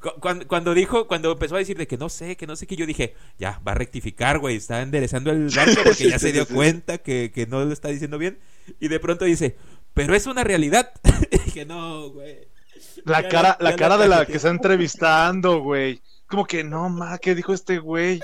cu- 0.00 0.18
cuando, 0.20 0.46
cuando 0.48 0.74
dijo, 0.74 1.06
cuando 1.06 1.32
empezó 1.32 1.56
a 1.56 1.58
decir 1.58 1.76
de 1.76 1.86
que 1.86 1.98
no 1.98 2.08
sé, 2.08 2.36
que 2.36 2.46
no 2.46 2.56
sé 2.56 2.66
qué, 2.66 2.76
yo 2.76 2.86
dije, 2.86 3.14
ya, 3.38 3.60
va 3.66 3.72
a 3.72 3.74
rectificar, 3.76 4.38
güey, 4.38 4.56
está 4.56 4.82
enderezando 4.82 5.30
el 5.30 5.48
barco 5.56 5.74
porque 5.84 5.94
Sí, 5.94 6.10
ya 6.10 6.18
sí, 6.18 6.26
se 6.26 6.32
dio 6.32 6.44
sí, 6.44 6.54
cuenta 6.54 6.98
que, 6.98 7.30
que 7.34 7.46
no 7.46 7.64
lo 7.64 7.72
está 7.72 7.88
diciendo 7.88 8.18
bien. 8.18 8.38
Y 8.80 8.88
de 8.88 9.00
pronto 9.00 9.24
dice, 9.24 9.56
pero 9.94 10.14
es 10.14 10.26
una 10.26 10.44
realidad. 10.44 10.92
y 11.30 11.38
dije, 11.38 11.64
no, 11.66 12.10
güey. 12.10 12.48
La 13.04 13.22
Ya 13.22 13.28
cara, 13.28 13.56
la- 13.60 13.76
cara 13.76 13.96
la 13.96 14.02
de 14.02 14.08
la 14.08 14.26
que 14.26 14.36
está 14.36 14.50
entrevistando, 14.50 15.60
güey. 15.60 16.00
Como 16.26 16.46
que 16.46 16.64
no, 16.64 16.88
ma, 16.88 17.18
¿qué 17.18 17.34
dijo 17.34 17.52
este 17.52 17.78
güey? 17.78 18.20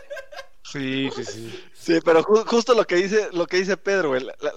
Sí, 0.63 1.09
sí, 1.15 1.25
sí. 1.25 1.61
Sí, 1.75 1.99
pero 2.05 2.23
ju- 2.23 2.45
justo 2.47 2.75
lo 2.75 2.87
que 2.87 2.97
dice, 2.97 3.29
lo 3.33 3.47
que 3.47 3.59
dice 3.59 3.77
Pedro, 3.77 4.11
güey. 4.11 4.25
La, 4.25 4.53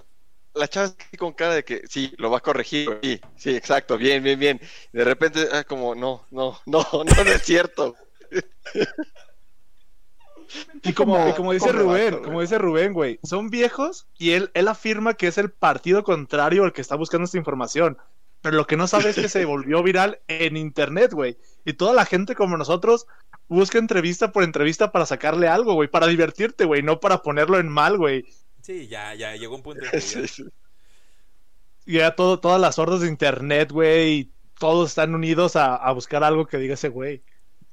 la, 0.53 0.67
chava 0.67 0.87
así 0.87 1.17
con 1.17 1.33
cara 1.33 1.55
de 1.55 1.63
que 1.63 1.81
sí, 1.87 2.13
lo 2.17 2.31
va 2.31 2.37
a 2.37 2.41
corregir. 2.41 2.99
Sí, 3.01 3.21
sí, 3.35 3.55
exacto, 3.55 3.97
bien, 3.97 4.23
bien, 4.23 4.39
bien. 4.39 4.61
De 4.91 5.03
repente, 5.03 5.47
ah, 5.51 5.63
como, 5.63 5.95
no, 5.95 6.25
no, 6.31 6.59
no, 6.65 6.85
no, 6.93 7.03
no 7.03 7.31
es 7.31 7.43
cierto. 7.43 7.95
Y 10.83 10.93
como, 10.93 11.29
y 11.29 11.33
como 11.33 11.53
dice 11.53 11.71
Rubén, 11.71 12.23
como 12.23 12.41
dice 12.41 12.57
Rubén, 12.57 12.93
güey, 12.93 13.19
son 13.23 13.49
viejos 13.49 14.07
y 14.17 14.31
él, 14.31 14.51
él 14.53 14.67
afirma 14.67 15.13
que 15.13 15.27
es 15.27 15.37
el 15.37 15.51
partido 15.51 16.03
contrario 16.03 16.63
al 16.63 16.73
que 16.73 16.81
está 16.81 16.95
buscando 16.95 17.25
esta 17.25 17.37
información. 17.37 17.97
Pero 18.41 18.57
lo 18.57 18.65
que 18.65 18.75
no 18.75 18.87
sabe 18.87 19.11
es 19.11 19.15
que 19.15 19.29
se 19.29 19.45
volvió 19.45 19.83
viral 19.83 20.19
en 20.27 20.57
internet, 20.57 21.13
güey. 21.13 21.37
Y 21.63 21.73
toda 21.73 21.93
la 21.93 22.05
gente 22.05 22.35
como 22.35 22.57
nosotros 22.57 23.07
busca 23.47 23.77
entrevista 23.77 24.31
por 24.31 24.43
entrevista 24.43 24.91
para 24.91 25.05
sacarle 25.05 25.47
algo, 25.47 25.73
güey, 25.73 25.89
para 25.89 26.07
divertirte, 26.07 26.65
güey, 26.65 26.81
no 26.81 26.99
para 26.99 27.21
ponerlo 27.21 27.59
en 27.59 27.69
mal, 27.69 27.97
güey. 27.97 28.25
Sí, 28.61 28.87
ya, 28.87 29.13
ya, 29.15 29.35
llegó 29.35 29.55
un 29.55 29.63
punto 29.63 29.83
en 29.85 29.91
que 29.91 29.99
ya- 29.99 30.27
Sí, 30.27 30.45
ya 31.85 32.15
todo, 32.15 32.39
todas 32.39 32.61
las 32.61 32.77
hordas 32.79 33.01
de 33.01 33.07
internet, 33.07 33.71
güey, 33.71 34.11
y 34.19 34.31
todos 34.59 34.89
están 34.89 35.15
unidos 35.15 35.55
a, 35.55 35.75
a 35.75 35.91
buscar 35.93 36.23
algo 36.23 36.45
que 36.45 36.57
diga 36.57 36.75
ese 36.75 36.89
güey. 36.89 37.23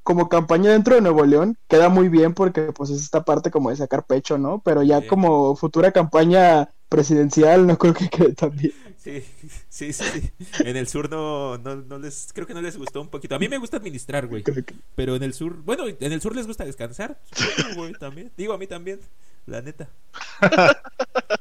como 0.03 0.29
campaña 0.31 0.73
dentro 0.73 0.95
de 0.95 1.03
Nuevo 1.03 1.27
León 1.27 1.59
queda 1.69 1.91
muy 1.91 2.09
bien 2.09 2.33
porque 2.33 2.73
pues 2.73 2.89
es 2.91 3.03
esta 3.03 3.25
parte 3.25 3.51
como 3.51 3.69
de 3.71 3.77
sacar 3.77 4.07
pecho, 4.07 4.39
¿no? 4.39 4.63
Pero 4.65 4.83
ya 4.83 5.03
Sí. 5.03 5.07
como 5.07 5.55
futura 5.57 5.93
campaña 5.93 6.71
presidencial 6.89 7.67
no 7.67 7.77
creo 7.79 7.93
que 7.93 8.09
quede 8.09 8.33
tan 8.35 8.57
bien. 8.57 8.73
Sí, 8.97 9.23
sí, 9.69 9.93
sí. 9.93 10.31
En 10.65 10.77
el 10.79 10.89
sur 10.89 11.11
no, 11.11 11.59
no, 11.59 11.77
no 11.77 11.99
les, 11.99 12.31
creo 12.35 12.47
que 12.47 12.55
no 12.55 12.63
les 12.63 12.79
gustó 12.79 13.03
un 13.03 13.09
poquito. 13.09 13.35
A 13.35 13.39
mí 13.39 13.49
me 13.49 13.59
gusta 13.59 13.77
administrar, 13.77 14.27
güey. 14.27 14.43
Que- 14.43 14.65
Pero 14.97 15.15
en 15.17 15.23
el 15.23 15.35
sur, 15.35 15.63
bueno, 15.63 15.85
en 15.87 16.13
el 16.13 16.21
sur 16.23 16.35
les 16.35 16.47
gusta 16.47 16.65
descansar. 16.65 17.21
Supongo, 17.33 17.75
güey, 17.83 17.93
también. 17.93 18.33
Digo, 18.37 18.55
a 18.55 18.59
mí 18.59 18.67
también, 18.67 19.01
la 19.49 19.63
neta. 19.63 19.89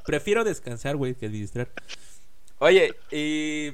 Prefiero 0.05 0.43
descansar, 0.43 0.95
güey, 0.95 1.15
que 1.15 1.25
administrar. 1.27 1.69
Oye, 2.59 2.95
y 3.11 3.71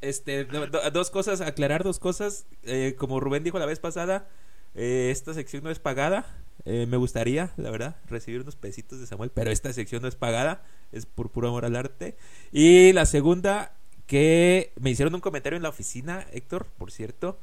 este, 0.00 0.44
do- 0.44 0.66
do- 0.66 0.90
dos 0.90 1.10
cosas, 1.10 1.40
aclarar 1.40 1.82
dos 1.84 1.98
cosas. 1.98 2.46
Eh, 2.64 2.94
como 2.98 3.20
Rubén 3.20 3.44
dijo 3.44 3.58
la 3.58 3.66
vez 3.66 3.78
pasada, 3.78 4.28
eh, 4.74 5.08
esta 5.10 5.32
sección 5.34 5.64
no 5.64 5.70
es 5.70 5.78
pagada. 5.78 6.26
Eh, 6.64 6.86
me 6.88 6.96
gustaría, 6.96 7.52
la 7.56 7.70
verdad, 7.70 7.96
recibir 8.08 8.40
unos 8.40 8.56
pesitos 8.56 8.98
de 8.98 9.06
Samuel, 9.06 9.30
pero 9.32 9.50
esta 9.50 9.72
sección 9.72 10.02
no 10.02 10.08
es 10.08 10.16
pagada, 10.16 10.64
es 10.90 11.06
por 11.06 11.30
puro 11.30 11.48
amor 11.48 11.64
al 11.64 11.76
arte. 11.76 12.16
Y 12.50 12.92
la 12.92 13.06
segunda, 13.06 13.72
que 14.06 14.72
me 14.80 14.90
hicieron 14.90 15.14
un 15.14 15.20
comentario 15.20 15.56
en 15.56 15.62
la 15.62 15.68
oficina, 15.68 16.26
Héctor, 16.32 16.66
por 16.78 16.90
cierto, 16.90 17.38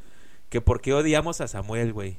que 0.49 0.59
por 0.61 0.81
qué 0.81 0.93
odiamos 0.93 1.39
a 1.41 1.47
Samuel, 1.47 1.93
güey. 1.93 2.17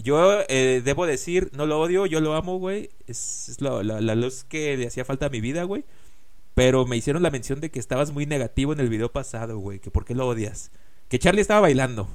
Yo 0.00 0.40
eh, 0.48 0.80
debo 0.84 1.06
decir, 1.06 1.50
no 1.54 1.66
lo 1.66 1.80
odio, 1.80 2.06
yo 2.06 2.20
lo 2.20 2.34
amo, 2.34 2.58
güey. 2.58 2.90
Es, 3.06 3.48
es 3.48 3.60
lo- 3.60 3.82
la, 3.82 4.00
la 4.00 4.14
luz 4.14 4.44
que 4.44 4.76
le 4.76 4.86
hacía 4.86 5.04
falta 5.04 5.26
a 5.26 5.30
mi 5.30 5.40
vida, 5.40 5.64
güey. 5.64 5.84
Pero 6.54 6.86
me 6.86 6.96
hicieron 6.96 7.22
la 7.22 7.30
mención 7.30 7.60
de 7.60 7.70
que 7.70 7.78
estabas 7.78 8.12
muy 8.12 8.24
negativo 8.26 8.72
en 8.72 8.80
el 8.80 8.88
video 8.88 9.10
pasado, 9.12 9.58
güey. 9.58 9.80
Que 9.80 9.90
por 9.90 10.04
qué 10.04 10.14
lo 10.14 10.26
odias. 10.28 10.70
Que 11.08 11.18
Charlie 11.18 11.40
estaba 11.42 11.60
bailando. 11.60 12.08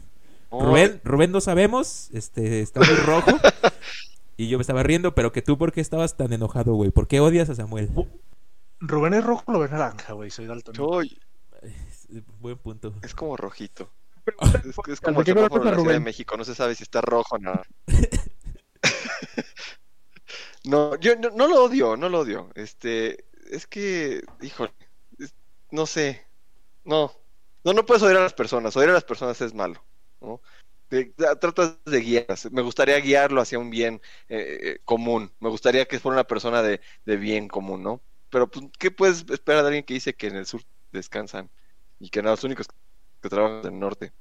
Rubén, 0.51 1.01
Rubén 1.03 1.31
no 1.31 1.41
sabemos, 1.41 2.09
este, 2.13 2.61
está 2.61 2.79
muy 2.79 2.95
rojo. 3.05 3.31
y 4.37 4.49
yo 4.49 4.57
me 4.57 4.61
estaba 4.61 4.83
riendo, 4.83 5.15
pero 5.15 5.31
que 5.31 5.41
tú 5.41 5.57
por 5.57 5.71
qué 5.71 5.81
estabas 5.81 6.15
tan 6.15 6.31
enojado, 6.31 6.75
güey. 6.75 6.91
¿Por 6.91 7.07
qué 7.07 7.19
odias 7.19 7.49
a 7.49 7.55
Samuel? 7.55 7.89
Rubén 8.79 9.13
es 9.15 9.23
rojo, 9.23 9.51
lo 9.51 9.59
ve 9.59 9.69
naranja, 9.69 10.13
güey, 10.13 10.29
soy 10.29 10.45
daltónico. 10.45 10.97
Uy, 10.97 11.17
Buen 12.39 12.57
punto. 12.57 12.93
es 13.01 13.15
como 13.15 13.35
rojito. 13.35 13.89
Es, 14.63 14.81
es 14.87 15.01
como 15.01 15.19
el 15.21 15.25
¿De 15.25 15.25
qué 15.25 15.35
color 15.35 15.35
semáforo 15.35 15.65
de 15.65 15.71
la 15.71 15.79
Ciudad 15.79 15.95
de? 15.95 15.99
México, 15.99 16.37
no 16.37 16.45
se 16.45 16.55
sabe 16.55 16.75
si 16.75 16.83
está 16.83 17.01
rojo 17.01 17.35
o 17.35 17.39
no. 17.39 17.61
No, 20.63 20.95
yo 20.97 21.15
no, 21.15 21.29
no 21.31 21.47
lo 21.47 21.63
odio, 21.63 21.97
no 21.97 22.09
lo 22.09 22.19
odio. 22.21 22.49
Este, 22.55 23.25
es 23.51 23.67
que, 23.67 24.21
híjole, 24.41 24.73
es- 25.19 25.35
no 25.71 25.85
sé. 25.85 26.25
No, 26.85 27.13
no, 27.63 27.73
no 27.73 27.85
puedes 27.85 28.03
odiar 28.03 28.17
a 28.19 28.23
las 28.23 28.33
personas. 28.33 28.75
Odiar 28.77 28.91
a 28.91 28.93
las 28.93 29.03
personas 29.05 29.41
es 29.41 29.53
malo, 29.53 29.83
¿no? 30.21 30.41
Tratas 31.41 31.79
de 31.85 31.99
guiarlas. 32.01 32.51
Me 32.51 32.61
gustaría 32.61 32.97
guiarlo 32.99 33.41
hacia 33.41 33.59
un 33.59 33.69
bien 33.71 34.01
eh, 34.29 34.59
eh, 34.77 34.79
común. 34.85 35.33
Me 35.39 35.49
gustaría 35.49 35.85
que 35.87 35.99
fuera 35.99 36.17
una 36.17 36.27
persona 36.27 36.61
de, 36.61 36.81
de 37.05 37.17
bien 37.17 37.47
común, 37.47 37.83
¿no? 37.83 38.01
Pero, 38.29 38.49
pues, 38.49 38.65
¿qué 38.79 38.91
puedes 38.91 39.25
esperar 39.29 39.63
de 39.63 39.67
alguien 39.69 39.85
que 39.85 39.95
dice 39.95 40.15
que 40.15 40.27
en 40.27 40.37
el 40.37 40.45
sur 40.45 40.61
descansan 40.91 41.49
y 41.99 42.09
que 42.09 42.21
no, 42.21 42.29
los 42.31 42.43
únicos 42.43 42.67
que 42.67 42.75
trabajan 43.29 43.59
en 43.67 43.73
el 43.73 43.79
norte? 43.79 44.13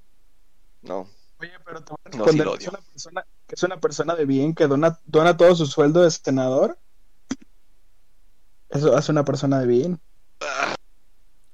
No. 0.83 1.09
Oye, 1.39 1.53
pero 1.65 1.83
te 1.83 1.91
voy 1.93 1.99
a 2.05 2.17
No, 2.17 2.29
sí 2.29 2.39
lo 2.39 2.53
que 2.57 2.59
es 2.63 2.69
odio. 2.69 2.71
una 2.71 2.81
persona, 2.93 3.27
que 3.47 3.55
es 3.55 3.63
una 3.63 3.81
persona 3.81 4.15
de 4.15 4.25
bien 4.27 4.55
que 4.55 4.67
dona, 4.67 4.99
dona 5.07 5.37
todo 5.37 5.55
su 5.55 5.67
sueldo 5.67 6.03
de 6.03 6.11
senador. 6.11 6.79
Eso 8.71 8.97
hace 8.97 9.13
una 9.13 9.25
persona 9.25 9.59
de 9.61 9.67
bien. 9.67 10.01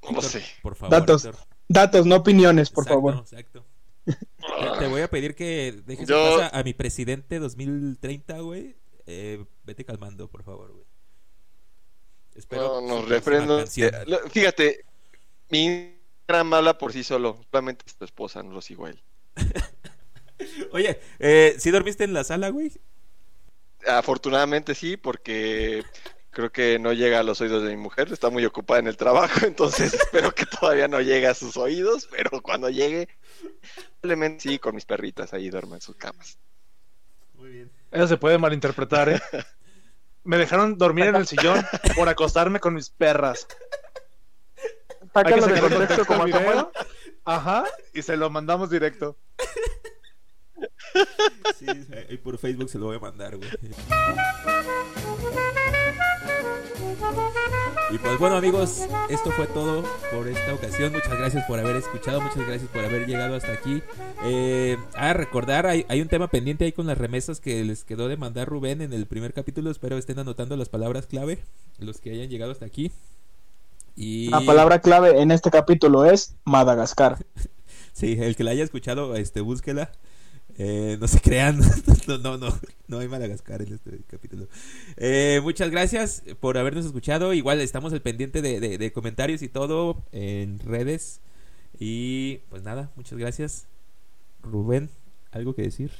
No 0.03 0.13
lo 0.13 0.19
Héctor, 0.21 0.25
sé. 0.25 0.45
Por 0.63 0.75
favor, 0.77 0.91
Datos. 0.93 1.25
Héctor. 1.25 1.45
Datos, 1.69 2.07
no 2.07 2.17
opiniones, 2.17 2.71
por 2.71 2.85
Exacto, 2.85 2.97
favor. 3.01 3.15
Exacto. 3.19 3.65
Te- 4.79 4.87
voy 4.89 5.03
a 5.03 5.11
pedir 5.11 5.35
que 5.35 5.83
dejes 5.85 6.09
Yo- 6.09 6.41
a, 6.43 6.63
mi 6.63 6.73
presidente 6.75 7.39
2030, 7.39 8.39
güey. 8.41 8.77
Eh, 9.07 9.45
vete 9.65 9.85
calmando, 9.85 10.29
por 10.29 10.43
favor, 10.45 10.73
güey. 10.73 10.85
Espero 12.35 12.81
No, 12.81 13.05
próxima 13.05 13.09
refrendo. 13.17 13.61
Eh, 13.61 14.31
fíjate, 14.31 14.85
mi 15.51 15.98
Instagram 16.29 16.53
habla 16.53 16.77
por 16.77 16.93
sí 16.93 17.03
solo. 17.03 17.41
Solamente 17.51 17.85
es 17.87 17.97
tu 17.97 18.05
esposa, 18.05 18.43
no 18.43 18.53
lo 18.53 18.61
sigo 18.61 18.85
a 18.85 18.91
él. 18.91 19.03
Oye, 20.73 21.01
eh, 21.19 21.57
¿sí 21.59 21.71
dormiste 21.71 22.05
en 22.05 22.13
la 22.13 22.23
sala, 22.23 22.51
güey? 22.51 22.71
Afortunadamente 23.87 24.75
sí, 24.75 24.99
porque 24.99 25.85
creo 26.29 26.53
que 26.53 26.79
no 26.79 26.93
llega 26.93 27.21
a 27.21 27.23
los 27.23 27.41
oídos 27.41 27.63
de 27.63 27.71
mi 27.71 27.79
mujer. 27.79 28.13
Está 28.13 28.29
muy 28.29 28.45
ocupada 28.45 28.81
en 28.81 28.89
el 28.89 28.99
trabajo, 28.99 29.41
entonces 29.47 29.95
espero 29.95 30.35
que 30.35 30.45
todavía 30.45 30.87
no 30.87 31.01
llegue 31.01 31.29
a 31.29 31.35
sus 31.35 31.57
oídos. 31.57 32.07
Pero 32.11 32.43
cuando 32.43 32.69
llegue, 32.69 33.09
probablemente 34.03 34.51
sí, 34.51 34.59
con 34.59 34.75
mis 34.75 34.85
perritas 34.85 35.33
ahí 35.33 35.49
duermo 35.49 35.77
en 35.77 35.81
sus 35.81 35.97
camas. 35.97 36.39
Muy 37.37 37.53
bien. 37.53 37.71
Eso 37.91 38.07
se 38.07 38.19
puede 38.19 38.37
malinterpretar, 38.37 39.09
¿eh? 39.09 39.23
Me 40.25 40.37
dejaron 40.37 40.77
dormir 40.77 41.07
en 41.07 41.17
el 41.17 41.27
sillón 41.27 41.65
por 41.97 42.07
acostarme 42.07 42.61
con 42.61 42.75
mis 42.75 42.91
perras. 42.91 43.47
Sácalo 45.13 45.47
de 45.47 45.61
contexto 45.61 45.79
contexto 45.79 46.07
como 46.07 46.25
el 46.25 46.33
video. 46.33 46.73
Ajá, 47.25 47.65
y 47.93 48.03
se 48.03 48.17
lo 48.17 48.31
mandamos 48.31 48.71
directo. 48.71 49.17
Sí, 51.59 51.67
ahí 51.67 52.17
por 52.17 52.39
Facebook 52.39 52.69
se 52.69 52.79
lo 52.79 52.87
voy 52.87 52.97
a 52.97 53.01
mandar, 53.01 53.37
güey. 53.37 53.49
Y 57.91 57.97
pues 57.97 58.19
bueno 58.19 58.37
amigos, 58.37 58.83
esto 59.09 59.31
fue 59.33 59.47
todo 59.47 59.83
por 60.11 60.29
esta 60.29 60.53
ocasión. 60.53 60.93
Muchas 60.93 61.19
gracias 61.19 61.45
por 61.47 61.59
haber 61.59 61.77
escuchado, 61.77 62.21
muchas 62.21 62.47
gracias 62.47 62.71
por 62.71 62.85
haber 62.85 63.07
llegado 63.07 63.35
hasta 63.35 63.53
aquí. 63.53 63.83
Eh, 64.25 64.77
a 64.95 65.15
recordar, 65.15 65.67
hay, 65.67 65.87
hay 65.89 66.03
un 66.03 66.09
tema 66.09 66.29
pendiente 66.29 66.67
ahí 66.67 66.73
con 66.73 66.87
las 66.87 66.99
remesas 66.99 67.41
que 67.41 67.65
les 67.65 67.85
quedó 67.85 68.09
de 68.09 68.19
mandar 68.19 68.47
Rubén 68.47 68.83
en 68.83 68.93
el 68.93 69.07
primer 69.07 69.33
capítulo. 69.33 69.71
Espero 69.71 69.97
estén 69.97 70.19
anotando 70.19 70.57
las 70.57 70.69
palabras 70.69 71.07
clave, 71.07 71.39
los 71.79 71.99
que 72.01 72.11
hayan 72.11 72.29
llegado 72.29 72.53
hasta 72.53 72.67
aquí. 72.67 72.93
Y... 74.01 74.31
La 74.31 74.41
palabra 74.43 74.81
clave 74.81 75.21
en 75.21 75.33
este 75.33 75.51
capítulo 75.51 76.05
es 76.05 76.37
Madagascar. 76.45 77.19
Sí, 77.93 78.17
el 78.21 78.37
que 78.37 78.45
la 78.45 78.53
haya 78.53 78.63
escuchado, 78.63 79.17
este, 79.17 79.41
búsquela. 79.41 79.91
Eh, 80.57 80.97
no 81.01 81.09
se 81.09 81.21
crean, 81.21 81.59
no, 82.07 82.19
no, 82.19 82.37
no, 82.39 82.57
no 82.87 82.99
hay 83.01 83.09
Madagascar 83.09 83.61
en 83.61 83.75
este 83.75 83.99
capítulo. 84.07 84.47
Eh, 84.97 85.41
muchas 85.43 85.71
gracias 85.71 86.23
por 86.39 86.59
habernos 86.59 86.87
escuchado. 86.87 87.33
Igual 87.35 87.61
estamos 87.61 87.93
al 87.93 88.01
pendiente 88.01 88.41
de, 88.41 88.61
de- 88.61 88.79
de 88.79 88.93
comentarios 88.93 89.43
y 89.43 89.49
todo 89.49 90.05
en 90.13 90.61
redes. 90.61 91.21
Y 91.81 92.37
pues 92.51 92.63
nada, 92.63 92.93
muchas 92.95 93.19
gracias. 93.19 93.67
Rubén, 94.45 94.91
¿algo 95.33 95.57
que 95.57 95.63
decir? 95.63 95.91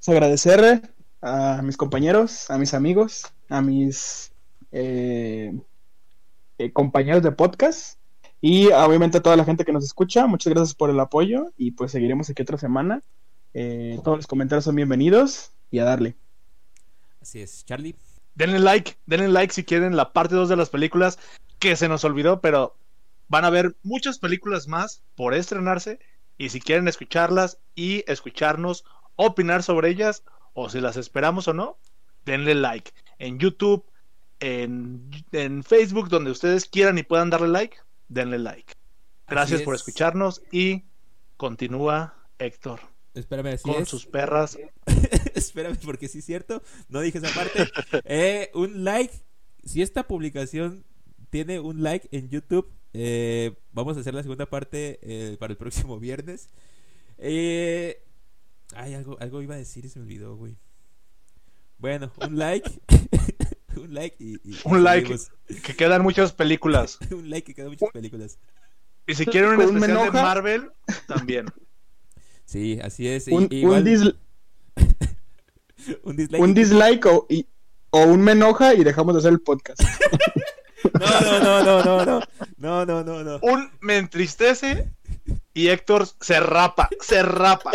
Es 0.00 0.08
agradecerle 0.08 0.80
a 1.20 1.60
mis 1.62 1.76
compañeros, 1.76 2.50
a 2.50 2.56
mis 2.56 2.72
amigos, 2.72 3.26
a 3.50 3.60
mis 3.60 4.32
eh, 4.72 5.52
eh, 6.58 6.72
compañeros 6.72 7.22
de 7.22 7.32
podcast 7.32 7.98
y 8.40 8.68
obviamente 8.68 9.18
a 9.18 9.22
toda 9.22 9.36
la 9.36 9.44
gente 9.44 9.64
que 9.64 9.72
nos 9.72 9.84
escucha. 9.84 10.26
Muchas 10.26 10.52
gracias 10.52 10.74
por 10.74 10.90
el 10.90 11.00
apoyo 11.00 11.52
y 11.56 11.72
pues 11.72 11.92
seguiremos 11.92 12.28
aquí 12.30 12.42
otra 12.42 12.58
semana. 12.58 13.02
Eh, 13.54 13.98
todos 14.04 14.18
los 14.18 14.26
comentarios 14.26 14.64
son 14.64 14.74
bienvenidos 14.74 15.52
y 15.70 15.78
a 15.78 15.84
darle. 15.84 16.14
Así 17.22 17.40
es, 17.40 17.64
Charlie. 17.64 17.96
Denle 18.34 18.58
like, 18.58 18.96
denle 19.06 19.28
like 19.28 19.54
si 19.54 19.64
quieren 19.64 19.96
la 19.96 20.12
parte 20.12 20.34
2 20.34 20.48
de 20.48 20.56
las 20.56 20.70
películas 20.70 21.18
que 21.58 21.76
se 21.76 21.88
nos 21.88 22.04
olvidó, 22.04 22.40
pero 22.40 22.76
van 23.28 23.44
a 23.44 23.50
ver 23.50 23.76
muchas 23.82 24.18
películas 24.18 24.68
más 24.68 25.02
por 25.14 25.34
estrenarse 25.34 25.98
y 26.36 26.50
si 26.50 26.60
quieren 26.60 26.88
escucharlas 26.88 27.58
y 27.74 28.04
escucharnos, 28.06 28.84
opinar 29.16 29.62
sobre 29.62 29.88
ellas 29.88 30.24
o 30.52 30.68
si 30.68 30.80
las 30.80 30.96
esperamos 30.96 31.48
o 31.48 31.54
no, 31.54 31.78
denle 32.24 32.54
like 32.54 32.92
en 33.18 33.38
YouTube, 33.38 33.84
en, 34.44 35.10
en 35.32 35.62
Facebook, 35.62 36.08
donde 36.08 36.30
ustedes 36.30 36.66
quieran 36.66 36.98
y 36.98 37.02
puedan 37.02 37.30
darle 37.30 37.48
like, 37.48 37.76
denle 38.08 38.38
like. 38.38 38.74
Gracias 39.26 39.62
por 39.62 39.74
es. 39.74 39.80
escucharnos 39.80 40.42
y 40.52 40.84
continúa 41.36 42.14
Héctor 42.38 42.80
Espérame, 43.14 43.54
así 43.54 43.62
con 43.62 43.82
es. 43.82 43.88
sus 43.88 44.06
perras. 44.06 44.58
Espérame, 45.34 45.76
porque 45.84 46.08
sí 46.08 46.18
es 46.18 46.24
cierto. 46.24 46.62
No 46.88 47.00
dije 47.00 47.18
esa 47.18 47.32
parte. 47.34 47.66
Eh, 48.04 48.50
un 48.54 48.84
like. 48.84 49.14
Si 49.64 49.80
esta 49.80 50.06
publicación 50.06 50.84
tiene 51.30 51.60
un 51.60 51.82
like 51.82 52.08
en 52.10 52.28
YouTube, 52.28 52.70
eh, 52.92 53.56
vamos 53.72 53.96
a 53.96 54.00
hacer 54.00 54.14
la 54.14 54.22
segunda 54.22 54.46
parte 54.46 54.98
eh, 55.02 55.36
para 55.38 55.52
el 55.52 55.56
próximo 55.56 55.98
viernes. 55.98 56.48
Eh, 57.18 58.02
ay, 58.74 58.94
algo, 58.94 59.16
algo 59.20 59.40
iba 59.40 59.54
a 59.54 59.58
decir 59.58 59.84
y 59.84 59.88
se 59.88 60.00
me 60.00 60.04
olvidó, 60.04 60.36
güey. 60.36 60.58
Bueno, 61.78 62.12
un 62.20 62.36
like. 62.36 62.70
un 63.80 63.94
like 63.94 64.16
y, 64.18 64.38
Un 64.64 64.84
like. 64.84 65.06
seguimos. 65.18 65.62
Que 65.62 65.74
quedan 65.76 66.02
muchas 66.02 66.32
películas. 66.32 66.98
un 67.10 67.28
like 67.30 67.46
que 67.46 67.54
quedan 67.54 67.70
muchas 67.70 67.90
películas. 67.92 68.38
Y 69.06 69.14
si 69.14 69.26
quieren 69.26 69.50
un 69.50 69.60
especial 69.60 70.12
de. 70.12 70.22
Marvel, 70.22 70.70
también. 71.06 71.46
Sí, 72.46 72.78
así 72.82 73.08
es. 73.08 73.26
y- 73.28 73.32
Un, 73.32 73.48
igual- 73.50 73.80
un 73.80 73.84
dis- 73.86 74.16
un 76.02 76.14
dislike. 76.16 76.42
un 76.42 76.54
dislike 76.54 77.06
o, 77.06 77.26
y- 77.30 77.46
o 77.90 78.00
un 78.04 78.20
me 78.20 78.32
enoja 78.32 78.74
y 78.74 78.84
dejamos 78.84 79.14
de 79.14 79.20
hacer 79.20 79.32
el 79.32 79.40
podcast. 79.40 79.80
No, 81.00 81.20
no, 81.22 81.40
no, 81.40 81.64
no, 81.64 81.84
no, 81.84 82.04
no. 82.04 82.20
No, 82.58 82.84
no, 82.84 83.02
no, 83.02 83.24
no. 83.24 83.38
Un 83.42 83.70
me 83.80 83.96
entristece 83.96 84.90
y 85.54 85.68
Héctor 85.68 86.06
se 86.20 86.38
rapa, 86.38 86.90
se 87.00 87.22
rapa. 87.22 87.72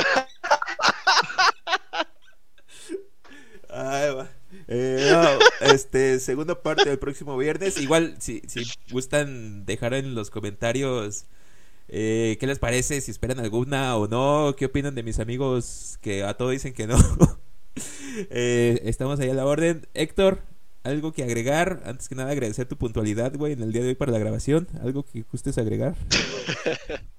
Ay, 3.70 4.14
va. 4.14 4.30
Eh, 4.72 5.12
este, 5.62 6.20
segunda 6.20 6.62
parte 6.62 6.88
del 6.88 7.00
próximo 7.00 7.36
viernes. 7.38 7.82
Igual, 7.82 8.16
si, 8.20 8.42
si 8.48 8.64
gustan 8.92 9.66
dejar 9.66 9.96
en 9.96 10.14
los 10.14 10.30
comentarios 10.30 11.26
eh, 11.88 12.38
qué 12.40 12.46
les 12.46 12.60
parece, 12.60 13.02
si 13.02 13.10
esperan 13.10 13.40
alguna 13.40 13.98
o 13.98 14.08
no, 14.08 14.56
qué 14.56 14.66
opinan 14.66 14.94
de 14.94 15.02
mis 15.02 15.20
amigos 15.20 15.98
que 16.02 16.24
a 16.24 16.36
todo 16.36 16.52
dicen 16.52 16.74
que 16.74 16.88
no. 16.88 16.98
Eh, 18.32 18.82
estamos 18.84 19.20
ahí 19.20 19.30
a 19.30 19.34
la 19.34 19.46
orden. 19.46 19.88
Héctor, 19.94 20.42
algo 20.84 21.14
que 21.14 21.24
agregar. 21.24 21.82
Antes 21.86 22.10
que 22.10 22.16
nada, 22.16 22.32
agradecer 22.32 22.68
tu 22.68 22.76
puntualidad, 22.76 23.34
güey, 23.38 23.54
en 23.54 23.62
el 23.62 23.72
día 23.72 23.82
de 23.82 23.90
hoy 23.90 23.96
para 23.96 24.12
la 24.12 24.20
grabación. 24.20 24.68
Algo 24.82 25.04
que 25.04 25.24
gustes 25.32 25.58
agregar. 25.58 25.96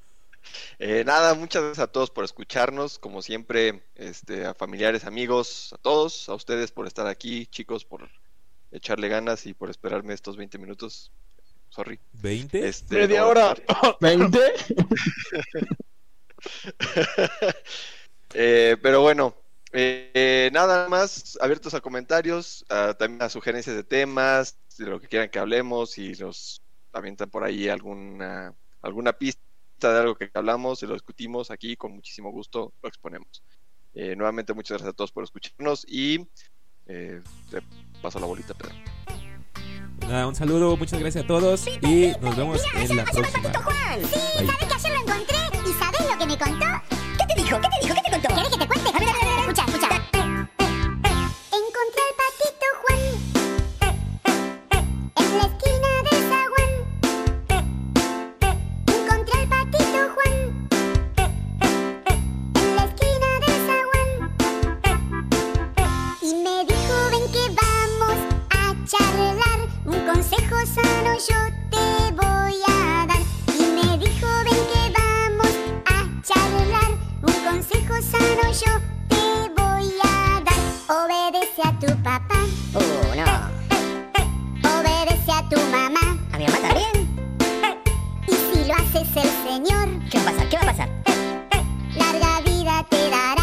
Eh, 0.83 1.05
nada, 1.05 1.35
muchas 1.35 1.63
gracias 1.63 1.85
a 1.85 1.93
todos 1.93 2.11
por 2.11 2.25
escucharnos, 2.25 2.99
como 2.99 3.21
siempre, 3.21 3.83
este, 3.97 4.47
a 4.47 4.55
familiares, 4.55 5.05
amigos, 5.05 5.75
a 5.75 5.77
todos, 5.77 6.27
a 6.31 6.35
ustedes 6.35 6.73
por 6.73 6.87
estar 6.87 7.07
aquí, 7.07 7.45
chicos, 7.49 7.85
por 7.85 8.09
echarle 8.73 9.09
ganas 9.09 9.45
y 9.45 9.53
por 9.53 9.69
esperarme 9.69 10.15
estos 10.15 10.39
20 10.39 10.57
minutos. 10.57 11.13
Sorry. 11.69 12.01
¿20? 12.23 12.55
Este, 12.55 12.95
Media 12.95 13.21
no, 13.21 13.29
hora. 13.29 13.49
sorry. 13.49 13.63
¿20? 14.01 14.41
Eh, 18.33 18.77
pero 18.81 19.01
bueno, 19.03 19.35
eh, 19.73 20.13
eh, 20.15 20.51
nada 20.53 20.89
más, 20.89 21.37
abiertos 21.41 21.75
a 21.75 21.81
comentarios, 21.81 22.65
a- 22.69 22.95
también 22.95 23.21
a 23.23 23.29
sugerencias 23.29 23.75
de 23.75 23.83
temas, 23.83 24.57
de 24.79 24.87
lo 24.87 25.01
que 25.01 25.09
quieran 25.09 25.29
que 25.31 25.41
hablemos, 25.41 25.99
y 25.99 26.13
nos 26.13 26.63
avientan 26.93 27.29
por 27.29 27.43
ahí 27.43 27.69
alguna, 27.69 28.55
alguna 28.83 29.13
pista 29.13 29.43
de 29.89 29.99
algo 30.01 30.15
que 30.17 30.31
hablamos 30.35 30.83
y 30.83 30.87
lo 30.87 30.95
discutimos 30.95 31.51
aquí, 31.51 31.77
con 31.77 31.93
muchísimo 31.93 32.31
gusto 32.31 32.73
lo 32.83 32.89
exponemos. 32.89 33.43
Eh, 33.95 34.15
nuevamente, 34.17 34.53
muchas 34.53 34.79
gracias 34.79 34.91
a 34.91 34.97
todos 34.97 35.13
por 35.13 35.25
escucharnos 35.25 35.85
y 35.89 36.27
eh, 36.87 37.21
te 37.51 37.63
paso 38.03 38.21
la 38.21 38.27
bolita, 38.27 38.55
Pedro. 38.55 38.75
Nada, 40.01 40.27
un 40.27 40.35
saludo, 40.35 40.77
muchas 40.77 40.99
gracias 40.99 41.25
a 41.25 41.27
todos 41.27 41.67
y 41.67 42.13
nos 42.21 42.37
vemos 42.37 42.63
en 42.75 42.97
la 42.97 43.05
próxima. 43.05 43.53
Juan. 43.53 44.01
Sí, 44.05 44.21
Bye. 44.39 44.47
¿sabes 44.47 44.69
que 44.69 44.75
ayer 44.75 44.93
lo 44.93 45.01
encontré? 45.01 45.37
¿Y 45.69 45.73
sabes 45.75 46.01
lo 46.01 46.19
que 46.19 46.27
me 46.27 46.39
contó? 46.39 46.67
¿Qué 47.19 47.35
te 47.35 47.43
dijo? 47.43 47.61
¿Qué 47.61 47.69
te 47.69 47.87
dijo? 47.87 47.95
¿Qué 47.95 48.03
te 48.03 48.11
contó? 48.11 48.29
¿Querés 48.29 48.51
que 48.51 48.59
te 48.59 48.67
cuente? 48.67 48.89
A 48.89 48.99
ver, 48.99 49.09
a 49.09 49.13
ver, 49.13 49.20
es 89.01 89.17
el 89.17 89.31
Señor. 89.49 89.89
¿Qué 90.11 90.19
va 90.19 90.31
a 90.31 90.33
pasar? 90.33 90.49
¿Qué 90.49 90.57
va 90.57 90.63
a 90.63 90.67
pasar? 90.67 90.89
Larga 91.97 92.41
vida 92.43 92.87
te 92.89 93.11
da 93.11 93.40